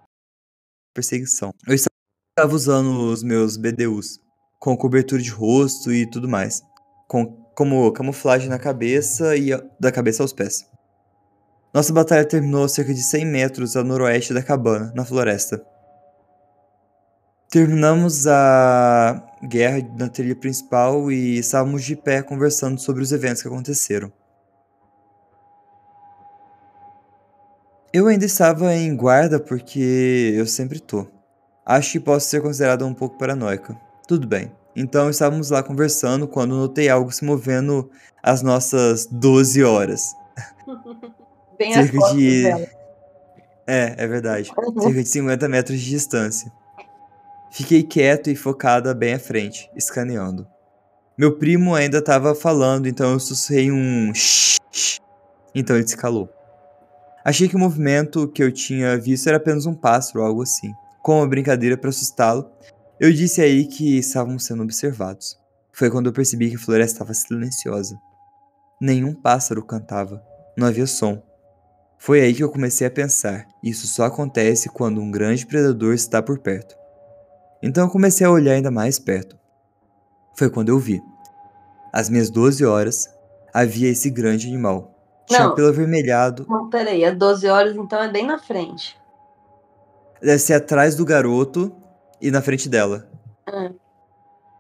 perseguição. 0.94 1.54
Eu 1.66 1.74
estava 1.74 2.54
usando 2.54 3.14
os 3.14 3.24
meus 3.24 3.56
BDUs, 3.56 4.20
com 4.60 4.76
cobertura 4.76 5.22
de 5.22 5.32
rosto 5.32 5.90
e 5.94 6.06
tudo 6.06 6.28
mais, 6.28 6.62
com, 7.08 7.47
como 7.58 7.92
camuflagem 7.92 8.50
na 8.50 8.60
cabeça 8.60 9.36
e 9.36 9.50
da 9.80 9.92
cabeça 9.92 10.22
aos 10.22 10.32
pés. 10.32 10.64
Nossa 11.74 11.92
batalha 11.92 12.24
terminou 12.24 12.64
a 12.64 12.70
cerca 12.70 12.94
de 12.94 13.02
100 13.02 13.26
metros 13.26 13.76
a 13.76 13.84
noroeste 13.84 14.32
da 14.32 14.44
cabana, 14.44 14.94
na 14.96 15.04
floresta. 15.04 15.66
Terminamos 17.50 18.28
a 18.28 19.24
guerra 19.42 19.80
na 19.98 20.08
trilha 20.08 20.36
principal 20.36 21.12
e 21.12 21.40
estávamos 21.40 21.84
de 21.84 21.96
pé 21.96 22.22
conversando 22.22 22.80
sobre 22.80 23.02
os 23.02 23.12
eventos 23.12 23.42
que 23.42 23.48
aconteceram. 23.48 24.14
Eu 27.92 28.06
ainda 28.06 28.26
estava 28.26 28.72
em 28.76 28.96
guarda 28.96 29.40
porque 29.40 30.36
eu 30.36 30.46
sempre 30.46 30.80
tô. 30.80 31.08
Acho 31.66 31.94
que 31.94 32.00
posso 32.00 32.28
ser 32.28 32.40
considerada 32.40 32.86
um 32.86 32.94
pouco 32.94 33.18
paranoica. 33.18 33.76
Tudo 34.08 34.28
bem. 34.28 34.52
Então 34.80 35.10
estávamos 35.10 35.50
lá 35.50 35.64
conversando 35.64 36.28
quando 36.28 36.56
notei 36.56 36.88
algo 36.88 37.12
se 37.12 37.26
movendo 37.26 37.90
às 38.22 38.44
nossas 38.44 39.08
12 39.08 39.64
horas. 39.64 40.16
Bem 41.58 41.74
Cerca 41.74 42.14
de. 42.14 42.44
dela. 42.44 42.68
É, 43.66 43.96
é 43.98 44.08
verdade. 44.08 44.52
Uhum. 44.56 44.80
Cerca 44.80 45.02
de 45.02 45.10
50 45.10 45.50
metros 45.50 45.80
de 45.80 45.90
distância. 45.90 46.52
Fiquei 47.50 47.82
quieto 47.82 48.30
e 48.30 48.36
focada 48.36 48.94
bem 48.94 49.16
à 49.16 49.20
frente, 49.20 49.68
escaneando. 49.76 50.48
Meu 51.18 51.36
primo 51.40 51.74
ainda 51.74 51.98
estava 51.98 52.36
falando, 52.36 52.88
então 52.88 53.14
eu 53.14 53.20
sussurrei 53.20 53.72
um 53.72 54.14
shh. 54.14 54.58
Então 55.56 55.76
ele 55.76 55.88
se 55.88 55.98
calou. 55.98 56.30
Achei 57.26 57.50
que 57.50 57.56
o 57.56 57.60
movimento 57.60 58.28
que 58.28 58.44
eu 58.44 58.52
tinha 58.52 58.96
visto 58.96 59.28
era 59.28 59.38
apenas 59.38 59.66
um 59.66 59.74
pássaro 59.74 60.20
ou 60.20 60.28
algo 60.28 60.44
assim. 60.44 60.72
Com 61.02 61.18
uma 61.18 61.28
brincadeira 61.28 61.76
para 61.76 61.90
assustá-lo, 61.90 62.52
eu 63.00 63.12
disse 63.14 63.42
aí 63.42 63.66
que 63.66 63.98
estávamos 63.98 64.44
sendo 64.44 64.64
observados. 64.64 65.38
Foi 65.72 65.90
quando 65.92 66.08
eu 66.08 66.14
percebi 66.14 66.50
que 66.50 66.56
a 66.56 66.60
floresta 66.60 66.96
estava 66.96 67.14
silenciosa. 67.14 67.98
Nenhum 68.82 69.14
pássaro 69.14 69.64
cantava, 69.64 70.24
não 70.58 70.68
havia 70.68 70.88
som. 70.88 71.22
Foi 72.00 72.22
aí 72.22 72.34
que 72.34 72.44
eu 72.44 72.50
comecei 72.50 72.86
a 72.88 72.92
pensar: 72.92 73.48
isso 73.64 73.88
só 73.88 74.06
acontece 74.06 74.70
quando 74.70 75.02
um 75.02 75.12
grande 75.12 75.46
predador 75.46 75.94
está 75.94 76.22
por 76.22 76.40
perto. 76.40 76.76
Então 77.62 77.86
eu 77.86 77.90
comecei 77.92 78.26
a 78.26 78.32
olhar 78.32 78.54
ainda 78.54 78.72
mais 78.72 79.00
perto. 79.00 79.38
Foi 80.36 80.50
quando 80.50 80.70
eu 80.70 80.80
vi. 80.80 81.02
Às 81.92 82.10
minhas 82.10 82.30
12 82.30 82.64
horas, 82.66 83.10
havia 83.54 83.90
esse 83.90 84.10
grande 84.10 84.48
animal. 84.48 84.94
Tinha 85.28 85.48
Não. 85.48 85.56
pelo 85.56 85.68
avermelhado, 85.68 86.46
Não, 86.48 86.70
peraí, 86.70 87.04
é 87.04 87.12
12 87.12 87.48
horas, 87.48 87.76
então 87.76 88.02
é 88.02 88.10
bem 88.10 88.26
na 88.26 88.40
frente. 88.40 88.98
deve 90.22 90.40
ser 90.40 90.54
atrás 90.54 90.96
do 90.96 91.04
garoto 91.04 91.76
e 92.22 92.32
na 92.32 92.42
frente 92.42 92.68
dela. 92.68 93.10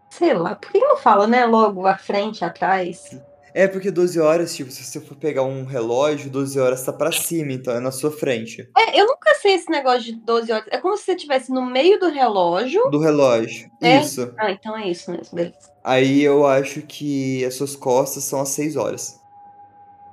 Sei 0.09 0.33
lá, 0.33 0.55
por 0.55 0.71
que 0.71 0.79
não 0.79 0.97
fala, 0.97 1.27
né? 1.27 1.45
Logo 1.45 1.85
à 1.85 1.97
frente, 1.97 2.43
atrás. 2.43 3.19
É 3.53 3.67
porque 3.67 3.89
12 3.89 4.19
horas, 4.19 4.55
tipo, 4.55 4.69
se 4.69 4.83
você 4.83 5.01
for 5.01 5.15
pegar 5.17 5.43
um 5.43 5.65
relógio, 5.65 6.29
12 6.29 6.59
horas 6.59 6.83
tá 6.83 6.93
pra 6.93 7.11
cima, 7.11 7.51
então 7.53 7.73
é 7.73 7.79
na 7.79 7.91
sua 7.91 8.11
frente. 8.11 8.69
É, 8.77 8.99
eu 8.99 9.07
nunca 9.07 9.33
sei 9.35 9.55
esse 9.55 9.69
negócio 9.69 10.03
de 10.03 10.13
12 10.13 10.51
horas. 10.51 10.67
É 10.69 10.77
como 10.77 10.95
se 10.95 11.05
você 11.05 11.13
estivesse 11.13 11.51
no 11.51 11.65
meio 11.65 11.99
do 11.99 12.09
relógio. 12.09 12.89
Do 12.91 12.99
relógio. 12.99 13.69
É? 13.81 13.99
Isso. 13.99 14.31
Ah, 14.37 14.51
então 14.51 14.77
é 14.77 14.87
isso 14.87 15.09
mesmo, 15.11 15.35
beleza. 15.35 15.71
Aí 15.83 16.21
eu 16.21 16.45
acho 16.45 16.81
que 16.83 17.43
as 17.45 17.55
suas 17.55 17.75
costas 17.75 18.23
são 18.23 18.39
às 18.39 18.49
6 18.49 18.75
horas. 18.75 19.19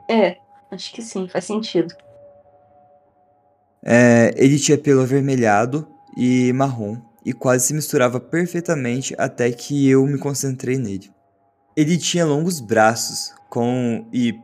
É, 0.09 0.39
acho 0.71 0.93
que 0.93 1.03
sim, 1.03 1.29
faz 1.29 1.45
sentido. 1.45 1.95
É, 3.85 4.33
ele 4.37 4.59
tinha 4.59 4.79
pelo 4.79 5.03
avermelhado 5.03 5.87
e 6.17 6.51
marrom 6.55 6.97
e 7.25 7.33
quase 7.33 7.66
se 7.66 7.75
misturava 7.75 8.20
perfeitamente 8.20 9.14
até 9.18 9.51
que 9.51 9.89
eu 9.89 10.07
me 10.07 10.18
concentrei 10.18 10.77
nele. 10.77 11.11
Ele 11.77 11.97
tinha 11.97 12.27
longos 12.27 12.61
braços, 12.61 13.33
com 13.49 14.07
e, 14.12 14.35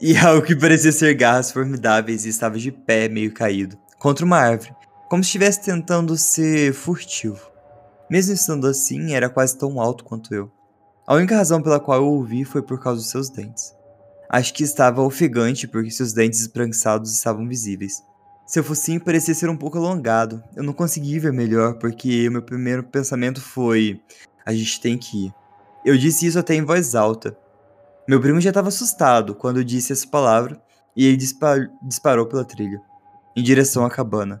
e 0.00 0.16
algo 0.18 0.44
que 0.44 0.56
parecia 0.56 0.92
ser 0.92 1.14
garras 1.14 1.50
formidáveis 1.50 2.24
e 2.24 2.28
estava 2.28 2.58
de 2.58 2.72
pé, 2.72 3.08
meio 3.08 3.32
caído, 3.32 3.78
contra 3.98 4.24
uma 4.24 4.38
árvore, 4.38 4.74
como 5.08 5.22
se 5.22 5.28
estivesse 5.28 5.62
tentando 5.62 6.16
ser 6.16 6.72
furtivo. 6.72 7.50
Mesmo 8.10 8.34
estando 8.34 8.66
assim, 8.66 9.14
era 9.14 9.28
quase 9.28 9.56
tão 9.56 9.80
alto 9.80 10.04
quanto 10.04 10.34
eu. 10.34 10.50
A 11.06 11.14
única 11.14 11.36
razão 11.36 11.62
pela 11.62 11.78
qual 11.78 11.98
eu 12.00 12.06
ouvi 12.06 12.44
foi 12.44 12.62
por 12.62 12.80
causa 12.80 13.00
dos 13.00 13.10
seus 13.10 13.30
dentes. 13.30 13.72
Acho 14.28 14.52
que 14.52 14.64
estava 14.64 15.02
ofegante 15.02 15.68
porque 15.68 15.90
seus 15.90 16.12
dentes 16.12 16.40
esbranquiçados 16.40 17.12
estavam 17.12 17.46
visíveis. 17.46 18.02
Seu 18.46 18.62
focinho 18.62 19.00
parecia 19.00 19.34
ser 19.34 19.50
um 19.50 19.56
pouco 19.56 19.76
alongado. 19.76 20.40
Eu 20.54 20.62
não 20.62 20.72
consegui 20.72 21.18
ver 21.18 21.32
melhor 21.32 21.74
porque 21.74 22.30
meu 22.30 22.40
primeiro 22.40 22.84
pensamento 22.84 23.40
foi: 23.40 24.00
a 24.46 24.54
gente 24.54 24.80
tem 24.80 24.96
que 24.96 25.26
ir. 25.26 25.34
Eu 25.84 25.98
disse 25.98 26.26
isso 26.26 26.38
até 26.38 26.54
em 26.54 26.64
voz 26.64 26.94
alta. 26.94 27.36
Meu 28.08 28.20
primo 28.20 28.40
já 28.40 28.50
estava 28.50 28.68
assustado 28.68 29.34
quando 29.34 29.56
eu 29.56 29.64
disse 29.64 29.92
essa 29.92 30.06
palavra 30.06 30.62
e 30.96 31.04
ele 31.06 31.16
dispar 31.16 31.68
disparou 31.82 32.26
pela 32.26 32.44
trilha, 32.44 32.80
em 33.36 33.42
direção 33.42 33.84
à 33.84 33.90
cabana. 33.90 34.40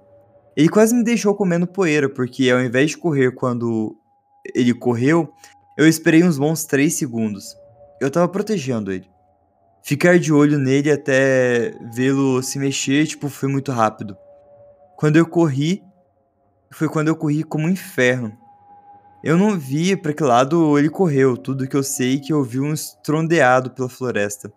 Ele 0.56 0.68
quase 0.68 0.94
me 0.94 1.02
deixou 1.02 1.34
comendo 1.34 1.66
poeira 1.66 2.08
porque 2.08 2.48
ao 2.48 2.60
invés 2.60 2.90
de 2.90 2.98
correr 2.98 3.34
quando 3.34 3.96
ele 4.54 4.72
correu, 4.72 5.32
eu 5.76 5.86
esperei 5.86 6.22
uns 6.22 6.38
bons 6.38 6.64
3 6.64 6.94
segundos. 6.94 7.56
Eu 8.00 8.06
estava 8.06 8.28
protegendo 8.28 8.92
ele 8.92 9.15
ficar 9.86 10.18
de 10.18 10.32
olho 10.32 10.58
nele 10.58 10.90
até 10.90 11.72
vê-lo 11.94 12.42
se 12.42 12.58
mexer, 12.58 13.06
tipo, 13.06 13.28
foi 13.28 13.48
muito 13.48 13.70
rápido. 13.70 14.16
Quando 14.96 15.16
eu 15.16 15.24
corri, 15.24 15.80
foi 16.72 16.88
quando 16.88 17.06
eu 17.06 17.14
corri 17.14 17.44
como 17.44 17.66
um 17.66 17.70
inferno. 17.70 18.36
Eu 19.22 19.38
não 19.38 19.56
vi 19.56 19.96
para 19.96 20.12
que 20.12 20.24
lado 20.24 20.76
ele 20.76 20.90
correu, 20.90 21.36
tudo 21.36 21.68
que 21.68 21.76
eu 21.76 21.84
sei 21.84 22.16
é 22.16 22.18
que 22.18 22.32
eu 22.32 22.42
vi 22.42 22.58
um 22.58 22.72
estrondeado 22.72 23.70
pela 23.70 23.88
floresta. 23.88 24.52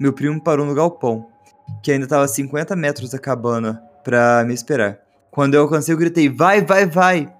Meu 0.00 0.12
primo 0.12 0.42
parou 0.42 0.66
no 0.66 0.74
galpão, 0.74 1.28
que 1.80 1.92
ainda 1.92 2.04
estava 2.04 2.24
a 2.24 2.28
50 2.28 2.74
metros 2.74 3.10
da 3.10 3.20
cabana, 3.20 3.80
para 4.02 4.42
me 4.44 4.52
esperar. 4.52 4.98
Quando 5.30 5.54
eu 5.54 5.62
alcancei, 5.62 5.94
eu 5.94 5.98
gritei: 5.98 6.28
Vai, 6.28 6.60
vai, 6.60 6.86
vai! 6.86 7.32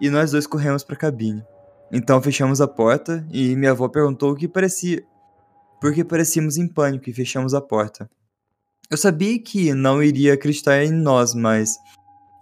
E 0.00 0.08
nós 0.08 0.30
dois 0.30 0.46
corremos 0.46 0.82
para 0.82 0.94
a 0.94 0.98
cabine. 0.98 1.44
Então 1.92 2.22
fechamos 2.22 2.60
a 2.60 2.66
porta 2.66 3.22
e 3.30 3.54
minha 3.54 3.72
avó 3.72 3.86
perguntou 3.86 4.32
o 4.32 4.36
que 4.36 4.48
parecia 4.48 5.04
porque 5.80 6.04
parecíamos 6.04 6.56
em 6.58 6.68
pânico 6.68 7.08
e 7.08 7.12
fechamos 7.12 7.54
a 7.54 7.60
porta. 7.60 8.08
Eu 8.90 8.96
sabia 8.96 9.40
que 9.40 9.72
não 9.72 10.02
iria 10.02 10.34
acreditar 10.34 10.84
em 10.84 10.90
nós, 10.90 11.34
mas. 11.34 11.76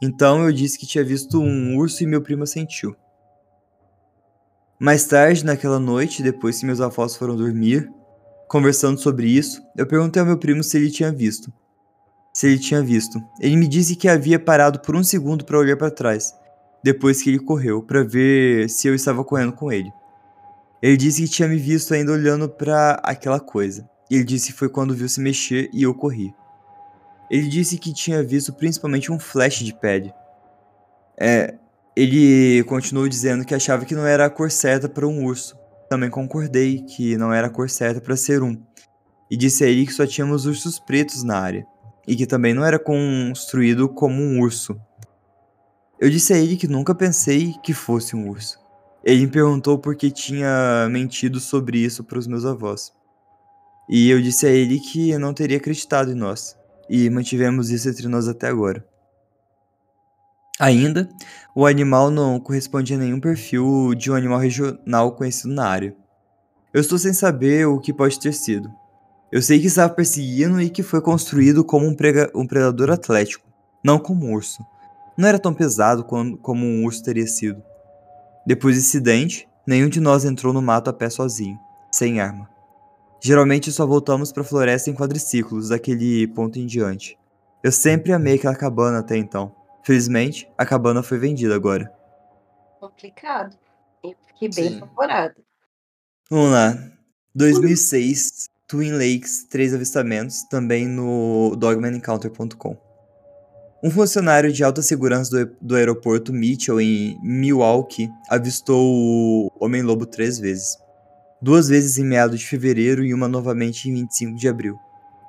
Então 0.03 0.45
eu 0.45 0.53
disse 0.53 0.79
que 0.79 0.87
tinha 0.87 1.05
visto 1.05 1.41
um 1.41 1.77
urso 1.77 2.03
e 2.03 2.07
meu 2.07 2.23
primo 2.23 2.47
sentiu. 2.47 2.97
Mais 4.81 5.05
tarde, 5.05 5.45
naquela 5.45 5.79
noite, 5.79 6.23
depois 6.23 6.59
que 6.59 6.67
meus 6.67 6.81
avós 6.81 7.17
foram 7.17 7.37
dormir, 7.37 7.91
conversando 8.49 8.99
sobre 8.99 9.29
isso, 9.29 9.61
eu 9.77 9.87
perguntei 9.87 10.21
ao 10.21 10.27
meu 10.27 10.39
primo 10.39 10.63
se 10.63 10.77
ele 10.77 10.91
tinha 10.91 11.13
visto. 11.13 11.53
Se 12.33 12.47
ele 12.47 12.59
tinha 12.59 12.81
visto. 12.81 13.21
Ele 13.41 13.57
me 13.57 13.67
disse 13.67 13.97
que 13.97 14.09
havia 14.09 14.39
parado 14.39 14.81
por 14.81 14.95
um 14.95 15.03
segundo 15.03 15.45
para 15.45 15.59
olhar 15.59 15.77
para 15.77 15.91
trás, 15.91 16.33
depois 16.83 17.21
que 17.21 17.29
ele 17.29 17.41
correu, 17.41 17.83
para 17.83 18.05
ver 18.05 18.71
se 18.71 18.87
eu 18.87 18.95
estava 18.95 19.25
correndo 19.25 19.53
com 19.53 19.71
ele. 19.73 19.93
Ele 20.83 20.97
disse 20.97 21.23
que 21.23 21.29
tinha 21.29 21.49
me 21.49 21.57
visto 21.57 21.93
ainda 21.93 22.13
olhando 22.13 22.49
para 22.49 23.01
aquela 23.03 23.41
coisa. 23.41 23.89
Ele 24.11 24.25
disse 24.25 24.53
que 24.53 24.59
foi 24.59 24.69
quando 24.69 24.95
viu 24.95 25.09
se 25.09 25.21
mexer 25.21 25.69
e 25.73 25.83
eu 25.83 25.95
corri. 25.95 26.33
Ele 27.31 27.49
disse 27.49 27.77
que 27.77 27.93
tinha 27.93 28.23
visto 28.23 28.53
principalmente 28.53 29.13
um 29.13 29.19
flash 29.19 29.59
de 29.59 29.75
pele. 29.75 30.13
É, 31.21 31.55
ele 31.97 32.63
continuou 32.65 33.09
dizendo 33.09 33.45
que 33.45 33.55
achava 33.55 33.85
que 33.85 33.95
não 33.95 34.07
era 34.07 34.25
a 34.25 34.31
cor 34.31 34.51
certa 34.51 34.89
para 34.89 35.07
um 35.07 35.25
urso. 35.25 35.59
Também 35.91 36.09
concordei 36.09 36.83
que 36.83 37.17
não 37.17 37.33
era 37.33 37.49
a 37.49 37.51
cor 37.51 37.69
certa 37.69 38.01
para 38.01 38.17
ser 38.17 38.43
um. 38.43 38.57
E 39.31 39.37
disse 39.37 39.65
a 39.65 39.67
ele 39.67 39.85
que 39.85 39.93
só 39.93 40.07
tínhamos 40.07 40.47
ursos 40.47 40.79
pretos 40.79 41.23
na 41.23 41.39
área. 41.39 41.67
E 42.07 42.17
que 42.17 42.27
também 42.27 42.55
não 42.55 42.65
era 42.65 42.79
construído 42.79 43.89
como 43.89 44.23
um 44.23 44.41
urso. 44.41 44.81
Eu 46.01 46.09
disse 46.09 46.33
a 46.33 46.39
ele 46.39 46.57
que 46.57 46.69
nunca 46.69 46.95
pensei 46.95 47.55
que 47.63 47.75
fosse 47.75 48.15
um 48.15 48.29
urso. 48.29 48.59
Ele 49.09 49.25
me 49.25 49.33
perguntou 49.33 49.79
por 49.79 49.97
que 49.97 50.11
tinha 50.11 50.87
mentido 50.91 51.41
sobre 51.41 51.79
isso 51.79 52.05
para 52.05 52.19
os 52.19 52.27
meus 52.27 52.45
avós. 52.45 52.93
E 53.89 54.11
eu 54.11 54.21
disse 54.21 54.47
a 54.47 54.51
ele 54.51 54.79
que 54.79 55.17
não 55.17 55.33
teria 55.33 55.57
acreditado 55.57 56.13
em 56.13 56.15
nós, 56.15 56.55
e 56.91 57.09
mantivemos 57.09 57.71
isso 57.71 57.89
entre 57.89 58.07
nós 58.07 58.29
até 58.29 58.49
agora. 58.49 58.87
Ainda, 60.61 61.09
o 61.55 61.65
animal 61.65 62.11
não 62.11 62.39
correspondia 62.39 62.97
a 62.97 62.99
nenhum 62.99 63.19
perfil 63.19 63.95
de 63.95 64.11
um 64.11 64.15
animal 64.15 64.41
regional 64.41 65.13
conhecido 65.13 65.55
na 65.55 65.67
área. 65.67 65.97
Eu 66.75 66.83
estou 66.83 66.99
sem 66.99 67.15
saber 67.15 67.67
o 67.67 67.81
que 67.81 67.95
pode 67.95 68.21
ter 68.21 68.35
sido. 68.35 68.71
Eu 69.33 69.41
sei 69.41 69.59
que 69.59 69.69
estava 69.69 69.91
perseguindo 69.91 70.61
e 70.61 70.69
que 70.69 70.83
foi 70.83 71.01
construído 71.01 71.65
como 71.65 71.87
um, 71.87 71.97
um 72.35 72.47
predador 72.47 72.91
atlético, 72.91 73.49
não 73.83 73.99
como 73.99 74.27
um 74.27 74.35
urso. 74.35 74.63
Não 75.17 75.27
era 75.27 75.39
tão 75.39 75.55
pesado 75.55 76.05
como 76.05 76.67
um 76.67 76.85
urso 76.85 77.03
teria 77.03 77.27
sido. 77.27 77.63
Depois 78.49 78.77
do 78.77 78.81
incidente, 78.81 79.47
nenhum 79.67 79.91
de 79.91 80.01
nós 80.01 80.25
entrou 80.25 80.55
no 80.55 80.63
mato 80.63 80.89
a 80.89 80.93
pé 80.95 81.11
sozinho, 81.11 81.61
sem 81.93 82.19
arma. 82.19 82.49
Geralmente 83.23 83.71
só 83.71 83.87
voltamos 83.87 84.33
para 84.33 84.41
a 84.41 84.47
floresta 84.47 84.89
em 84.89 84.95
quadriciclos 84.95 85.69
daquele 85.69 86.27
ponto 86.29 86.59
em 86.59 86.65
diante. 86.65 87.19
Eu 87.63 87.71
sempre 87.71 88.11
amei 88.11 88.37
aquela 88.37 88.57
cabana 88.57 89.01
até 89.01 89.19
então. 89.19 89.55
Felizmente, 89.85 90.51
a 90.57 90.65
cabana 90.65 91.03
foi 91.03 91.19
vendida 91.19 91.55
agora. 91.55 91.93
Complicado. 92.81 93.55
Eu 94.03 94.15
fiquei 94.29 94.49
bem 94.49 94.79
favorado. 94.79 95.35
Vamos 96.31 96.51
lá. 96.51 96.75
2006, 97.35 98.49
Twin 98.67 98.93
Lakes, 98.93 99.45
três 99.45 99.75
avistamentos, 99.75 100.43
também 100.45 100.89
no 100.89 101.55
dogmanencounter.com. 101.55 102.88
Um 103.83 103.91
funcionário 103.91 104.53
de 104.53 104.65
alta 104.65 104.83
segurança 104.83 105.31
do, 105.31 105.57
do 105.61 105.77
aeroporto 105.77 106.33
Mitchell, 106.33 106.81
em 106.81 107.19
Milwaukee, 107.23 108.11
avistou 108.29 108.85
o 108.85 109.53
Homem-Lobo 109.61 110.05
três 110.05 110.39
vezes. 110.39 110.77
Duas 111.41 111.69
vezes 111.69 111.97
em 111.97 112.05
meados 112.05 112.41
de 112.41 112.47
fevereiro 112.47 113.05
e 113.05 113.15
uma 113.15 113.29
novamente 113.29 113.89
em 113.89 113.95
25 113.95 114.37
de 114.37 114.49
abril. 114.49 114.77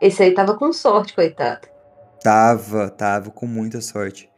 Esse 0.01 0.23
aí 0.23 0.33
tava 0.33 0.55
com 0.55 0.73
sorte, 0.73 1.13
coitado. 1.13 1.67
Tava, 2.23 2.89
tava 2.89 3.29
com 3.29 3.45
muita 3.45 3.81
sorte. 3.81 4.29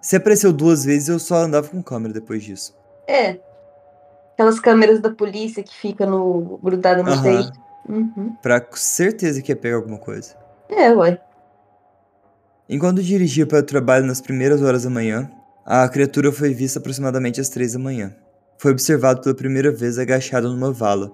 Se 0.00 0.16
apareceu 0.16 0.52
duas 0.52 0.84
vezes, 0.84 1.08
eu 1.08 1.18
só 1.18 1.36
andava 1.36 1.68
com 1.68 1.82
câmera 1.82 2.14
depois 2.14 2.44
disso. 2.44 2.74
É. 3.08 3.38
Aquelas 4.34 4.60
câmeras 4.60 5.00
da 5.00 5.10
polícia 5.10 5.62
que 5.62 5.74
fica 5.74 6.06
no 6.06 6.58
grudada 6.62 7.02
no 7.02 7.10
uhum. 7.10 7.50
Uhum. 7.88 8.36
Pra 8.40 8.64
certeza 8.72 9.42
que 9.42 9.50
ia 9.50 9.56
pegar 9.56 9.76
alguma 9.76 9.98
coisa. 9.98 10.36
É, 10.68 10.92
ué. 10.92 11.20
Enquanto 12.72 13.02
dirigia 13.02 13.44
para 13.44 13.58
o 13.58 13.64
trabalho 13.64 14.06
nas 14.06 14.20
primeiras 14.20 14.62
horas 14.62 14.84
da 14.84 14.90
manhã, 14.90 15.28
a 15.66 15.88
criatura 15.88 16.30
foi 16.30 16.54
vista 16.54 16.78
aproximadamente 16.78 17.40
às 17.40 17.48
três 17.48 17.72
da 17.72 17.80
manhã. 17.80 18.14
Foi 18.58 18.70
observado 18.70 19.20
pela 19.20 19.34
primeira 19.34 19.72
vez 19.72 19.98
agachado 19.98 20.48
numa 20.48 20.70
vala, 20.70 21.10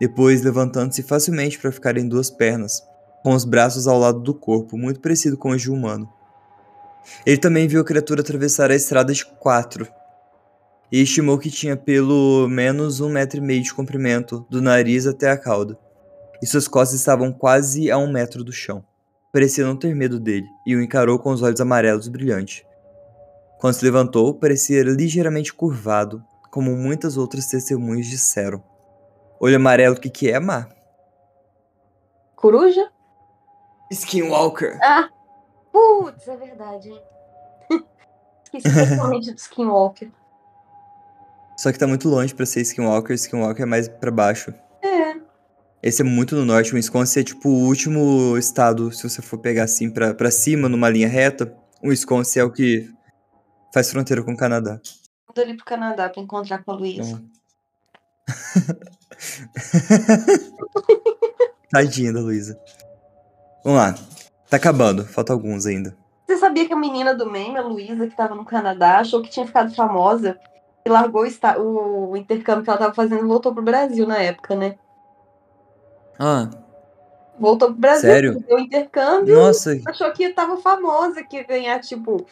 depois 0.00 0.40
levantando-se 0.40 1.02
facilmente 1.02 1.58
para 1.58 1.70
ficar 1.70 1.98
em 1.98 2.08
duas 2.08 2.30
pernas, 2.30 2.82
com 3.22 3.34
os 3.34 3.44
braços 3.44 3.86
ao 3.86 3.98
lado 3.98 4.18
do 4.20 4.32
corpo, 4.32 4.78
muito 4.78 4.98
parecido 4.98 5.36
com 5.36 5.50
o 5.50 5.56
de 5.58 5.70
um 5.70 5.74
humano. 5.74 6.10
Ele 7.26 7.36
também 7.36 7.68
viu 7.68 7.82
a 7.82 7.84
criatura 7.84 8.22
atravessar 8.22 8.70
a 8.70 8.74
estrada 8.74 9.12
de 9.12 9.26
quatro 9.26 9.86
e 10.90 11.02
estimou 11.02 11.36
que 11.36 11.50
tinha 11.50 11.76
pelo 11.76 12.48
menos 12.48 13.02
um 13.02 13.10
metro 13.10 13.40
e 13.40 13.42
meio 13.42 13.62
de 13.62 13.74
comprimento, 13.74 14.46
do 14.48 14.62
nariz 14.62 15.06
até 15.06 15.30
a 15.30 15.36
cauda, 15.36 15.78
e 16.42 16.46
suas 16.46 16.66
costas 16.66 16.98
estavam 16.98 17.30
quase 17.30 17.90
a 17.90 17.98
um 17.98 18.10
metro 18.10 18.42
do 18.42 18.52
chão 18.54 18.82
parecia 19.34 19.66
não 19.66 19.74
ter 19.76 19.92
medo 19.96 20.20
dele 20.20 20.48
e 20.64 20.76
o 20.76 20.80
encarou 20.80 21.18
com 21.18 21.32
os 21.32 21.42
olhos 21.42 21.60
amarelos 21.60 22.06
brilhantes. 22.06 22.64
Quando 23.58 23.74
se 23.74 23.84
levantou, 23.84 24.32
parecia 24.32 24.84
ligeiramente 24.84 25.52
curvado, 25.52 26.24
como 26.52 26.76
muitas 26.76 27.16
outras 27.16 27.48
testemunhas 27.48 28.06
disseram. 28.06 28.62
Olho 29.40 29.56
amarelo, 29.56 29.96
o 29.96 30.00
que, 30.00 30.08
que 30.08 30.30
é, 30.30 30.38
Mar? 30.38 30.68
Coruja? 32.36 32.92
Skinwalker. 33.90 34.78
Ah! 34.80 35.10
Putz, 35.72 36.28
é 36.28 36.36
verdade, 36.36 36.90
hein? 36.90 37.02
Esqueci 38.44 38.88
totalmente 38.88 39.32
do 39.32 39.38
Skinwalker. 39.38 40.12
Só 41.56 41.72
que 41.72 41.78
tá 41.78 41.88
muito 41.88 42.08
longe 42.08 42.32
para 42.32 42.46
ser 42.46 42.60
Skinwalker, 42.60 43.16
Skinwalker 43.16 43.64
é 43.64 43.66
mais 43.66 43.88
para 43.88 44.12
baixo. 44.12 44.54
Esse 45.84 46.00
é 46.00 46.04
muito 46.04 46.34
no 46.34 46.46
norte. 46.46 46.72
O 46.72 46.76
Wisconsin 46.76 47.20
é 47.20 47.24
tipo 47.24 47.50
o 47.50 47.66
último 47.66 48.38
estado, 48.38 48.90
se 48.90 49.06
você 49.06 49.20
for 49.20 49.36
pegar 49.36 49.64
assim 49.64 49.90
pra, 49.90 50.14
pra 50.14 50.30
cima, 50.30 50.66
numa 50.66 50.88
linha 50.88 51.06
reta. 51.06 51.54
O 51.82 51.88
Wisconsin 51.88 52.38
é 52.38 52.44
o 52.44 52.50
que 52.50 52.90
faz 53.70 53.90
fronteira 53.90 54.22
com 54.22 54.32
o 54.32 54.36
Canadá. 54.36 54.80
Manda 55.28 55.42
ali 55.42 55.54
pro 55.54 55.66
Canadá 55.66 56.08
pra 56.08 56.22
encontrar 56.22 56.64
com 56.64 56.72
a 56.72 56.74
Luísa. 56.74 57.22
Tadinha 61.70 62.14
da 62.14 62.20
Luísa. 62.20 62.58
Vamos 63.62 63.78
lá. 63.78 63.94
Tá 64.48 64.56
acabando, 64.56 65.04
falta 65.04 65.34
alguns 65.34 65.66
ainda. 65.66 65.94
Você 66.26 66.38
sabia 66.38 66.66
que 66.66 66.72
a 66.72 66.78
menina 66.78 67.14
do 67.14 67.30
meme, 67.30 67.58
a 67.58 67.62
Luísa, 67.62 68.06
que 68.06 68.16
tava 68.16 68.34
no 68.34 68.46
Canadá, 68.46 69.00
achou 69.00 69.20
que 69.20 69.28
tinha 69.28 69.46
ficado 69.46 69.74
famosa 69.74 70.40
e 70.86 70.88
largou 70.88 71.26
o, 71.58 72.12
o 72.12 72.16
intercâmbio 72.16 72.64
que 72.64 72.70
ela 72.70 72.78
tava 72.78 72.94
fazendo 72.94 73.22
e 73.22 73.28
voltou 73.28 73.52
pro 73.52 73.62
Brasil 73.62 74.06
na 74.06 74.16
época, 74.16 74.56
né? 74.56 74.78
Ah, 76.18 76.48
Voltou 77.38 77.70
pro 77.70 77.80
Brasil, 77.80 78.10
Sério? 78.10 78.44
deu 78.46 78.58
intercâmbio, 78.60 79.34
nossa, 79.34 79.76
achou 79.86 80.12
que 80.12 80.28
tava 80.28 80.56
famosa, 80.58 81.24
que 81.24 81.36
ia 81.36 81.42
ganhar, 81.42 81.80
tipo, 81.80 82.24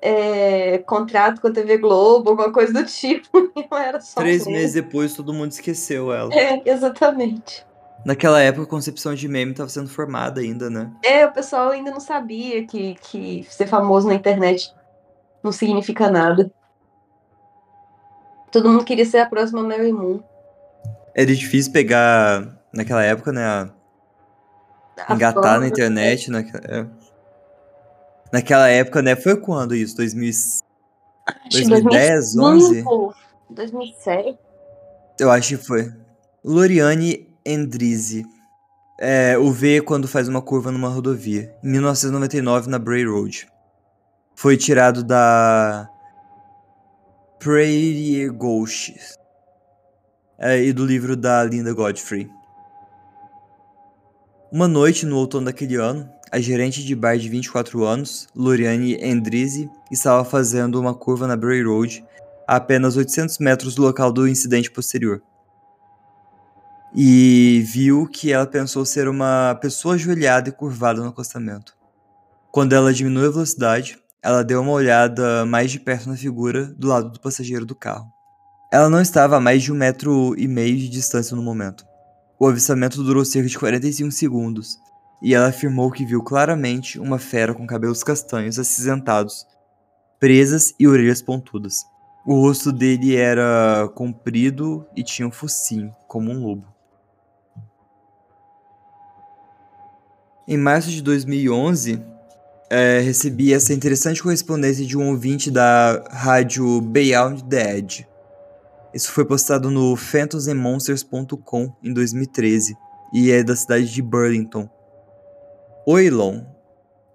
é, 0.00 0.78
contrato 0.78 1.40
com 1.40 1.48
a 1.48 1.52
TV 1.52 1.78
Globo, 1.78 2.30
alguma 2.30 2.52
coisa 2.52 2.72
do 2.72 2.84
tipo. 2.84 3.28
Não 3.70 3.78
era 3.78 4.00
só 4.00 4.20
três 4.20 4.46
meme. 4.46 4.58
meses 4.58 4.74
depois 4.74 5.14
todo 5.14 5.32
mundo 5.32 5.50
esqueceu 5.52 6.12
ela. 6.12 6.32
É, 6.32 6.62
exatamente. 6.64 7.64
Naquela 8.04 8.40
época 8.40 8.64
a 8.64 8.70
concepção 8.70 9.14
de 9.14 9.28
meme 9.28 9.54
tava 9.54 9.68
sendo 9.68 9.88
formada 9.88 10.40
ainda, 10.40 10.68
né? 10.68 10.90
É, 11.04 11.24
o 11.24 11.32
pessoal 11.32 11.70
ainda 11.70 11.90
não 11.92 12.00
sabia 12.00 12.66
que, 12.66 12.96
que 12.96 13.46
ser 13.48 13.66
famoso 13.68 14.08
na 14.08 14.14
internet 14.14 14.72
não 15.42 15.52
significa 15.52 16.10
nada. 16.10 16.50
Todo 18.50 18.68
mundo 18.68 18.84
queria 18.84 19.06
ser 19.06 19.18
a 19.18 19.26
próxima 19.26 19.62
Mary 19.62 19.92
Moon. 19.92 20.20
Era 21.14 21.34
difícil 21.34 21.72
pegar, 21.72 22.60
naquela 22.72 23.02
época, 23.02 23.32
né, 23.32 23.44
a 23.44 23.70
engatar 25.10 25.60
na 25.60 25.68
internet. 25.68 26.30
Naquela, 26.30 26.64
é. 26.64 26.86
naquela 28.32 28.68
época, 28.68 29.02
né? 29.02 29.16
Foi 29.16 29.36
quando 29.36 29.74
isso? 29.74 29.96
2000, 29.96 30.30
acho 30.30 30.62
que 31.50 31.68
2010, 31.68 32.34
2005, 32.34 33.14
2007. 33.50 34.38
eu 35.20 35.30
acho 35.30 35.56
que 35.56 35.64
foi. 35.64 35.92
Loriane 36.44 37.28
Endrizi. 37.44 38.26
É, 38.98 39.36
o 39.36 39.50
V 39.50 39.80
quando 39.82 40.06
faz 40.06 40.28
uma 40.28 40.40
curva 40.40 40.70
numa 40.70 40.88
rodovia. 40.88 41.54
Em 41.62 41.70
1999, 41.70 42.70
na 42.70 42.78
Bray 42.78 43.04
Road. 43.04 43.48
Foi 44.34 44.56
tirado 44.56 45.02
da 45.02 45.88
Prairie 47.38 48.28
Ghost. 48.28 48.94
É, 50.38 50.62
e 50.62 50.72
do 50.72 50.84
livro 50.84 51.16
da 51.16 51.42
Linda 51.44 51.72
Godfrey. 51.72 52.30
Uma 54.52 54.68
noite 54.68 55.06
no 55.06 55.16
outono 55.16 55.46
daquele 55.46 55.76
ano, 55.76 56.06
a 56.30 56.38
gerente 56.38 56.84
de 56.84 56.94
bar 56.94 57.16
de 57.16 57.26
24 57.26 57.84
anos, 57.84 58.28
Loriane 58.36 59.02
Endrizi, 59.02 59.70
estava 59.90 60.26
fazendo 60.26 60.78
uma 60.78 60.92
curva 60.92 61.26
na 61.26 61.34
Bray 61.34 61.62
Road, 61.62 62.04
a 62.46 62.56
apenas 62.56 62.94
800 62.94 63.38
metros 63.38 63.74
do 63.74 63.80
local 63.80 64.12
do 64.12 64.28
incidente 64.28 64.70
posterior. 64.70 65.22
E 66.94 67.64
viu 67.66 68.06
que 68.06 68.30
ela 68.30 68.46
pensou 68.46 68.84
ser 68.84 69.08
uma 69.08 69.54
pessoa 69.54 69.94
ajoelhada 69.94 70.50
e 70.50 70.52
curvada 70.52 71.00
no 71.00 71.08
acostamento. 71.08 71.74
Quando 72.50 72.74
ela 72.74 72.92
diminuiu 72.92 73.28
a 73.28 73.32
velocidade, 73.32 73.98
ela 74.22 74.44
deu 74.44 74.60
uma 74.60 74.72
olhada 74.72 75.46
mais 75.46 75.70
de 75.70 75.80
perto 75.80 76.10
na 76.10 76.14
figura 76.14 76.66
do 76.76 76.88
lado 76.88 77.08
do 77.08 77.18
passageiro 77.18 77.64
do 77.64 77.74
carro. 77.74 78.12
Ela 78.70 78.90
não 78.90 79.00
estava 79.00 79.38
a 79.38 79.40
mais 79.40 79.62
de 79.62 79.72
um 79.72 79.76
metro 79.76 80.34
e 80.36 80.46
meio 80.46 80.76
de 80.76 80.90
distância 80.90 81.34
no 81.34 81.42
momento. 81.42 81.90
O 82.42 82.48
avistamento 82.48 83.04
durou 83.04 83.24
cerca 83.24 83.48
de 83.48 83.56
45 83.56 84.10
segundos, 84.10 84.80
e 85.22 85.32
ela 85.32 85.46
afirmou 85.46 85.92
que 85.92 86.04
viu 86.04 86.24
claramente 86.24 86.98
uma 86.98 87.16
fera 87.16 87.54
com 87.54 87.64
cabelos 87.64 88.02
castanhos 88.02 88.58
acinzentados, 88.58 89.46
presas 90.18 90.74
e 90.76 90.88
orelhas 90.88 91.22
pontudas. 91.22 91.84
O 92.26 92.40
rosto 92.40 92.72
dele 92.72 93.14
era 93.14 93.88
comprido 93.94 94.84
e 94.96 95.04
tinha 95.04 95.28
um 95.28 95.30
focinho, 95.30 95.94
como 96.08 96.32
um 96.32 96.44
lobo. 96.44 96.66
Em 100.48 100.56
março 100.56 100.90
de 100.90 101.00
2011, 101.00 102.02
é, 102.68 102.98
recebi 102.98 103.54
essa 103.54 103.72
interessante 103.72 104.20
correspondência 104.20 104.84
de 104.84 104.98
um 104.98 105.10
ouvinte 105.10 105.48
da 105.48 106.02
rádio 106.10 106.80
Beyond 106.80 107.44
the 107.44 107.78
Edge. 107.78 108.11
Isso 108.94 109.10
foi 109.10 109.24
postado 109.24 109.70
no 109.70 109.96
phantomsandmonsters.com 109.96 111.74
em 111.82 111.94
2013 111.94 112.76
e 113.12 113.30
é 113.30 113.42
da 113.42 113.56
cidade 113.56 113.90
de 113.90 114.02
Burlington. 114.02 114.68
Oi, 115.86 116.10
Lon. 116.10 116.44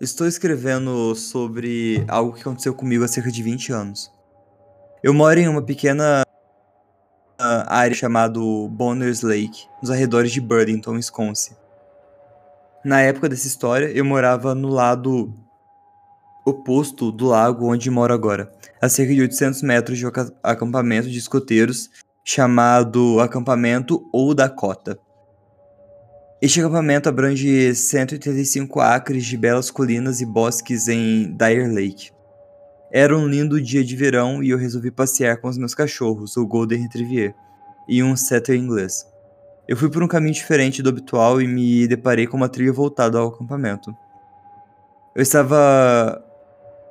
Estou 0.01 0.28
escrevendo 0.28 1.13
sobre 1.15 2.03
algo 2.07 2.34
que 2.34 2.41
aconteceu 2.41 2.73
comigo 2.73 3.03
há 3.03 3.07
cerca 3.07 3.32
de 3.32 3.43
20 3.43 3.71
anos. 3.73 4.11
Eu 5.03 5.13
moro 5.13 5.39
em 5.39 5.47
uma 5.47 5.61
pequena 5.61 6.23
ah, 7.39 7.75
área 7.75 7.95
chamada 7.95 8.39
Bonners 8.69 9.21
Lake, 9.21 9.67
nos 9.82 9.91
arredores 9.91 10.32
de 10.32 10.41
Burlington, 10.41 10.93
Wisconsin. 10.93 11.55
Na 12.84 13.01
época 13.01 13.30
dessa 13.30 13.47
história, 13.47 13.86
eu 13.88 14.03
morava 14.03 14.55
no 14.55 14.69
lado 14.69 15.34
oposto 16.48 17.12
do 17.12 17.26
lago 17.26 17.72
onde 17.72 17.89
moro 17.89 18.14
agora, 18.14 18.52
a 18.82 18.88
cerca 18.88 19.14
de 19.14 19.22
800 19.22 19.62
metros 19.62 19.98
de 19.98 20.06
um 20.06 20.10
aca- 20.10 20.32
acampamento 20.41 21.10
de 21.10 21.18
escoteiros 21.18 21.89
chamado 22.24 23.20
Acampamento 23.20 24.08
ou 24.14 24.34
Dakota. 24.34 24.98
Este 26.41 26.60
acampamento 26.60 27.10
abrange 27.10 27.74
185 27.74 28.80
acres 28.80 29.26
de 29.26 29.36
belas 29.36 29.72
colinas 29.72 30.22
e 30.22 30.26
bosques 30.26 30.88
em 30.88 31.36
Dyer 31.36 31.74
Lake. 31.74 32.12
Era 32.91 33.18
um 33.18 33.28
lindo 33.28 33.62
dia 33.62 33.84
de 33.84 33.95
verão 33.95 34.43
e 34.43 34.52
eu 34.52 34.58
resolvi 34.58 34.91
passear 34.91 35.41
com 35.41 35.48
os 35.48 35.58
meus 35.58 35.74
cachorros, 35.74 36.38
o 36.38 36.45
Golden 36.45 36.82
Retriever, 36.82 37.34
e 37.89 38.04
um 38.04 38.16
setter 38.16 38.56
inglês. 38.56 39.06
Eu 39.68 39.76
fui 39.76 39.89
por 39.89 40.02
um 40.02 40.08
caminho 40.08 40.34
diferente 40.34 40.82
do 40.82 40.89
habitual 40.89 41.41
e 41.41 41.48
me 41.48 41.88
deparei 41.88 42.28
com 42.28 42.38
uma 42.38 42.48
trilha 42.48 42.72
voltada 42.72 43.18
ao 43.18 43.28
acampamento. 43.30 43.93
Eu 45.16 45.22
estava 45.22 46.24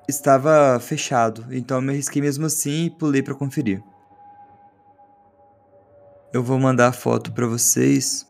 estava 0.08 0.78
fechado, 0.80 1.46
então 1.50 1.80
me 1.80 1.92
arrisquei 1.92 2.22
mesmo 2.22 2.46
assim 2.46 2.86
e 2.86 2.90
pulei 2.90 3.22
para 3.22 3.34
conferir. 3.34 3.82
Eu 6.32 6.42
vou 6.42 6.58
mandar 6.58 6.88
a 6.88 6.92
foto 6.92 7.32
para 7.32 7.46
vocês. 7.46 8.26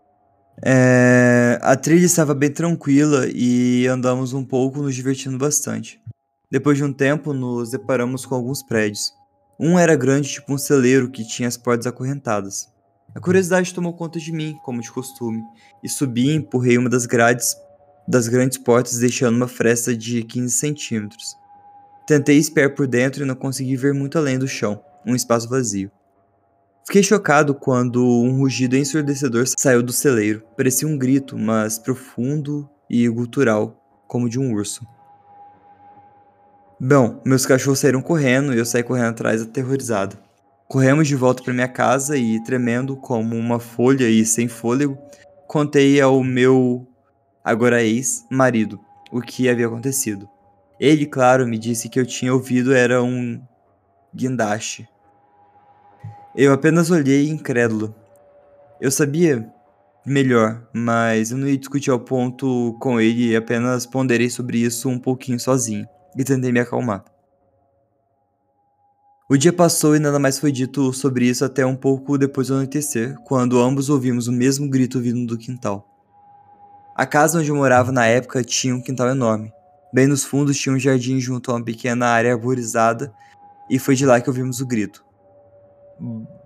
É, 0.65 1.59
a 1.61 1.77
trilha 1.77 2.07
estava 2.07 2.35
bem 2.35 2.51
tranquila 2.51 3.27
e 3.33 3.87
andamos 3.87 4.33
um 4.33 4.45
pouco 4.45 4.81
nos 4.81 4.95
divertindo 4.95 5.37
bastante. 5.37 6.01
Depois 6.51 6.79
de 6.79 6.85
um 6.85 6.93
tempo, 6.93 7.33
nos 7.33 7.71
deparamos 7.71 8.25
com 8.25 8.35
alguns 8.35 8.63
prédios. 8.63 9.13
Um 9.59 9.79
era 9.79 9.97
grande, 9.97 10.29
tipo 10.29 10.55
um 10.55 10.59
celeiro 10.59 11.11
que 11.11 11.27
tinha 11.27 11.49
as 11.49 11.57
portas 11.57 11.87
acorrentadas. 11.87 12.69
A 13.15 13.21
curiosidade 13.21 13.75
tomou 13.75 13.95
conta 13.95 14.19
de 14.19 14.31
mim, 14.31 14.57
como 14.63 14.81
de 14.81 14.93
costume, 14.93 15.43
e 15.83 15.89
subi 15.89 16.29
e 16.29 16.37
empurrei 16.37 16.79
uma 16.79 16.89
das 16.89 17.07
grades 17.07 17.57
das 18.07 18.29
grandes 18.29 18.59
portas, 18.59 18.99
deixando 18.99 19.35
uma 19.35 19.49
fresta 19.49 19.97
de 19.97 20.23
15 20.23 20.55
centímetros. 20.55 21.35
Tentei 22.07 22.39
espiar 22.39 22.73
por 22.73 22.87
dentro 22.87 23.25
e 23.25 23.27
não 23.27 23.35
consegui 23.35 23.77
ver 23.77 23.93
muito 23.93 24.17
além 24.17 24.39
do 24.39 24.47
chão, 24.47 24.81
um 25.05 25.17
espaço 25.17 25.49
vazio. 25.49 25.91
Fiquei 26.87 27.03
chocado 27.03 27.53
quando 27.53 28.07
um 28.07 28.39
rugido 28.39 28.77
ensurdecedor 28.77 29.45
saiu 29.59 29.83
do 29.83 29.93
celeiro. 29.93 30.45
Parecia 30.57 30.87
um 30.87 30.97
grito, 30.97 31.37
mas 31.37 31.79
profundo 31.79 32.71
e 32.89 33.09
gutural, 33.09 33.77
como 34.07 34.29
de 34.29 34.39
um 34.39 34.53
urso. 34.53 34.87
Bom, 36.81 37.21
meus 37.25 37.45
cachorros 37.45 37.81
saíram 37.81 38.01
correndo 38.01 38.55
e 38.55 38.59
eu 38.59 38.65
saí 38.65 38.85
correndo 38.85 39.09
atrás 39.09 39.43
aterrorizado. 39.43 40.17
Corremos 40.69 41.09
de 41.09 41.17
volta 41.17 41.43
para 41.43 41.53
minha 41.53 41.67
casa 41.67 42.17
e, 42.17 42.41
tremendo 42.45 42.97
como 42.97 43.35
uma 43.35 43.59
folha 43.59 44.09
e 44.09 44.25
sem 44.25 44.47
fôlego, 44.47 44.97
contei 45.49 46.01
ao 46.01 46.23
meu 46.23 46.87
agora 47.43 47.83
ex-marido 47.83 48.79
o 49.11 49.21
que 49.21 49.49
havia 49.49 49.67
acontecido. 49.67 50.29
Ele, 50.79 51.07
claro, 51.07 51.47
me 51.47 51.59
disse 51.59 51.89
que 51.89 51.99
eu 51.99 52.07
tinha 52.07 52.33
ouvido 52.33 52.75
era 52.75 53.03
um 53.03 53.41
guindaste. 54.15 54.89
Eu 56.35 56.53
apenas 56.53 56.91
olhei 56.91 57.29
incrédulo. 57.29 57.95
Eu 58.81 58.91
sabia 58.91 59.51
melhor, 60.05 60.63
mas 60.73 61.31
eu 61.31 61.39
não 61.39 61.49
ia 61.49 61.57
discutir 61.57 61.91
ao 61.91 61.99
ponto 61.99 62.77
com 62.81 63.01
ele 63.01 63.31
e 63.31 63.37
apenas 63.37 63.87
ponderei 63.87 64.29
sobre 64.29 64.59
isso 64.59 64.89
um 64.89 64.99
pouquinho 64.99 65.41
sozinho 65.41 65.87
e 66.17 66.23
tentei 66.23 66.53
me 66.53 66.61
acalmar. 66.61 67.05
O 69.29 69.37
dia 69.37 69.53
passou 69.53 69.97
e 69.97 69.99
nada 69.99 70.21
mais 70.21 70.39
foi 70.39 70.53
dito 70.53 70.93
sobre 70.93 71.27
isso 71.27 71.45
até 71.45 71.67
um 71.67 71.75
pouco 71.75 72.17
depois 72.17 72.47
do 72.47 72.55
anoitecer, 72.55 73.17
quando 73.25 73.59
ambos 73.59 73.89
ouvimos 73.91 74.29
o 74.29 74.33
mesmo 74.33 74.69
grito 74.71 75.01
vindo 75.01 75.27
do 75.27 75.37
quintal. 75.37 75.85
A 76.95 77.05
casa 77.05 77.41
onde 77.41 77.51
eu 77.51 77.57
morava 77.57 77.91
na 77.91 78.07
época 78.07 78.45
tinha 78.45 78.75
um 78.75 78.81
quintal 78.81 79.09
enorme. 79.09 79.53
Bem 79.97 80.07
nos 80.07 80.27
fundos 80.27 80.59
tinha 80.59 80.75
um 80.75 80.79
jardim 80.79 81.19
junto 81.19 81.51
a 81.51 81.55
uma 81.55 81.65
pequena 81.65 82.09
área 82.09 82.35
arborizada 82.35 83.15
e 83.71 83.79
foi 83.79 83.95
de 83.95 84.05
lá 84.05 84.21
que 84.21 84.29
ouvimos 84.29 84.61
o 84.61 84.67
grito. 84.67 85.03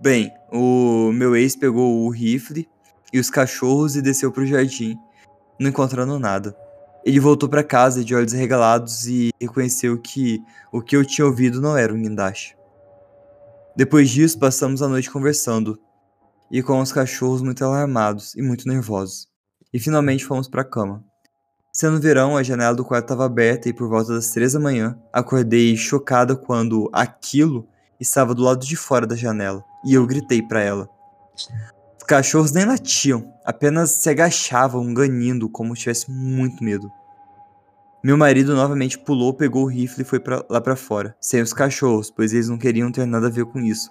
Bem, 0.01 0.31
o 0.49 1.11
meu 1.11 1.35
ex 1.35 1.53
pegou 1.53 2.05
o 2.05 2.09
rifle 2.09 2.65
e 3.11 3.19
os 3.19 3.29
cachorros 3.29 3.97
e 3.97 4.01
desceu 4.01 4.31
para 4.31 4.43
o 4.43 4.45
jardim, 4.45 4.97
não 5.59 5.69
encontrando 5.69 6.17
nada. 6.17 6.55
Ele 7.03 7.19
voltou 7.19 7.49
para 7.49 7.61
casa 7.61 8.05
de 8.05 8.15
olhos 8.15 8.31
regalados 8.31 9.05
e 9.05 9.31
reconheceu 9.37 9.99
que 9.99 10.41
o 10.71 10.81
que 10.81 10.95
eu 10.95 11.03
tinha 11.05 11.27
ouvido 11.27 11.59
não 11.59 11.75
era 11.75 11.93
um 11.93 12.01
guindaste. 12.01 12.55
Depois 13.75 14.09
disso, 14.09 14.39
passamos 14.39 14.81
a 14.81 14.87
noite 14.87 15.11
conversando, 15.11 15.77
e 16.49 16.63
com 16.63 16.79
os 16.79 16.93
cachorros 16.93 17.41
muito 17.41 17.65
alarmados 17.65 18.33
e 18.33 18.41
muito 18.41 18.65
nervosos. 18.65 19.27
E 19.73 19.77
finalmente 19.77 20.23
fomos 20.23 20.47
para 20.47 20.61
a 20.61 20.65
cama. 20.65 21.10
Sendo 21.71 22.01
verão, 22.01 22.35
a 22.35 22.43
janela 22.43 22.75
do 22.75 22.83
quarto 22.83 23.05
estava 23.05 23.25
aberta 23.25 23.69
e 23.69 23.73
por 23.73 23.87
volta 23.87 24.13
das 24.13 24.31
três 24.31 24.51
da 24.51 24.59
manhã, 24.59 24.99
acordei 25.11 25.77
chocada 25.77 26.35
quando 26.35 26.89
aquilo 26.91 27.65
estava 27.97 28.35
do 28.35 28.43
lado 28.43 28.65
de 28.65 28.75
fora 28.75 29.07
da 29.07 29.15
janela 29.15 29.63
e 29.85 29.93
eu 29.93 30.05
gritei 30.05 30.41
para 30.41 30.59
ela. 30.59 30.89
Os 31.33 32.03
cachorros 32.05 32.51
nem 32.51 32.65
latiam, 32.65 33.33
apenas 33.45 33.91
se 33.91 34.09
agachavam, 34.09 34.93
ganindo 34.93 35.47
como 35.47 35.73
se 35.73 35.83
tivesse 35.83 36.11
muito 36.11 36.61
medo. 36.61 36.91
Meu 38.03 38.17
marido 38.17 38.53
novamente 38.53 38.99
pulou, 38.99 39.33
pegou 39.33 39.63
o 39.63 39.69
rifle 39.69 40.01
e 40.01 40.05
foi 40.05 40.19
pra, 40.19 40.43
lá 40.49 40.59
para 40.59 40.75
fora, 40.75 41.15
sem 41.21 41.41
os 41.41 41.53
cachorros, 41.53 42.11
pois 42.11 42.33
eles 42.33 42.49
não 42.49 42.57
queriam 42.57 42.91
ter 42.91 43.05
nada 43.05 43.27
a 43.27 43.31
ver 43.31 43.45
com 43.45 43.59
isso. 43.59 43.89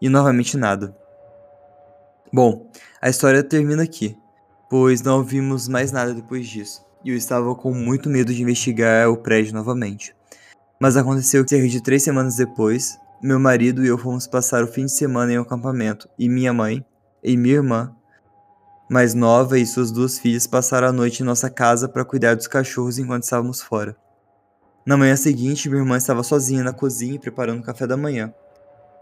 E 0.00 0.08
novamente 0.08 0.56
nada. 0.56 0.96
Bom, 2.32 2.70
a 3.02 3.10
história 3.10 3.42
termina 3.42 3.82
aqui 3.82 4.16
pois 4.68 5.02
não 5.02 5.18
ouvimos 5.18 5.68
mais 5.68 5.92
nada 5.92 6.14
depois 6.14 6.46
disso, 6.48 6.84
e 7.04 7.10
eu 7.10 7.16
estava 7.16 7.54
com 7.54 7.72
muito 7.72 8.08
medo 8.08 8.32
de 8.32 8.42
investigar 8.42 9.08
o 9.08 9.16
prédio 9.16 9.54
novamente. 9.54 10.14
Mas 10.80 10.96
aconteceu 10.96 11.44
que 11.44 11.50
cerca 11.50 11.68
de 11.68 11.82
três 11.82 12.02
semanas 12.02 12.36
depois, 12.36 12.98
meu 13.22 13.38
marido 13.38 13.84
e 13.84 13.88
eu 13.88 13.96
fomos 13.96 14.26
passar 14.26 14.62
o 14.62 14.66
fim 14.66 14.86
de 14.86 14.92
semana 14.92 15.32
em 15.32 15.38
um 15.38 15.42
acampamento, 15.42 16.08
e 16.18 16.28
minha 16.28 16.52
mãe 16.52 16.84
e 17.22 17.36
minha 17.36 17.54
irmã, 17.54 17.94
mais 18.90 19.14
nova, 19.14 19.58
e 19.58 19.66
suas 19.66 19.90
duas 19.90 20.18
filhas 20.18 20.46
passaram 20.46 20.88
a 20.88 20.92
noite 20.92 21.22
em 21.22 21.26
nossa 21.26 21.48
casa 21.48 21.88
para 21.88 22.04
cuidar 22.04 22.34
dos 22.34 22.46
cachorros 22.46 22.98
enquanto 22.98 23.22
estávamos 23.22 23.62
fora. 23.62 23.96
Na 24.84 24.96
manhã 24.96 25.16
seguinte, 25.16 25.68
minha 25.70 25.80
irmã 25.80 25.96
estava 25.96 26.22
sozinha 26.22 26.62
na 26.62 26.72
cozinha 26.72 27.18
preparando 27.18 27.60
o 27.60 27.64
café 27.64 27.86
da 27.86 27.96
manhã, 27.96 28.32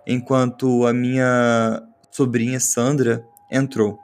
enquanto 0.07 0.87
a 0.87 0.93
minha 0.93 1.83
sobrinha 2.11 2.61
Sandra 2.61 3.25
entrou. 3.51 3.99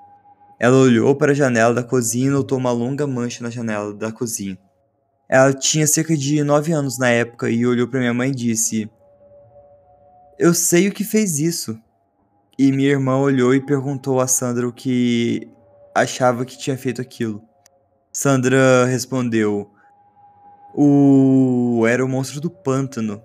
Ela 0.59 0.77
olhou 0.77 1.15
para 1.15 1.33
a 1.33 1.35
janela 1.35 1.73
da 1.73 1.85
cozinha 1.85 2.27
e 2.27 2.31
notou 2.31 2.59
uma 2.59 2.73
longa 2.73 3.07
mancha 3.07 3.43
na 3.43 3.51
janela 3.51 3.95
da 3.95 4.11
cozinha. 4.11 4.59
Ela 5.29 5.53
tinha 5.53 5.87
cerca 5.87 6.17
de 6.17 6.43
9 6.43 6.73
anos 6.73 6.99
na 6.99 7.11
época 7.11 7.51
e 7.51 7.67
olhou 7.67 7.87
para 7.87 8.01
minha 8.01 8.15
mãe 8.15 8.31
e 8.31 8.35
disse: 8.35 8.91
Eu 10.39 10.55
sei 10.55 10.89
o 10.89 10.93
que 10.93 11.05
fez 11.05 11.39
isso. 11.39 11.79
E 12.59 12.73
minha 12.73 12.89
irmã 12.89 13.19
olhou 13.19 13.55
e 13.55 13.65
perguntou 13.65 14.21
a 14.21 14.27
Sandra 14.27 14.67
o 14.67 14.73
que 14.73 15.49
achava 15.95 16.45
que 16.45 16.59
tinha 16.59 16.77
feito 16.77 17.01
aquilo. 17.01 17.41
Sandra 18.11 18.85
respondeu: 18.87 19.71
O 20.75 21.85
era 21.87 22.05
o 22.05 22.09
monstro 22.09 22.41
do 22.41 22.51
pântano. 22.51 23.23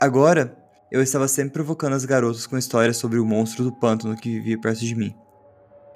Agora, 0.00 0.56
eu 0.90 1.02
estava 1.02 1.28
sempre 1.28 1.52
provocando 1.52 1.94
as 1.94 2.04
garotas 2.04 2.46
com 2.46 2.56
histórias 2.56 2.96
sobre 2.96 3.18
o 3.18 3.26
monstro 3.26 3.64
do 3.64 3.72
pântano 3.72 4.16
que 4.16 4.30
vivia 4.30 4.58
perto 4.58 4.80
de 4.80 4.94
mim. 4.94 5.14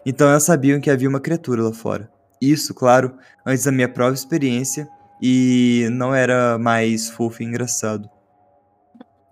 Então 0.07 0.29
elas 0.29 0.45
sabiam 0.45 0.81
que 0.81 0.89
havia 0.89 1.09
uma 1.09 1.19
criatura 1.19 1.65
lá 1.65 1.73
fora. 1.73 2.09
Isso, 2.41 2.73
claro, 2.73 3.19
antes 3.45 3.65
da 3.65 3.73
minha 3.73 3.89
própria 3.89 4.15
experiência 4.15 4.89
e 5.21 5.89
não 5.91 6.15
era 6.15 6.57
mais 6.57 7.09
fofo 7.09 7.43
e 7.43 7.47
engraçado. 7.47 8.09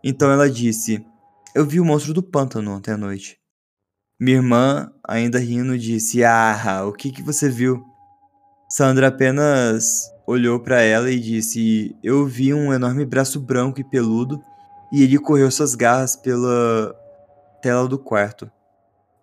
Então 0.03 0.33
ela 0.33 0.51
disse: 0.51 1.07
Eu 1.55 1.65
vi 1.65 1.79
o 1.79 1.85
monstro 1.85 2.13
do 2.13 2.25
pântano 2.25 2.73
ontem 2.73 2.91
à 2.91 2.97
noite. 2.97 3.39
Minha 4.21 4.39
irmã, 4.39 4.91
ainda 5.07 5.39
rindo, 5.39 5.79
disse: 5.79 6.25
Ah, 6.25 6.85
o 6.89 6.93
que, 6.93 7.13
que 7.13 7.23
você 7.23 7.49
viu? 7.49 7.81
Sandra 8.69 9.09
apenas 9.09 10.11
olhou 10.27 10.59
para 10.59 10.81
ela 10.81 11.09
e 11.09 11.21
disse: 11.21 11.95
Eu 12.03 12.27
vi 12.27 12.53
um 12.53 12.73
enorme 12.73 13.07
braço 13.07 13.39
branco 13.39 13.81
e 13.81 13.85
peludo 13.85 14.43
e 14.93 15.05
ele 15.05 15.19
correu 15.19 15.49
suas 15.53 15.77
garras 15.77 16.17
pela 16.17 16.93
tela 17.63 17.87
do 17.87 17.99
quarto 17.99 18.51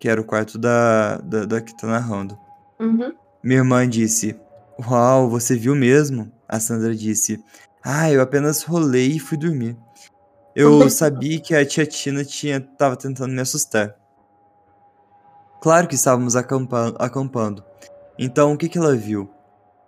que 0.02 0.10
era 0.10 0.20
o 0.20 0.26
quarto 0.26 0.58
da, 0.58 1.18
da, 1.18 1.46
da 1.46 1.62
que 1.62 1.78
tá 1.78 1.86
narrando. 1.86 2.36
Uhum. 2.80 3.14
Minha 3.44 3.60
irmã 3.60 3.88
disse: 3.88 4.36
Uau, 4.80 5.30
você 5.30 5.56
viu 5.56 5.76
mesmo? 5.76 6.32
A 6.50 6.60
Sandra 6.60 6.96
disse: 6.96 7.40
Ah, 7.84 8.12
eu 8.12 8.20
apenas 8.20 8.64
rolei 8.64 9.12
e 9.12 9.20
fui 9.20 9.38
dormir. 9.38 9.78
Eu 10.56 10.90
sabia 10.90 11.40
que 11.40 11.54
a 11.54 11.64
tia 11.64 11.86
Tina 11.86 12.26
tinha, 12.26 12.60
tava 12.60 12.96
tentando 12.96 13.32
me 13.32 13.40
assustar. 13.40 13.96
Claro 15.62 15.88
que 15.88 15.94
estávamos 15.94 16.36
acampando, 16.36 16.96
acampando. 16.98 17.64
Então, 18.18 18.54
o 18.54 18.58
que, 18.58 18.68
que 18.68 18.80
ela 18.80 18.96
viu? 18.96 19.30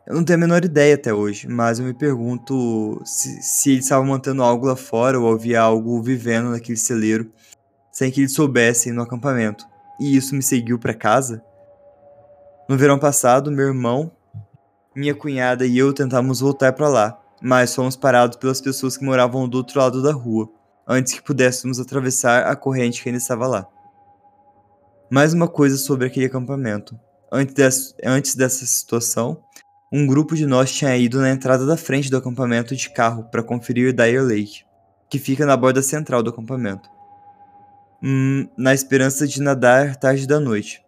Eu 0.06 0.14
não 0.14 0.24
tenho 0.24 0.38
a 0.38 0.42
menor 0.42 0.64
ideia 0.64 0.94
até 0.94 1.12
hoje, 1.12 1.48
mas 1.48 1.80
eu 1.80 1.86
me 1.86 1.94
pergunto 1.94 3.02
se, 3.04 3.42
se 3.42 3.72
eles 3.72 3.86
estavam 3.86 4.06
mantendo 4.06 4.44
algo 4.44 4.68
lá 4.68 4.76
fora 4.76 5.20
ou 5.20 5.34
havia 5.34 5.62
algo 5.62 6.00
vivendo 6.04 6.52
naquele 6.52 6.78
celeiro 6.78 7.32
sem 7.92 8.12
que 8.12 8.22
eles 8.22 8.34
soubessem 8.34 8.92
no 8.92 9.02
acampamento 9.02 9.73
e 10.04 10.18
isso 10.18 10.36
me 10.36 10.44
seguiu 10.44 10.78
para 10.78 10.94
casa. 10.94 11.42
No 12.68 12.78
verão 12.78 13.00
passado, 13.00 13.50
meu 13.50 13.68
irmão, 13.68 14.12
minha 14.94 15.16
cunhada 15.16 15.66
e 15.66 15.78
eu 15.78 15.94
tentamos 15.94 16.42
voltar 16.42 16.74
para 16.74 16.90
lá, 16.90 17.22
mas 17.42 17.74
fomos 17.74 17.96
parados 17.96 18.36
pelas 18.36 18.60
pessoas 18.60 18.98
que 18.98 19.06
moravam 19.06 19.48
do 19.48 19.58
outro 19.58 19.80
lado 19.80 20.04
da 20.04 20.12
rua, 20.12 20.50
antes 20.86 21.14
que 21.14 21.22
pudéssemos 21.22 21.80
atravessar 21.80 22.48
a 22.48 22.56
corrente 22.56 23.02
que 23.02 23.08
ainda 23.08 23.18
estava 23.18 23.48
lá. 23.48 23.66
Mais 25.10 25.34
uma 25.34 25.48
coisa 25.48 25.78
sobre 25.78 26.08
aquele 26.08 26.26
acampamento. 26.26 27.00
Antes 27.32 27.96
antes 28.04 28.36
dessa 28.36 28.66
situação, 28.66 29.42
um 29.92 30.06
grupo 30.06 30.36
de 30.36 30.46
nós 30.46 30.72
tinha 30.72 30.98
ido 30.98 31.22
na 31.22 31.30
entrada 31.30 31.66
da 31.66 31.78
frente 31.78 32.10
do 32.10 32.18
acampamento 32.18 32.76
de 32.76 32.90
carro 32.90 33.24
para 33.26 33.42
conferir 33.42 33.94
Dyer 33.94 34.24
Lake, 34.24 34.66
que 35.10 35.18
fica 35.18 35.46
na 35.46 35.56
borda 35.56 35.82
central 35.82 36.22
do 36.22 36.30
acampamento 36.30 36.90
hum, 38.04 38.48
na 38.58 38.74
esperança 38.74 39.26
de 39.26 39.42
nadar 39.42 39.96
tarde 39.96 40.28
da 40.28 40.40
noite. 40.40 40.84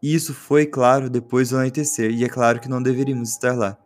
E 0.00 0.14
isso 0.14 0.32
foi, 0.32 0.64
claro, 0.64 1.10
depois 1.10 1.50
do 1.50 1.56
anoitecer, 1.56 2.10
e 2.10 2.24
é 2.24 2.28
claro 2.28 2.60
que 2.60 2.68
não 2.68 2.82
deveríamos 2.82 3.30
estar 3.30 3.56
lá. 3.56 3.76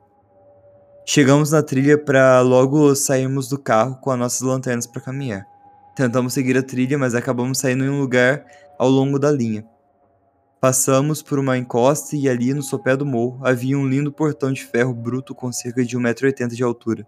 Chegamos 1.06 1.52
na 1.52 1.62
trilha 1.62 1.96
para 1.96 2.40
logo 2.40 2.94
sairmos 2.94 3.48
do 3.48 3.58
carro 3.58 3.96
com 4.00 4.10
as 4.10 4.18
nossas 4.18 4.40
lanternas 4.40 4.86
para 4.86 5.00
caminhar. 5.00 5.46
Tentamos 5.94 6.34
seguir 6.34 6.58
a 6.58 6.62
trilha, 6.62 6.98
mas 6.98 7.14
acabamos 7.14 7.58
saindo 7.58 7.84
em 7.84 7.88
um 7.88 8.00
lugar 8.00 8.44
ao 8.78 8.88
longo 8.88 9.18
da 9.18 9.30
linha. 9.30 9.64
Passamos 10.60 11.22
por 11.22 11.38
uma 11.38 11.56
encosta 11.56 12.16
e 12.16 12.28
ali 12.28 12.52
no 12.52 12.62
sopé 12.62 12.96
do 12.96 13.06
morro 13.06 13.46
havia 13.46 13.78
um 13.78 13.86
lindo 13.86 14.10
portão 14.10 14.52
de 14.52 14.64
ferro 14.64 14.92
bruto 14.92 15.34
com 15.34 15.52
cerca 15.52 15.84
de 15.84 15.96
1,80m 15.96 16.48
de 16.48 16.62
altura. 16.62 17.06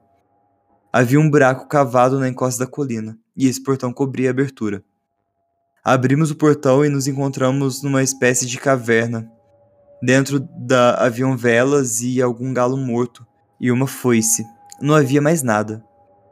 Havia 0.92 1.18
um 1.18 1.28
buraco 1.28 1.66
cavado 1.66 2.20
na 2.20 2.28
encosta 2.28 2.64
da 2.64 2.70
colina, 2.70 3.18
e 3.36 3.46
esse 3.46 3.62
portão 3.62 3.92
cobria 3.92 4.30
a 4.30 4.32
abertura. 4.32 4.82
Abrimos 5.90 6.30
o 6.30 6.36
portão 6.36 6.84
e 6.84 6.90
nos 6.90 7.06
encontramos 7.06 7.82
numa 7.82 8.02
espécie 8.02 8.44
de 8.44 8.58
caverna. 8.58 9.26
Dentro 10.02 10.38
da 10.38 11.02
haviam 11.02 11.34
velas 11.34 12.02
e 12.02 12.20
algum 12.20 12.52
galo 12.52 12.76
morto 12.76 13.26
e 13.58 13.72
uma 13.72 13.86
foice. 13.86 14.44
Não 14.82 14.94
havia 14.94 15.22
mais 15.22 15.42
nada. 15.42 15.82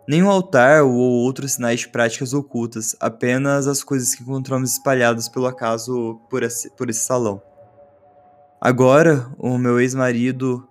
Nenhum 0.06 0.28
altar 0.28 0.82
ou 0.82 0.92
outros 0.92 1.54
sinais 1.54 1.80
de 1.80 1.88
práticas 1.88 2.34
ocultas, 2.34 2.94
apenas 3.00 3.66
as 3.66 3.82
coisas 3.82 4.14
que 4.14 4.22
encontramos 4.22 4.72
espalhadas 4.72 5.26
pelo 5.26 5.46
acaso 5.46 6.20
por 6.28 6.42
esse, 6.42 6.68
por 6.76 6.90
esse 6.90 7.00
salão. 7.00 7.40
Agora, 8.60 9.26
o 9.38 9.56
meu 9.56 9.80
ex-marido. 9.80 10.68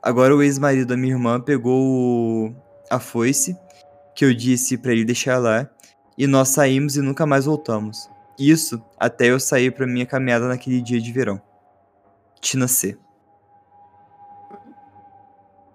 Agora, 0.00 0.36
o 0.36 0.44
ex-marido 0.44 0.86
da 0.86 0.96
minha 0.96 1.14
irmã 1.14 1.40
pegou 1.40 2.54
a 2.88 3.00
foice, 3.00 3.56
que 4.14 4.24
eu 4.24 4.32
disse 4.32 4.78
para 4.78 4.92
ele 4.92 5.04
deixar 5.04 5.38
lá, 5.38 5.68
e 6.16 6.28
nós 6.28 6.50
saímos 6.50 6.96
e 6.96 7.02
nunca 7.02 7.26
mais 7.26 7.44
voltamos. 7.44 8.08
Isso 8.38 8.80
até 8.96 9.26
eu 9.26 9.40
sair 9.40 9.72
para 9.72 9.86
minha 9.86 10.06
caminhada 10.06 10.46
naquele 10.46 10.80
dia 10.80 11.00
de 11.00 11.12
verão. 11.12 11.42
Tina 12.40 12.68
C. 12.68 12.96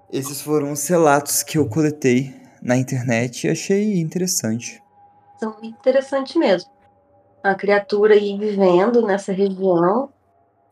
Esses 0.10 0.42
foram 0.42 0.72
os 0.72 0.88
relatos 0.88 1.44
que 1.44 1.58
eu 1.58 1.68
coletei 1.68 2.34
na 2.62 2.78
internet 2.78 3.46
e 3.46 3.50
achei 3.50 4.00
interessante. 4.00 4.82
São 5.38 5.58
interessante 5.62 6.38
mesmo. 6.38 6.72
A 7.44 7.56
criatura 7.56 8.14
aí 8.14 8.38
vivendo 8.38 9.06
nessa 9.06 9.34
região, 9.34 10.14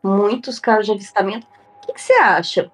muitos 0.01 0.59
casos 0.59 0.85
de 0.85 0.91
avistamento. 0.93 1.45
O 1.77 1.87
que, 1.87 1.93
que 1.93 2.01
você 2.01 2.13
acha? 2.13 2.71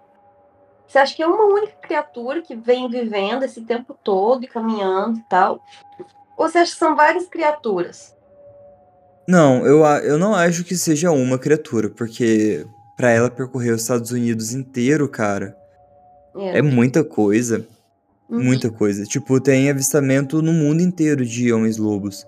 Você 0.87 0.99
acha 0.99 1.15
que 1.15 1.23
é 1.23 1.27
uma 1.27 1.45
única 1.45 1.75
criatura 1.77 2.41
que 2.41 2.55
vem 2.55 2.87
vivendo 2.89 3.43
esse 3.43 3.61
tempo 3.61 3.97
todo 4.03 4.43
e 4.43 4.47
caminhando 4.47 5.19
e 5.19 5.23
tal? 5.23 5.63
Ou 6.37 6.47
você 6.47 6.59
acha 6.59 6.73
que 6.73 6.77
são 6.77 6.95
várias 6.95 7.27
criaturas? 7.27 8.16
Não, 9.27 9.65
eu, 9.65 9.83
eu 10.03 10.17
não 10.17 10.33
acho 10.33 10.63
que 10.63 10.75
seja 10.75 11.11
uma 11.11 11.37
criatura, 11.37 11.89
porque 11.89 12.65
para 12.95 13.11
ela 13.11 13.29
percorrer 13.29 13.73
os 13.73 13.81
Estados 13.81 14.11
Unidos 14.11 14.53
inteiro, 14.53 15.07
cara, 15.09 15.55
é, 16.35 16.59
é 16.59 16.61
muita 16.61 17.03
coisa. 17.03 17.67
Uhum. 18.29 18.43
Muita 18.43 18.69
coisa. 18.69 19.05
Tipo, 19.05 19.39
tem 19.39 19.69
avistamento 19.69 20.41
no 20.41 20.51
mundo 20.51 20.81
inteiro 20.81 21.25
de 21.25 21.51
homens-lobos. 21.51 22.27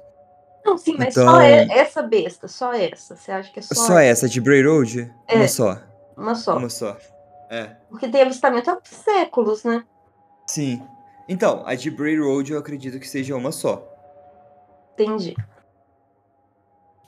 Não, 0.65 0.77
sim, 0.77 0.95
mas 0.97 1.09
então... 1.09 1.25
só 1.25 1.41
é 1.41 1.67
essa 1.69 2.01
besta, 2.01 2.47
só 2.47 2.73
essa. 2.73 3.15
Você 3.15 3.31
acha 3.31 3.51
que 3.51 3.59
é 3.59 3.61
só, 3.61 3.75
só 3.75 3.99
essa? 3.99 4.25
essa 4.25 4.29
de 4.29 4.39
Bray 4.39 4.63
Road? 4.63 5.11
É. 5.27 5.35
Uma 5.35 5.47
só. 5.47 5.81
Uma 6.15 6.35
só. 6.35 6.57
Uma 6.57 6.69
só. 6.69 6.97
É. 7.49 7.71
Porque 7.89 8.07
tem 8.07 8.21
avistamento 8.21 8.69
há 8.69 8.77
séculos, 8.83 9.63
né? 9.63 9.83
Sim. 10.47 10.81
Então, 11.27 11.63
a 11.65 11.75
de 11.75 11.89
Bray 11.89 12.19
Road 12.19 12.51
eu 12.51 12.59
acredito 12.59 12.99
que 12.99 13.07
seja 13.07 13.35
uma 13.35 13.51
só. 13.51 13.85
Entendi. 14.93 15.35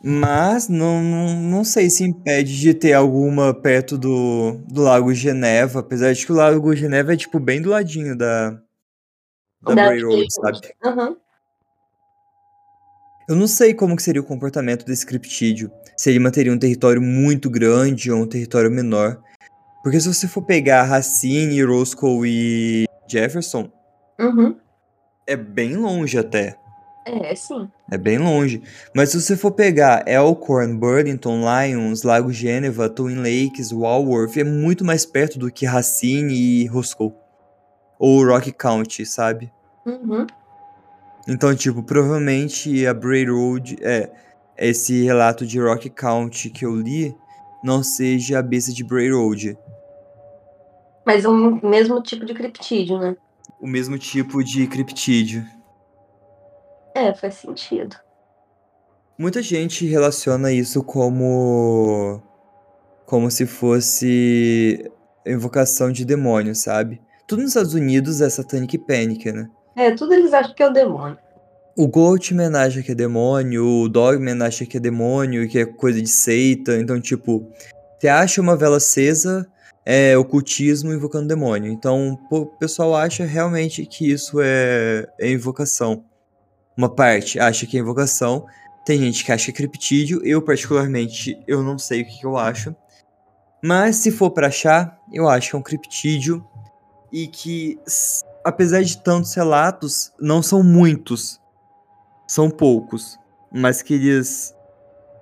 Mas 0.03 0.67
não, 0.67 1.01
não, 1.03 1.35
não 1.35 1.63
sei 1.63 1.89
se 1.89 2.03
impede 2.03 2.59
de 2.59 2.73
ter 2.73 2.93
alguma 2.93 3.53
perto 3.53 3.97
do, 3.97 4.59
do 4.67 4.81
Lago 4.81 5.13
Geneva, 5.13 5.79
apesar 5.81 6.11
de 6.13 6.25
que 6.25 6.31
o 6.31 6.35
Lago 6.35 6.75
Geneva 6.75 7.13
é, 7.13 7.17
tipo, 7.17 7.39
bem 7.39 7.61
do 7.61 7.69
ladinho 7.69 8.17
da, 8.17 8.49
da, 9.61 9.75
Da 9.75 9.85
Bray 9.85 10.01
Road, 10.03 10.27
sabe? 10.31 10.59
Aham. 10.83 11.15
Eu 13.29 13.35
não 13.35 13.47
sei 13.47 13.73
como 13.73 13.95
que 13.95 14.01
seria 14.03 14.21
o 14.21 14.25
comportamento 14.25 14.85
desse 14.85 15.05
criptídeo. 15.05 15.71
Se 15.95 16.09
ele 16.09 16.19
manteria 16.19 16.51
um 16.51 16.57
território 16.57 17.01
muito 17.01 17.49
grande 17.49 18.11
ou 18.11 18.21
um 18.23 18.27
território 18.27 18.71
menor. 18.71 19.21
Porque 19.83 19.99
se 19.99 20.07
você 20.11 20.27
for 20.27 20.41
pegar 20.41 20.83
Racine, 20.83 21.63
Roscoe 21.63 22.27
e 22.27 22.85
Jefferson, 23.07 23.71
Uhum. 24.19 24.55
é 25.27 25.35
bem 25.35 25.75
longe 25.77 26.17
até. 26.17 26.57
É, 27.05 27.33
sim. 27.35 27.69
É 27.91 27.97
bem 27.97 28.17
longe. 28.17 28.63
Mas 28.95 29.09
se 29.09 29.21
você 29.21 29.35
for 29.35 29.51
pegar 29.51 30.07
Elkhorn, 30.07 30.77
Burlington, 30.77 31.41
Lyons, 31.41 32.03
Lago 32.03 32.31
Geneva, 32.31 32.87
Twin 32.87 33.17
Lakes, 33.17 33.73
Walworth, 33.73 34.37
é 34.37 34.45
muito 34.45 34.85
mais 34.85 35.05
perto 35.05 35.37
do 35.37 35.51
que 35.51 35.65
Racine 35.65 36.33
e 36.33 36.65
Roscoe. 36.67 37.11
Ou 37.99 38.25
Rock 38.25 38.53
County, 38.53 39.05
sabe? 39.05 39.51
Uhum. 39.85 40.25
Então, 41.27 41.53
tipo, 41.53 41.83
provavelmente 41.83 42.87
a 42.87 42.93
Bray 42.93 43.25
Road, 43.25 43.77
é, 43.81 44.09
esse 44.57 45.03
relato 45.03 45.45
de 45.45 45.59
Rock 45.59 45.89
County 45.89 46.49
que 46.49 46.65
eu 46.65 46.73
li, 46.73 47.13
não 47.61 47.83
seja 47.83 48.39
a 48.39 48.41
besta 48.41 48.71
de 48.71 48.85
Bray 48.85 49.11
Road. 49.11 49.57
Mas 51.05 51.25
é 51.25 51.27
o 51.27 51.67
mesmo 51.67 52.01
tipo 52.01 52.25
de 52.25 52.33
criptídeo, 52.33 52.97
né? 52.97 53.17
O 53.59 53.67
mesmo 53.67 53.97
tipo 53.97 54.41
de 54.41 54.65
criptídeo. 54.65 55.45
É, 56.95 57.13
faz 57.13 57.35
sentido. 57.35 57.95
Muita 59.17 59.41
gente 59.41 59.85
relaciona 59.85 60.51
isso 60.51 60.83
como. 60.83 62.21
como 63.05 63.29
se 63.29 63.45
fosse 63.45 64.91
invocação 65.25 65.91
de 65.91 66.03
demônio, 66.03 66.55
sabe? 66.55 67.01
Tudo 67.27 67.41
nos 67.41 67.51
Estados 67.51 67.73
Unidos 67.73 68.19
é 68.21 68.29
Satanic 68.29 68.77
Panic, 68.79 69.31
né? 69.31 69.47
É, 69.75 69.91
tudo 69.91 70.13
eles 70.13 70.33
acham 70.33 70.53
que 70.53 70.63
é 70.63 70.67
o 70.67 70.73
demônio. 70.73 71.17
O 71.77 71.87
Goatman 71.87 72.55
acha 72.57 72.83
que 72.83 72.91
é 72.91 72.95
demônio, 72.95 73.65
o 73.65 73.89
Dogman 73.89 74.41
acha 74.43 74.65
que 74.65 74.77
é 74.77 74.79
demônio, 74.79 75.47
que 75.47 75.59
é 75.59 75.65
coisa 75.65 76.01
de 76.01 76.09
seita. 76.09 76.77
Então, 76.77 76.99
tipo, 76.99 77.49
você 77.97 78.07
acha 78.07 78.41
uma 78.41 78.57
vela 78.57 78.77
acesa, 78.77 79.47
é 79.85 80.17
ocultismo 80.17 80.91
invocando 80.91 81.27
demônio. 81.27 81.71
Então, 81.71 82.19
o 82.29 82.45
pessoal 82.45 82.95
acha 82.95 83.23
realmente 83.23 83.85
que 83.85 84.11
isso 84.11 84.41
é, 84.41 85.07
é 85.19 85.31
invocação. 85.31 86.03
Uma 86.81 86.89
parte 86.89 87.39
acha 87.39 87.67
que 87.67 87.77
é 87.77 87.79
invocação, 87.79 88.47
tem 88.83 88.97
gente 88.97 89.23
que 89.23 89.31
acha 89.31 89.45
que 89.45 89.51
é 89.51 89.53
criptídeo. 89.53 90.19
Eu, 90.25 90.41
particularmente, 90.41 91.39
eu 91.45 91.61
não 91.61 91.77
sei 91.77 92.01
o 92.01 92.05
que, 92.07 92.21
que 92.21 92.25
eu 92.25 92.35
acho. 92.35 92.75
Mas, 93.63 93.97
se 93.97 94.09
for 94.09 94.31
pra 94.31 94.47
achar, 94.47 94.99
eu 95.13 95.29
acho 95.29 95.51
que 95.51 95.55
é 95.55 95.59
um 95.59 95.61
criptídeo. 95.61 96.43
E 97.11 97.27
que, 97.27 97.79
apesar 98.43 98.81
de 98.81 98.97
tantos 98.97 99.31
relatos, 99.35 100.11
não 100.19 100.41
são 100.41 100.63
muitos. 100.63 101.39
São 102.27 102.49
poucos. 102.49 103.15
Mas 103.53 103.83
que 103.83 103.93
eles 103.93 104.51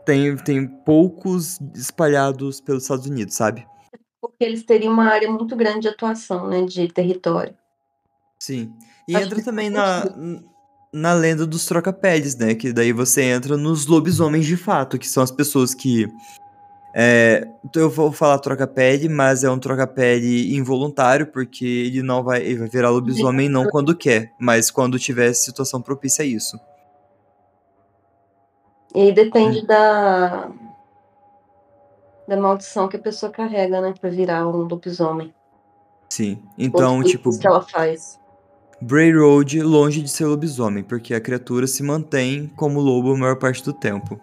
têm, 0.05 0.37
têm 0.37 0.65
poucos 0.65 1.59
espalhados 1.75 2.61
pelos 2.61 2.83
Estados 2.83 3.05
Unidos, 3.05 3.35
sabe? 3.35 3.67
Porque 4.21 4.45
eles 4.45 4.63
teriam 4.63 4.93
uma 4.93 5.09
área 5.09 5.29
muito 5.29 5.57
grande 5.57 5.81
de 5.81 5.87
atuação, 5.89 6.47
né? 6.47 6.63
De 6.63 6.87
território. 6.87 7.53
Sim. 8.39 8.73
E 9.05 9.13
Acho 9.13 9.25
entra 9.25 9.43
também 9.43 9.69
na, 9.69 10.05
na 10.91 11.13
lenda 11.13 11.45
dos 11.45 11.65
troca-peles, 11.65 12.35
né? 12.35 12.55
Que 12.55 12.73
daí 12.73 12.91
você 12.91 13.21
entra 13.21 13.55
nos 13.55 13.85
lobisomens 13.85 14.45
de 14.45 14.57
fato, 14.57 14.97
que 14.97 15.07
são 15.07 15.23
as 15.23 15.31
pessoas 15.31 15.73
que. 15.73 16.07
É, 16.93 17.47
eu 17.75 17.89
vou 17.89 18.11
falar 18.11 18.39
troca-pele, 18.39 19.07
mas 19.07 19.43
é 19.43 19.49
um 19.49 19.59
troca-pele 19.59 20.55
involuntário, 20.55 21.27
porque 21.27 21.63
ele 21.63 22.01
não 22.01 22.23
vai, 22.23 22.41
ele 22.41 22.57
vai 22.57 22.67
virar 22.67 22.89
lobisomem 22.89 23.47
não 23.47 23.67
quando 23.67 23.95
quer, 23.95 24.33
mas 24.39 24.71
quando 24.71 24.97
tiver 24.97 25.31
situação 25.33 25.81
propícia 25.81 26.23
a 26.23 26.25
isso. 26.25 26.59
E 28.95 29.01
aí 29.01 29.11
Hum. 29.11 29.13
depende 29.13 29.65
da. 29.67 30.49
da 32.27 32.37
maldição 32.37 32.87
que 32.87 32.97
a 32.97 32.99
pessoa 32.99 33.31
carrega, 33.31 33.81
né? 33.81 33.93
Pra 33.99 34.09
virar 34.09 34.47
um 34.47 34.61
lobisomem. 34.63 35.33
Sim. 36.09 36.41
Então, 36.57 37.03
tipo, 37.03 37.31
feitiços 37.31 37.37
que 37.37 37.47
ela 37.47 37.61
faz. 37.61 38.19
Bray 38.81 39.11
Road 39.13 39.61
longe 39.61 40.01
de 40.01 40.09
ser 40.09 40.25
lobisomem, 40.25 40.83
porque 40.83 41.13
a 41.13 41.21
criatura 41.21 41.67
se 41.67 41.83
mantém 41.83 42.47
como 42.55 42.79
lobo 42.79 43.13
a 43.13 43.17
maior 43.17 43.35
parte 43.37 43.63
do 43.63 43.73
tempo. 43.73 44.19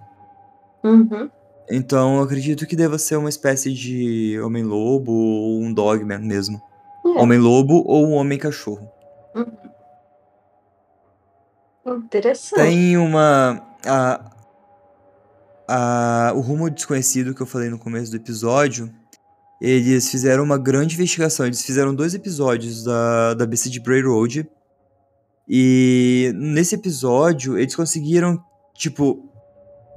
Uhum. 0.82 1.30
Então 1.70 2.16
eu 2.16 2.22
acredito 2.22 2.66
que 2.66 2.76
deva 2.76 2.98
ser 2.98 3.16
uma 3.16 3.28
espécie 3.28 3.72
de 3.72 4.40
homem-lobo 4.40 5.12
ou 5.12 5.60
um 5.60 5.72
dogman 5.72 6.20
mesmo. 6.20 6.60
É. 7.04 7.08
Homem-lobo 7.20 7.82
ou 7.86 8.06
um 8.06 8.12
homem-cachorro. 8.12 8.88
Interessante. 11.86 12.60
Tem 12.60 12.96
uma. 12.96 13.62
A, 13.84 14.30
a, 15.68 16.32
o 16.34 16.40
Rumo 16.40 16.70
Desconhecido 16.70 17.34
que 17.34 17.40
eu 17.40 17.46
falei 17.46 17.68
no 17.68 17.78
começo 17.78 18.10
do 18.10 18.16
episódio. 18.16 18.92
Eles 19.60 20.10
fizeram 20.10 20.44
uma 20.44 20.58
grande 20.58 20.94
investigação. 20.94 21.46
Eles 21.46 21.62
fizeram 21.62 21.94
dois 21.94 22.14
episódios 22.14 22.84
da, 22.84 23.34
da 23.34 23.46
BC 23.46 23.70
de 23.70 23.80
Bray 23.80 24.02
Road. 24.02 24.48
E 25.48 26.32
nesse 26.34 26.74
episódio, 26.74 27.58
eles 27.58 27.74
conseguiram, 27.74 28.42
tipo, 28.74 29.30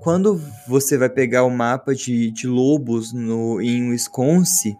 quando 0.01 0.39
você 0.67 0.97
vai 0.97 1.09
pegar 1.09 1.43
o 1.43 1.49
mapa 1.49 1.93
de, 1.93 2.31
de 2.31 2.47
lobos 2.47 3.11
no, 3.11 3.59
em 3.61 3.89
Wisconsin, 3.89 4.75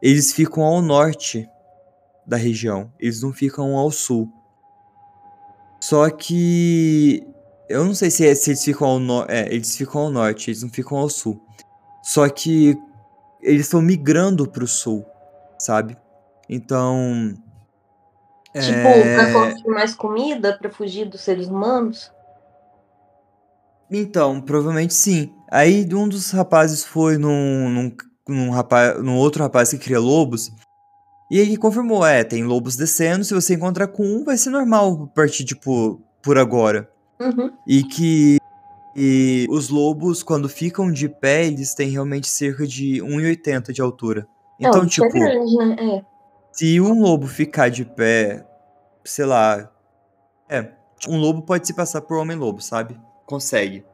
eles 0.00 0.32
ficam 0.32 0.62
ao 0.62 0.80
norte 0.80 1.46
da 2.26 2.36
região, 2.36 2.90
eles 2.98 3.20
não 3.22 3.32
ficam 3.32 3.76
ao 3.76 3.90
sul. 3.90 4.32
Só 5.80 6.08
que 6.08 7.26
eu 7.68 7.84
não 7.84 7.94
sei 7.94 8.10
se, 8.10 8.26
é- 8.26 8.34
se 8.34 8.50
eles 8.50 8.64
ficam 8.64 8.86
ao 8.86 8.98
norte. 8.98 9.32
É, 9.32 9.52
eles 9.52 9.76
ficam 9.76 10.02
ao 10.02 10.10
norte, 10.10 10.50
eles 10.50 10.62
não 10.62 10.70
ficam 10.70 10.98
ao 10.98 11.08
sul. 11.08 11.40
Só 12.02 12.28
que 12.28 12.76
eles 13.42 13.62
estão 13.62 13.80
migrando 13.82 14.48
pro 14.48 14.66
sul, 14.66 15.04
sabe? 15.58 15.96
Então. 16.48 17.34
Tipo, 18.52 18.88
é, 18.88 19.14
pra 19.14 19.32
conseguir 19.32 19.68
mais 19.68 19.94
comida, 19.94 20.56
pra 20.56 20.70
fugir 20.70 21.08
dos 21.08 21.20
seres 21.20 21.46
humanos. 21.46 22.12
Então, 23.90 24.40
provavelmente 24.40 24.94
sim. 24.94 25.32
Aí 25.50 25.86
um 25.94 26.08
dos 26.08 26.30
rapazes 26.30 26.84
foi 26.84 27.16
num, 27.16 27.68
num, 27.68 27.96
num, 28.28 28.50
rapaz, 28.50 29.00
num 29.02 29.16
outro 29.16 29.42
rapaz 29.42 29.70
que 29.70 29.78
cria 29.78 30.00
lobos. 30.00 30.50
E 31.30 31.38
ele 31.38 31.56
confirmou, 31.56 32.04
é, 32.04 32.24
tem 32.24 32.42
lobos 32.42 32.76
descendo, 32.76 33.24
se 33.24 33.32
você 33.32 33.54
encontrar 33.54 33.86
com 33.86 34.02
um, 34.02 34.24
vai 34.24 34.36
ser 34.36 34.50
normal 34.50 35.06
partir, 35.14 35.44
tipo, 35.44 36.00
por 36.20 36.36
agora. 36.36 36.90
Uhum. 37.20 37.52
E 37.66 37.84
que 37.84 38.39
e 38.94 39.46
os 39.50 39.68
lobos, 39.68 40.22
quando 40.22 40.48
ficam 40.48 40.90
de 40.92 41.08
pé, 41.08 41.46
eles 41.46 41.74
têm 41.74 41.90
realmente 41.90 42.28
cerca 42.28 42.66
de 42.66 43.00
1,80 43.02 43.72
de 43.72 43.80
altura. 43.80 44.26
é, 44.60 44.66
Então, 44.68 44.82
o 44.82 44.84
é 44.84 44.88
tipo, 44.88 45.08
grande, 45.08 45.56
né? 45.56 45.76
É. 45.78 46.04
se 46.52 46.80
um 46.80 47.00
lobo 47.00 47.26
ficar 47.26 47.68
de 47.70 47.84
pé, 47.84 48.44
sei 49.04 49.24
lá. 49.24 49.70
É, 50.48 50.68
um 51.08 51.16
lobo 51.16 51.42
pode 51.42 51.66
se 51.66 51.72
passar 51.72 52.00
por 52.00 52.16
homem-lobo, 52.18 52.60
sabe? 52.60 52.98
Consegue. 53.24 53.84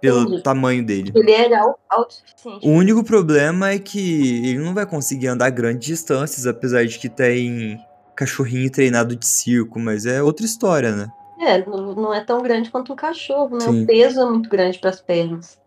Pelo 0.00 0.22
Entendi. 0.22 0.42
tamanho 0.42 0.84
dele. 0.84 1.12
Ele 1.14 1.30
era 1.30 1.60
au- 1.62 1.78
autossuficiente. 1.88 2.66
O 2.66 2.70
único 2.72 3.04
problema 3.04 3.70
é 3.70 3.78
que 3.78 4.46
ele 4.48 4.58
não 4.58 4.72
vai 4.74 4.86
conseguir 4.86 5.28
andar 5.28 5.50
grandes 5.50 5.86
distâncias, 5.86 6.46
apesar 6.46 6.86
de 6.86 6.98
que 6.98 7.08
tem 7.08 7.78
cachorrinho 8.16 8.70
treinado 8.70 9.14
de 9.14 9.26
circo, 9.26 9.78
mas 9.78 10.06
é 10.06 10.22
outra 10.22 10.44
história, 10.46 10.94
né? 10.96 11.08
É, 11.40 11.64
não 11.66 12.12
é 12.12 12.22
tão 12.22 12.42
grande 12.42 12.70
quanto 12.70 12.92
um 12.92 12.96
cachorro, 12.96 13.56
né? 13.56 13.64
Sim. 13.64 13.82
O 13.82 13.86
peso 13.86 14.20
é 14.20 14.24
muito 14.26 14.50
grande 14.50 14.78
pras 14.78 15.00
pernas. 15.00 15.58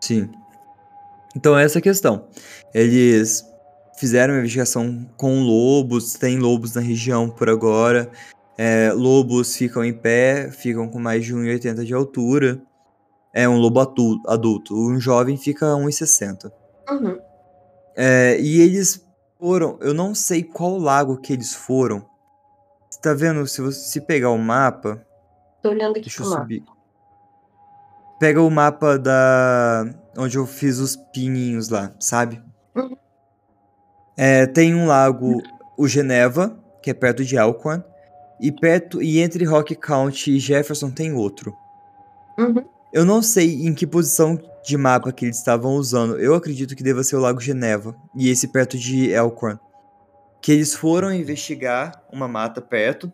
Sim. 0.00 0.30
Então 1.34 1.58
essa 1.58 1.78
é 1.78 1.80
a 1.80 1.82
questão. 1.82 2.28
Eles 2.72 3.44
fizeram 3.98 4.34
uma 4.34 4.40
investigação 4.40 5.04
com 5.16 5.42
lobos, 5.42 6.14
tem 6.14 6.38
lobos 6.38 6.74
na 6.76 6.80
região 6.80 7.28
por 7.28 7.48
agora. 7.48 8.08
É, 8.56 8.92
lobos 8.92 9.56
ficam 9.56 9.84
em 9.84 9.92
pé, 9.92 10.50
ficam 10.52 10.88
com 10.88 11.00
mais 11.00 11.24
de 11.24 11.34
1,80 11.34 11.84
de 11.84 11.92
altura. 11.92 12.62
É 13.34 13.48
um 13.48 13.56
lobo 13.56 13.80
adulto. 13.80 14.76
Um 14.76 15.00
jovem 15.00 15.36
fica 15.36 15.66
1,60. 15.66 16.52
Uhum. 16.88 17.18
É, 17.96 18.38
e 18.40 18.60
eles 18.60 19.04
foram. 19.40 19.76
Eu 19.80 19.92
não 19.92 20.14
sei 20.14 20.44
qual 20.44 20.78
lago 20.78 21.16
que 21.16 21.32
eles 21.32 21.52
foram. 21.52 22.11
Você 22.92 23.00
tá 23.00 23.14
vendo? 23.14 23.46
Se 23.46 23.62
você 23.62 23.80
se 23.80 24.00
pegar 24.02 24.28
o 24.28 24.36
mapa. 24.36 25.02
Tô 25.62 25.70
olhando 25.70 25.92
aqui 25.92 26.02
Deixa 26.02 26.22
eu 26.22 26.28
mapa. 26.28 26.42
subir. 26.42 26.62
Pega 28.20 28.42
o 28.42 28.50
mapa 28.50 28.98
da. 28.98 29.86
onde 30.18 30.36
eu 30.36 30.46
fiz 30.46 30.78
os 30.78 30.94
pininhos 30.94 31.70
lá, 31.70 31.90
sabe? 31.98 32.42
Uhum. 32.76 32.94
É, 34.14 34.46
tem 34.46 34.74
um 34.74 34.86
lago, 34.86 35.42
o 35.78 35.88
Geneva, 35.88 36.54
que 36.82 36.90
é 36.90 36.94
perto 36.94 37.24
de 37.24 37.34
Elkhorn. 37.34 37.82
E 38.38 38.52
perto. 38.52 39.02
E 39.02 39.20
entre 39.20 39.46
Rock 39.46 39.74
County 39.74 40.32
e 40.36 40.38
Jefferson 40.38 40.90
tem 40.90 41.14
outro. 41.14 41.56
Uhum. 42.38 42.62
Eu 42.92 43.06
não 43.06 43.22
sei 43.22 43.66
em 43.66 43.72
que 43.72 43.86
posição 43.86 44.38
de 44.62 44.76
mapa 44.76 45.10
que 45.12 45.24
eles 45.24 45.38
estavam 45.38 45.76
usando. 45.76 46.18
Eu 46.18 46.34
acredito 46.34 46.76
que 46.76 46.82
deva 46.82 47.02
ser 47.02 47.16
o 47.16 47.20
Lago 47.20 47.40
Geneva 47.40 47.96
e 48.14 48.28
esse 48.28 48.48
perto 48.48 48.76
de 48.76 49.10
Elkhorn. 49.10 49.58
Que 50.42 50.52
eles 50.52 50.74
foram 50.74 51.12
investigar 51.12 52.02
uma 52.12 52.26
mata 52.26 52.60
perto 52.60 53.12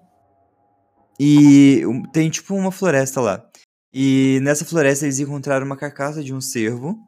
e 1.21 1.83
tem 2.13 2.31
tipo 2.31 2.55
uma 2.55 2.73
floresta 2.73 3.21
lá. 3.21 3.45
E 3.93 4.39
nessa 4.43 4.65
floresta 4.65 5.05
eles 5.05 5.19
encontraram 5.19 5.67
uma 5.67 5.77
carcaça 5.77 6.23
de 6.23 6.33
um 6.33 6.41
cervo 6.41 6.99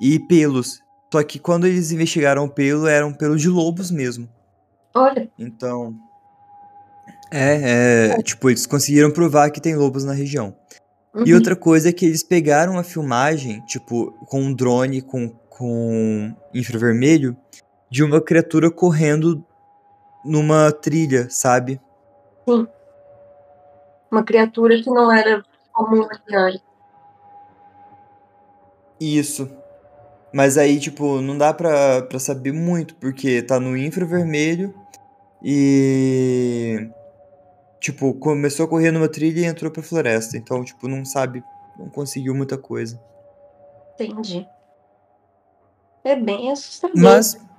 e 0.00 0.18
pelos. 0.18 0.80
Só 1.12 1.22
que 1.22 1.38
quando 1.38 1.66
eles 1.66 1.92
investigaram 1.92 2.44
o 2.44 2.48
pelo, 2.48 2.86
eram 2.86 3.12
pelos 3.12 3.40
de 3.40 3.48
lobos 3.48 3.90
mesmo. 3.90 4.28
Olha. 4.94 5.30
Então. 5.38 5.94
É, 7.30 8.16
é, 8.18 8.22
tipo, 8.22 8.50
eles 8.50 8.66
conseguiram 8.66 9.10
provar 9.10 9.50
que 9.50 9.60
tem 9.60 9.76
lobos 9.76 10.04
na 10.04 10.12
região. 10.12 10.54
Uhum. 11.14 11.24
E 11.26 11.34
outra 11.34 11.54
coisa 11.54 11.88
é 11.88 11.92
que 11.92 12.04
eles 12.04 12.22
pegaram 12.22 12.78
a 12.78 12.82
filmagem, 12.82 13.60
tipo, 13.66 14.12
com 14.26 14.40
um 14.40 14.54
drone 14.54 15.00
com, 15.00 15.28
com 15.28 16.34
infravermelho, 16.52 17.36
de 17.92 18.02
uma 18.02 18.22
criatura 18.22 18.70
correndo 18.70 19.44
numa 20.24 20.72
trilha, 20.72 21.28
sabe? 21.28 21.78
Sim. 22.48 22.66
Uma 24.10 24.24
criatura 24.24 24.82
que 24.82 24.88
não 24.88 25.12
era 25.12 25.44
comum 25.74 26.08
antes. 26.38 26.62
Isso. 28.98 29.46
Mas 30.32 30.56
aí, 30.56 30.80
tipo, 30.80 31.20
não 31.20 31.36
dá 31.36 31.52
pra, 31.52 32.00
pra 32.00 32.18
saber 32.18 32.52
muito, 32.52 32.94
porque 32.94 33.42
tá 33.42 33.60
no 33.60 33.76
infravermelho 33.76 34.74
e 35.42 36.88
tipo, 37.78 38.14
começou 38.14 38.64
a 38.64 38.68
correr 38.68 38.90
numa 38.90 39.08
trilha 39.08 39.40
e 39.40 39.44
entrou 39.44 39.70
pra 39.70 39.82
floresta. 39.82 40.38
Então, 40.38 40.64
tipo, 40.64 40.88
não 40.88 41.04
sabe, 41.04 41.44
não 41.78 41.90
conseguiu 41.90 42.34
muita 42.34 42.56
coisa. 42.56 42.98
Entendi. 44.00 44.48
É 46.02 46.16
bem 46.16 46.50
assustador. 46.50 46.96
Mas. 46.96 47.51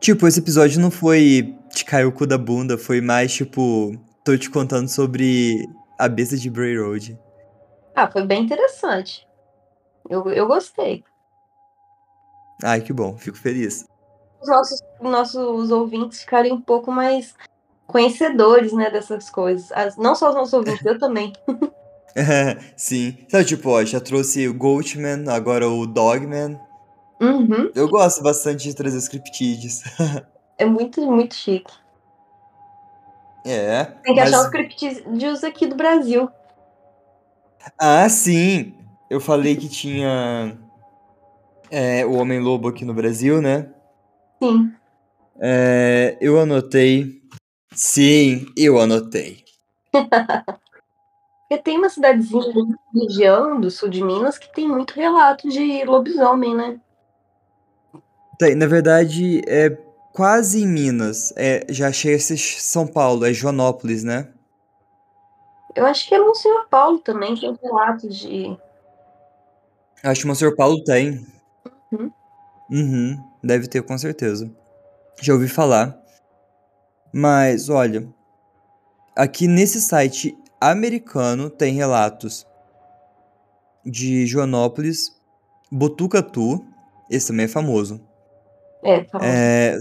Tipo, 0.00 0.26
esse 0.26 0.40
episódio 0.40 0.80
não 0.80 0.90
foi 0.90 1.54
te 1.70 1.84
caiu 1.84 2.08
o 2.08 2.12
cu 2.12 2.26
da 2.26 2.38
bunda, 2.38 2.78
foi 2.78 3.00
mais 3.00 3.32
tipo, 3.32 3.92
tô 4.24 4.36
te 4.36 4.50
contando 4.50 4.88
sobre 4.88 5.68
a 5.98 6.08
besta 6.08 6.36
de 6.36 6.48
Bray 6.50 6.78
Road. 6.78 7.18
Ah, 7.94 8.10
foi 8.10 8.24
bem 8.24 8.42
interessante. 8.42 9.28
Eu, 10.08 10.26
eu 10.30 10.46
gostei. 10.46 11.04
Ai, 12.62 12.80
que 12.80 12.92
bom, 12.92 13.16
fico 13.16 13.36
feliz. 13.36 13.84
Os 14.40 14.48
nossos, 14.48 14.80
nossos 15.00 15.70
ouvintes 15.70 16.20
ficarem 16.20 16.52
um 16.52 16.60
pouco 16.60 16.90
mais 16.90 17.34
conhecedores, 17.86 18.72
né, 18.72 18.90
dessas 18.90 19.28
coisas. 19.28 19.70
As, 19.72 19.96
não 19.96 20.14
só 20.14 20.30
os 20.30 20.34
nossos 20.34 20.54
ouvintes, 20.54 20.84
eu 20.84 20.98
também. 20.98 21.32
Sim. 22.76 23.16
Então, 23.26 23.42
tipo, 23.44 23.70
ó, 23.70 23.84
já 23.84 24.00
trouxe 24.00 24.48
o 24.48 24.54
Goatman, 24.54 25.28
agora 25.28 25.68
o 25.68 25.86
Dogman. 25.86 26.58
Uhum. 27.20 27.70
Eu 27.74 27.88
gosto 27.88 28.22
bastante 28.22 28.64
de 28.64 28.74
trazer 28.74 28.96
os 28.96 29.08
cryptids. 29.08 29.82
é 30.58 30.64
muito, 30.64 31.00
muito 31.04 31.34
chique. 31.34 31.72
É. 33.44 33.84
Tem 33.84 34.14
que 34.14 34.20
mas... 34.20 34.32
achar 34.32 34.44
os 34.44 34.50
cryptids 34.50 35.44
aqui 35.44 35.66
do 35.66 35.76
Brasil. 35.76 36.28
Ah, 37.78 38.08
sim. 38.08 38.74
Eu 39.08 39.20
falei 39.20 39.56
que 39.56 39.68
tinha 39.68 40.56
é, 41.70 42.04
o 42.06 42.12
Homem-Lobo 42.14 42.68
aqui 42.68 42.84
no 42.84 42.94
Brasil, 42.94 43.42
né? 43.42 43.68
Sim. 44.42 44.72
É, 45.38 46.16
eu 46.20 46.38
anotei 46.38 47.20
Sim, 47.72 48.46
eu 48.56 48.80
anotei. 48.80 49.44
Porque 49.92 51.58
tem 51.62 51.78
uma 51.78 51.88
cidadezinha 51.88 52.42
região 52.92 53.60
do 53.60 53.70
sul 53.70 53.88
de 53.88 54.02
Minas 54.02 54.38
que 54.38 54.52
tem 54.52 54.68
muito 54.68 54.92
relato 54.92 55.48
de 55.48 55.84
lobisomem, 55.84 56.54
né? 56.54 56.80
Tem, 58.40 58.54
na 58.54 58.66
verdade, 58.66 59.42
é 59.46 59.68
quase 60.14 60.62
em 60.62 60.66
Minas. 60.66 61.30
É, 61.36 61.66
já 61.68 61.92
chega 61.92 62.16
a 62.16 62.20
ser 62.20 62.38
São 62.38 62.86
Paulo, 62.86 63.26
é 63.26 63.34
Joanópolis, 63.34 64.02
né? 64.02 64.30
Eu 65.76 65.84
acho 65.84 66.08
que 66.08 66.14
é 66.14 66.18
Monsenhor 66.18 66.66
Paulo 66.70 67.00
também, 67.00 67.38
tem 67.38 67.54
relatos 67.62 68.16
de. 68.16 68.56
Acho 70.02 70.22
que 70.22 70.26
Monsenhor 70.26 70.56
Paulo 70.56 70.82
tem. 70.84 71.26
Uhum. 71.92 72.10
Uhum, 72.70 73.24
deve 73.44 73.68
ter, 73.68 73.82
com 73.82 73.98
certeza. 73.98 74.50
Já 75.20 75.34
ouvi 75.34 75.46
falar. 75.46 76.00
Mas, 77.12 77.68
olha, 77.68 78.08
aqui 79.14 79.46
nesse 79.46 79.82
site 79.82 80.34
americano 80.58 81.50
tem 81.50 81.74
relatos 81.74 82.46
de 83.84 84.24
Joanópolis, 84.24 85.14
Botucatu, 85.70 86.64
esse 87.10 87.26
também 87.26 87.44
é 87.44 87.48
famoso. 87.48 88.08
É, 88.82 89.04
famoso. 89.04 89.30
É, 89.30 89.78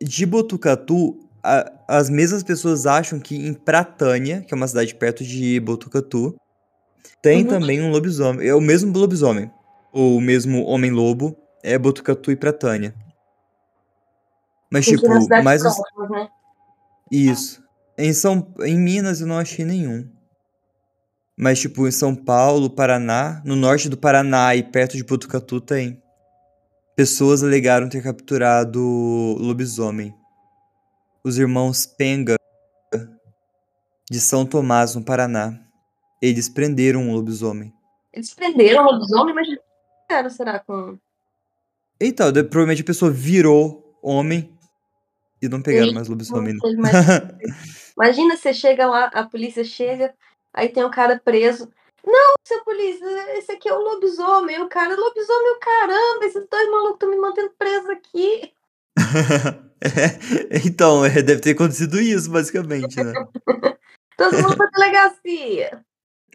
de 0.00 0.26
Botucatu, 0.26 1.18
a, 1.42 1.72
as 1.88 2.10
mesmas 2.10 2.42
pessoas 2.42 2.86
acham 2.86 3.18
que 3.18 3.36
em 3.36 3.54
Pratânia, 3.54 4.42
que 4.42 4.52
é 4.52 4.56
uma 4.56 4.68
cidade 4.68 4.94
perto 4.94 5.24
de 5.24 5.58
Botucatu, 5.60 6.36
tem 7.22 7.42
uhum. 7.42 7.48
também 7.48 7.80
um 7.80 7.90
lobisomem. 7.90 8.46
É 8.46 8.54
o 8.54 8.60
mesmo 8.60 8.96
lobisomem. 8.96 9.50
Ou 9.92 10.16
o 10.16 10.20
mesmo 10.20 10.64
homem-lobo. 10.64 11.36
É 11.62 11.76
Botucatu 11.76 12.30
e 12.30 12.36
Pratânia. 12.36 12.94
Mas, 14.70 14.86
tipo, 14.86 15.08
mais. 15.42 15.62
Próximas, 15.62 16.10
né? 16.10 16.28
Isso. 17.10 17.62
Em, 17.96 18.12
São... 18.12 18.54
em 18.60 18.78
Minas 18.78 19.20
eu 19.20 19.26
não 19.26 19.38
achei 19.38 19.64
nenhum. 19.64 20.08
Mas, 21.36 21.58
tipo, 21.58 21.86
em 21.88 21.90
São 21.90 22.14
Paulo, 22.14 22.70
Paraná, 22.70 23.42
no 23.44 23.56
norte 23.56 23.88
do 23.88 23.96
Paraná 23.96 24.54
e 24.54 24.62
perto 24.62 24.96
de 24.96 25.04
Botucatu 25.04 25.60
tem. 25.60 26.00
Pessoas 26.98 27.44
alegaram 27.44 27.88
ter 27.88 28.02
capturado 28.02 28.80
lobisomem. 29.38 30.12
Os 31.22 31.38
irmãos 31.38 31.86
Penga, 31.86 32.34
de 34.10 34.18
São 34.18 34.44
Tomás, 34.44 34.96
no 34.96 35.04
Paraná. 35.04 35.56
Eles 36.20 36.48
prenderam 36.48 37.02
um 37.02 37.12
lobisomem. 37.12 37.72
Eles 38.12 38.34
prenderam 38.34 38.82
um 38.82 38.86
lobisomem, 38.86 39.32
mas 39.32 39.46
era, 40.10 40.28
será 40.28 40.58
com. 40.58 40.98
Então, 42.00 42.32
provavelmente 42.32 42.82
a 42.82 42.86
pessoa 42.86 43.12
virou 43.12 43.96
homem 44.02 44.52
e 45.40 45.48
não 45.48 45.62
pegaram 45.62 45.92
mais 45.92 46.08
lobisomem. 46.08 46.58
Imagina, 47.96 48.36
você 48.36 48.52
chega 48.52 48.88
lá, 48.88 49.04
a 49.14 49.22
polícia 49.22 49.62
chega, 49.62 50.12
aí 50.52 50.68
tem 50.68 50.84
um 50.84 50.90
cara 50.90 51.20
preso. 51.24 51.70
Não, 52.04 52.34
seu 52.46 52.64
polícia, 52.64 53.06
esse 53.38 53.52
aqui 53.52 53.68
é 53.68 53.74
o 53.74 53.80
lobisomem. 53.80 54.60
O 54.62 54.68
cara, 54.68 54.94
lobisomem, 54.94 55.52
o 55.52 55.58
caramba, 55.58 56.24
esses 56.24 56.46
dois 56.48 56.70
malucos 56.70 56.94
estão 56.94 57.10
me 57.10 57.16
mantendo 57.16 57.50
preso 57.58 57.90
aqui. 57.90 58.52
é, 59.82 60.66
então, 60.66 61.04
é, 61.04 61.22
deve 61.22 61.40
ter 61.40 61.50
acontecido 61.50 62.00
isso, 62.00 62.30
basicamente, 62.30 62.96
né? 63.02 63.12
Todo 64.16 64.36
mundo 64.42 64.56
pra 64.56 64.70
delegacia. 64.70 65.84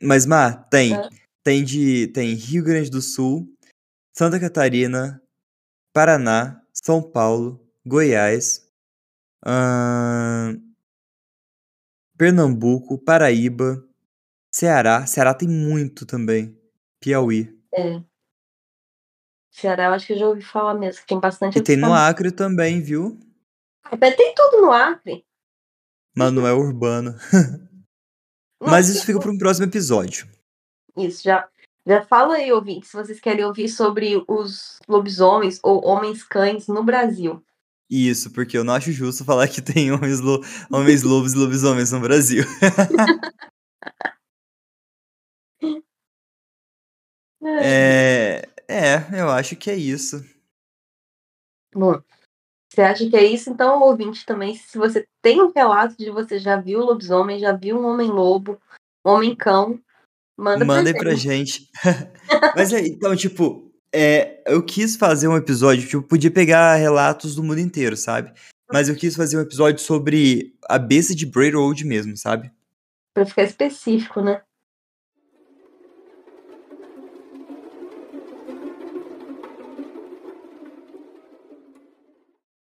Mas, 0.01 0.25
Mar, 0.25 0.67
tem. 0.69 0.95
É. 0.95 1.09
Tem 1.43 1.63
de. 1.63 2.07
Tem 2.07 2.33
Rio 2.33 2.63
Grande 2.63 2.89
do 2.89 3.01
Sul, 3.01 3.47
Santa 4.15 4.39
Catarina, 4.39 5.21
Paraná, 5.93 6.61
São 6.73 7.01
Paulo, 7.01 7.59
Goiás, 7.85 8.65
Pernambuco, 12.17 12.97
Paraíba, 12.97 13.83
Ceará. 14.53 15.05
Ceará 15.07 15.33
tem 15.33 15.49
muito 15.49 16.05
também. 16.05 16.55
Piauí. 17.01 17.57
É. 17.73 18.01
Ceará, 19.51 19.85
eu 19.85 19.93
acho 19.93 20.07
que 20.07 20.13
eu 20.13 20.17
já 20.17 20.27
ouvi 20.27 20.41
falar 20.41 20.73
mesmo, 20.75 21.03
tem 21.05 21.19
bastante. 21.19 21.57
E 21.57 21.61
tem 21.61 21.77
no 21.77 21.93
Acre 21.93 22.31
também, 22.31 22.81
viu? 22.81 23.19
Ah, 23.83 23.97
tem 23.97 24.33
tudo 24.35 24.61
no 24.61 24.71
Acre. 24.71 25.25
Mas 26.15 26.31
não 26.31 26.47
é 26.47 26.53
urbano. 26.53 27.15
Mas 28.61 28.89
isso 28.89 29.05
fica 29.05 29.19
para 29.19 29.31
um 29.31 29.37
próximo 29.37 29.65
episódio. 29.65 30.27
Isso, 30.97 31.23
já, 31.23 31.47
já 31.85 32.03
fala 32.03 32.35
aí, 32.35 32.51
ouvinte, 32.51 32.87
se 32.87 32.93
vocês 32.93 33.19
querem 33.19 33.43
ouvir 33.43 33.67
sobre 33.67 34.23
os 34.27 34.79
lobisomens 34.87 35.59
ou 35.61 35.85
homens-cães 35.85 36.67
no 36.67 36.83
Brasil. 36.83 37.43
Isso, 37.89 38.31
porque 38.31 38.57
eu 38.57 38.63
não 38.63 38.73
acho 38.73 38.91
justo 38.91 39.25
falar 39.25 39.47
que 39.47 39.61
tem 39.61 39.91
homens, 39.91 40.19
lo 40.19 40.41
homens 40.71 41.03
lobos 41.03 41.33
e 41.33 41.37
lobisomens 41.37 41.91
no 41.91 41.99
Brasil. 41.99 42.43
é, 47.45 48.47
é, 48.67 49.21
eu 49.21 49.29
acho 49.29 49.55
que 49.55 49.69
é 49.69 49.75
isso. 49.75 50.23
Bom, 51.73 52.01
você 52.69 52.81
acha 52.81 53.09
que 53.09 53.15
é 53.15 53.23
isso? 53.23 53.49
Então, 53.49 53.81
ouvinte 53.81 54.25
também, 54.25 54.55
se 54.55 54.77
você 54.77 55.05
tem 55.21 55.41
um 55.41 55.51
relato 55.51 55.95
de 55.97 56.09
você 56.09 56.39
já 56.39 56.55
viu 56.59 56.79
lobisomem, 56.79 57.39
já 57.39 57.51
viu 57.51 57.79
um 57.79 57.85
homem-lobo, 57.85 58.59
homem-cão, 59.03 59.79
manda 60.37 60.65
Mandem 60.65 60.93
pra 60.93 61.13
gente. 61.13 61.69
Pra 61.81 61.91
gente. 61.91 62.11
Mas 62.55 62.73
é, 62.73 62.81
então, 62.81 63.15
tipo, 63.15 63.71
é, 63.93 64.41
eu 64.47 64.63
quis 64.63 64.95
fazer 64.95 65.27
um 65.27 65.37
episódio, 65.37 65.87
tipo, 65.87 66.01
podia 66.01 66.31
pegar 66.31 66.75
relatos 66.75 67.35
do 67.35 67.43
mundo 67.43 67.59
inteiro, 67.59 67.95
sabe? 67.95 68.33
Mas 68.71 68.89
eu 68.89 68.95
quis 68.95 69.15
fazer 69.15 69.37
um 69.37 69.41
episódio 69.41 69.79
sobre 69.79 70.55
a 70.67 70.79
besta 70.79 71.13
de 71.13 71.27
Bray 71.27 71.51
Road 71.51 71.85
mesmo, 71.85 72.17
sabe? 72.17 72.51
Pra 73.13 73.23
ficar 73.23 73.43
específico, 73.43 74.19
né? 74.21 74.41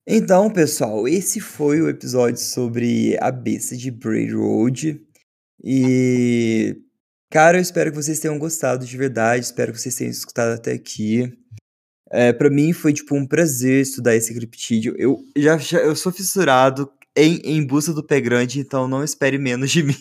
Então, 0.07 0.51
pessoal, 0.51 1.07
esse 1.07 1.41
foi 1.41 1.81
o 1.81 1.89
episódio 1.89 2.37
sobre 2.37 3.17
a 3.19 3.31
besta 3.31 3.75
de 3.75 3.89
Bray 3.89 4.31
Road. 4.31 5.01
E, 5.63 6.79
cara, 7.31 7.57
eu 7.57 7.61
espero 7.61 7.89
que 7.89 7.97
vocês 7.97 8.19
tenham 8.19 8.37
gostado 8.37 8.85
de 8.85 8.95
verdade. 8.95 9.45
Espero 9.45 9.73
que 9.73 9.81
vocês 9.81 9.95
tenham 9.95 10.11
escutado 10.11 10.53
até 10.53 10.73
aqui. 10.73 11.35
É, 12.11 12.31
para 12.31 12.51
mim 12.51 12.71
foi 12.71 12.93
tipo 12.93 13.15
um 13.15 13.25
prazer 13.25 13.81
estudar 13.81 14.15
esse 14.15 14.31
criptídeo. 14.31 14.93
Eu 14.95 15.17
já, 15.35 15.57
já 15.57 15.79
eu 15.79 15.95
sou 15.95 16.11
fissurado 16.11 16.91
em, 17.15 17.37
em 17.43 17.65
busca 17.65 17.91
do 17.91 18.03
pé 18.03 18.21
grande, 18.21 18.59
então 18.59 18.87
não 18.87 19.03
espere 19.03 19.39
menos 19.39 19.71
de 19.71 19.81
mim. 19.83 19.97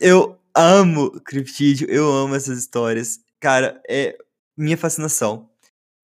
eu 0.00 0.36
amo 0.52 1.12
criptídeo, 1.20 1.88
eu 1.88 2.12
amo 2.12 2.34
essas 2.34 2.58
histórias. 2.58 3.20
Cara, 3.38 3.80
é 3.88 4.18
minha 4.56 4.76
fascinação. 4.76 5.48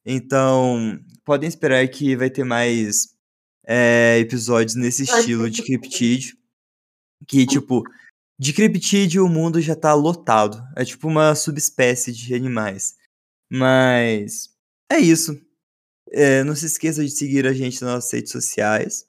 Então, 0.06 1.00
podem 1.24 1.48
esperar 1.48 1.86
que 1.88 2.14
vai 2.16 2.30
ter 2.30 2.44
mais 2.44 3.14
é, 3.66 4.18
episódios 4.18 4.74
nesse 4.74 5.04
estilo 5.04 5.50
de 5.50 5.62
criptídeo. 5.62 6.36
Que, 7.26 7.46
tipo, 7.46 7.82
de 8.38 8.52
criptídeo 8.52 9.24
o 9.24 9.28
mundo 9.28 9.60
já 9.60 9.74
tá 9.74 9.94
lotado. 9.94 10.62
É 10.76 10.84
tipo 10.84 11.08
uma 11.08 11.34
subespécie 11.34 12.12
de 12.12 12.34
animais. 12.34 12.96
Mas 13.50 14.50
é 14.90 14.98
isso. 14.98 15.40
É, 16.10 16.44
não 16.44 16.54
se 16.54 16.66
esqueça 16.66 17.04
de 17.04 17.10
seguir 17.10 17.46
a 17.46 17.52
gente 17.52 17.82
nas 17.82 17.94
nossas 17.94 18.12
redes 18.12 18.32
sociais. 18.32 19.06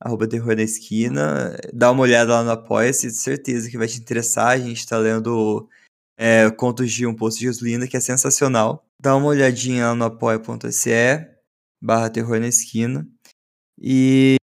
Arroba 0.00 0.28
Terror 0.28 0.56
na 0.56 0.62
Esquina. 0.62 1.56
Dá 1.72 1.90
uma 1.90 2.02
olhada 2.02 2.32
lá 2.32 2.44
no 2.44 2.50
Apoia-se, 2.50 3.10
certeza 3.10 3.68
que 3.68 3.78
vai 3.78 3.88
te 3.88 3.98
interessar. 3.98 4.48
A 4.48 4.58
gente 4.58 4.86
tá 4.86 4.96
lendo 4.96 5.68
é, 6.16 6.50
Contos 6.50 6.92
de 6.92 7.06
um 7.06 7.14
Poço 7.14 7.38
de 7.38 7.46
Gasolina, 7.46 7.86
que 7.86 7.96
é 7.96 8.00
sensacional. 8.00 8.86
Dá 9.00 9.14
uma 9.16 9.26
olhadinha 9.26 9.88
lá 9.88 9.94
no 9.94 10.04
apoia.se 10.04 11.37
barra 11.80 12.10
Terror 12.10 12.40
na 12.40 12.48
Esquina. 12.48 13.06
E 13.80 14.36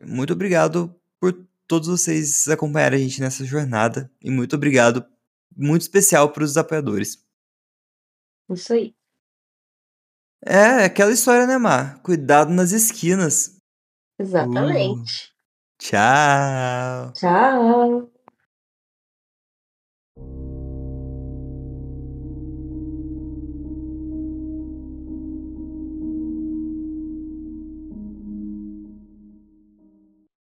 muito 0.00 0.32
obrigado 0.32 0.94
por 1.20 1.32
todos 1.66 1.88
vocês 1.88 2.48
acompanharem 2.48 2.98
a 2.98 3.02
gente 3.02 3.20
nessa 3.20 3.44
jornada. 3.44 4.10
E 4.22 4.30
muito 4.30 4.56
obrigado, 4.56 5.04
muito 5.56 5.82
especial 5.82 6.32
para 6.32 6.44
os 6.44 6.56
apoiadores. 6.56 7.24
Isso 8.50 8.72
aí. 8.72 8.94
É, 10.44 10.84
aquela 10.84 11.12
história, 11.12 11.46
né, 11.46 11.58
Mar? 11.58 12.00
Cuidado 12.02 12.50
nas 12.52 12.72
esquinas. 12.72 13.58
Exatamente. 14.18 15.24
Uh, 15.24 15.78
tchau. 15.78 17.12
Tchau. 17.12 18.07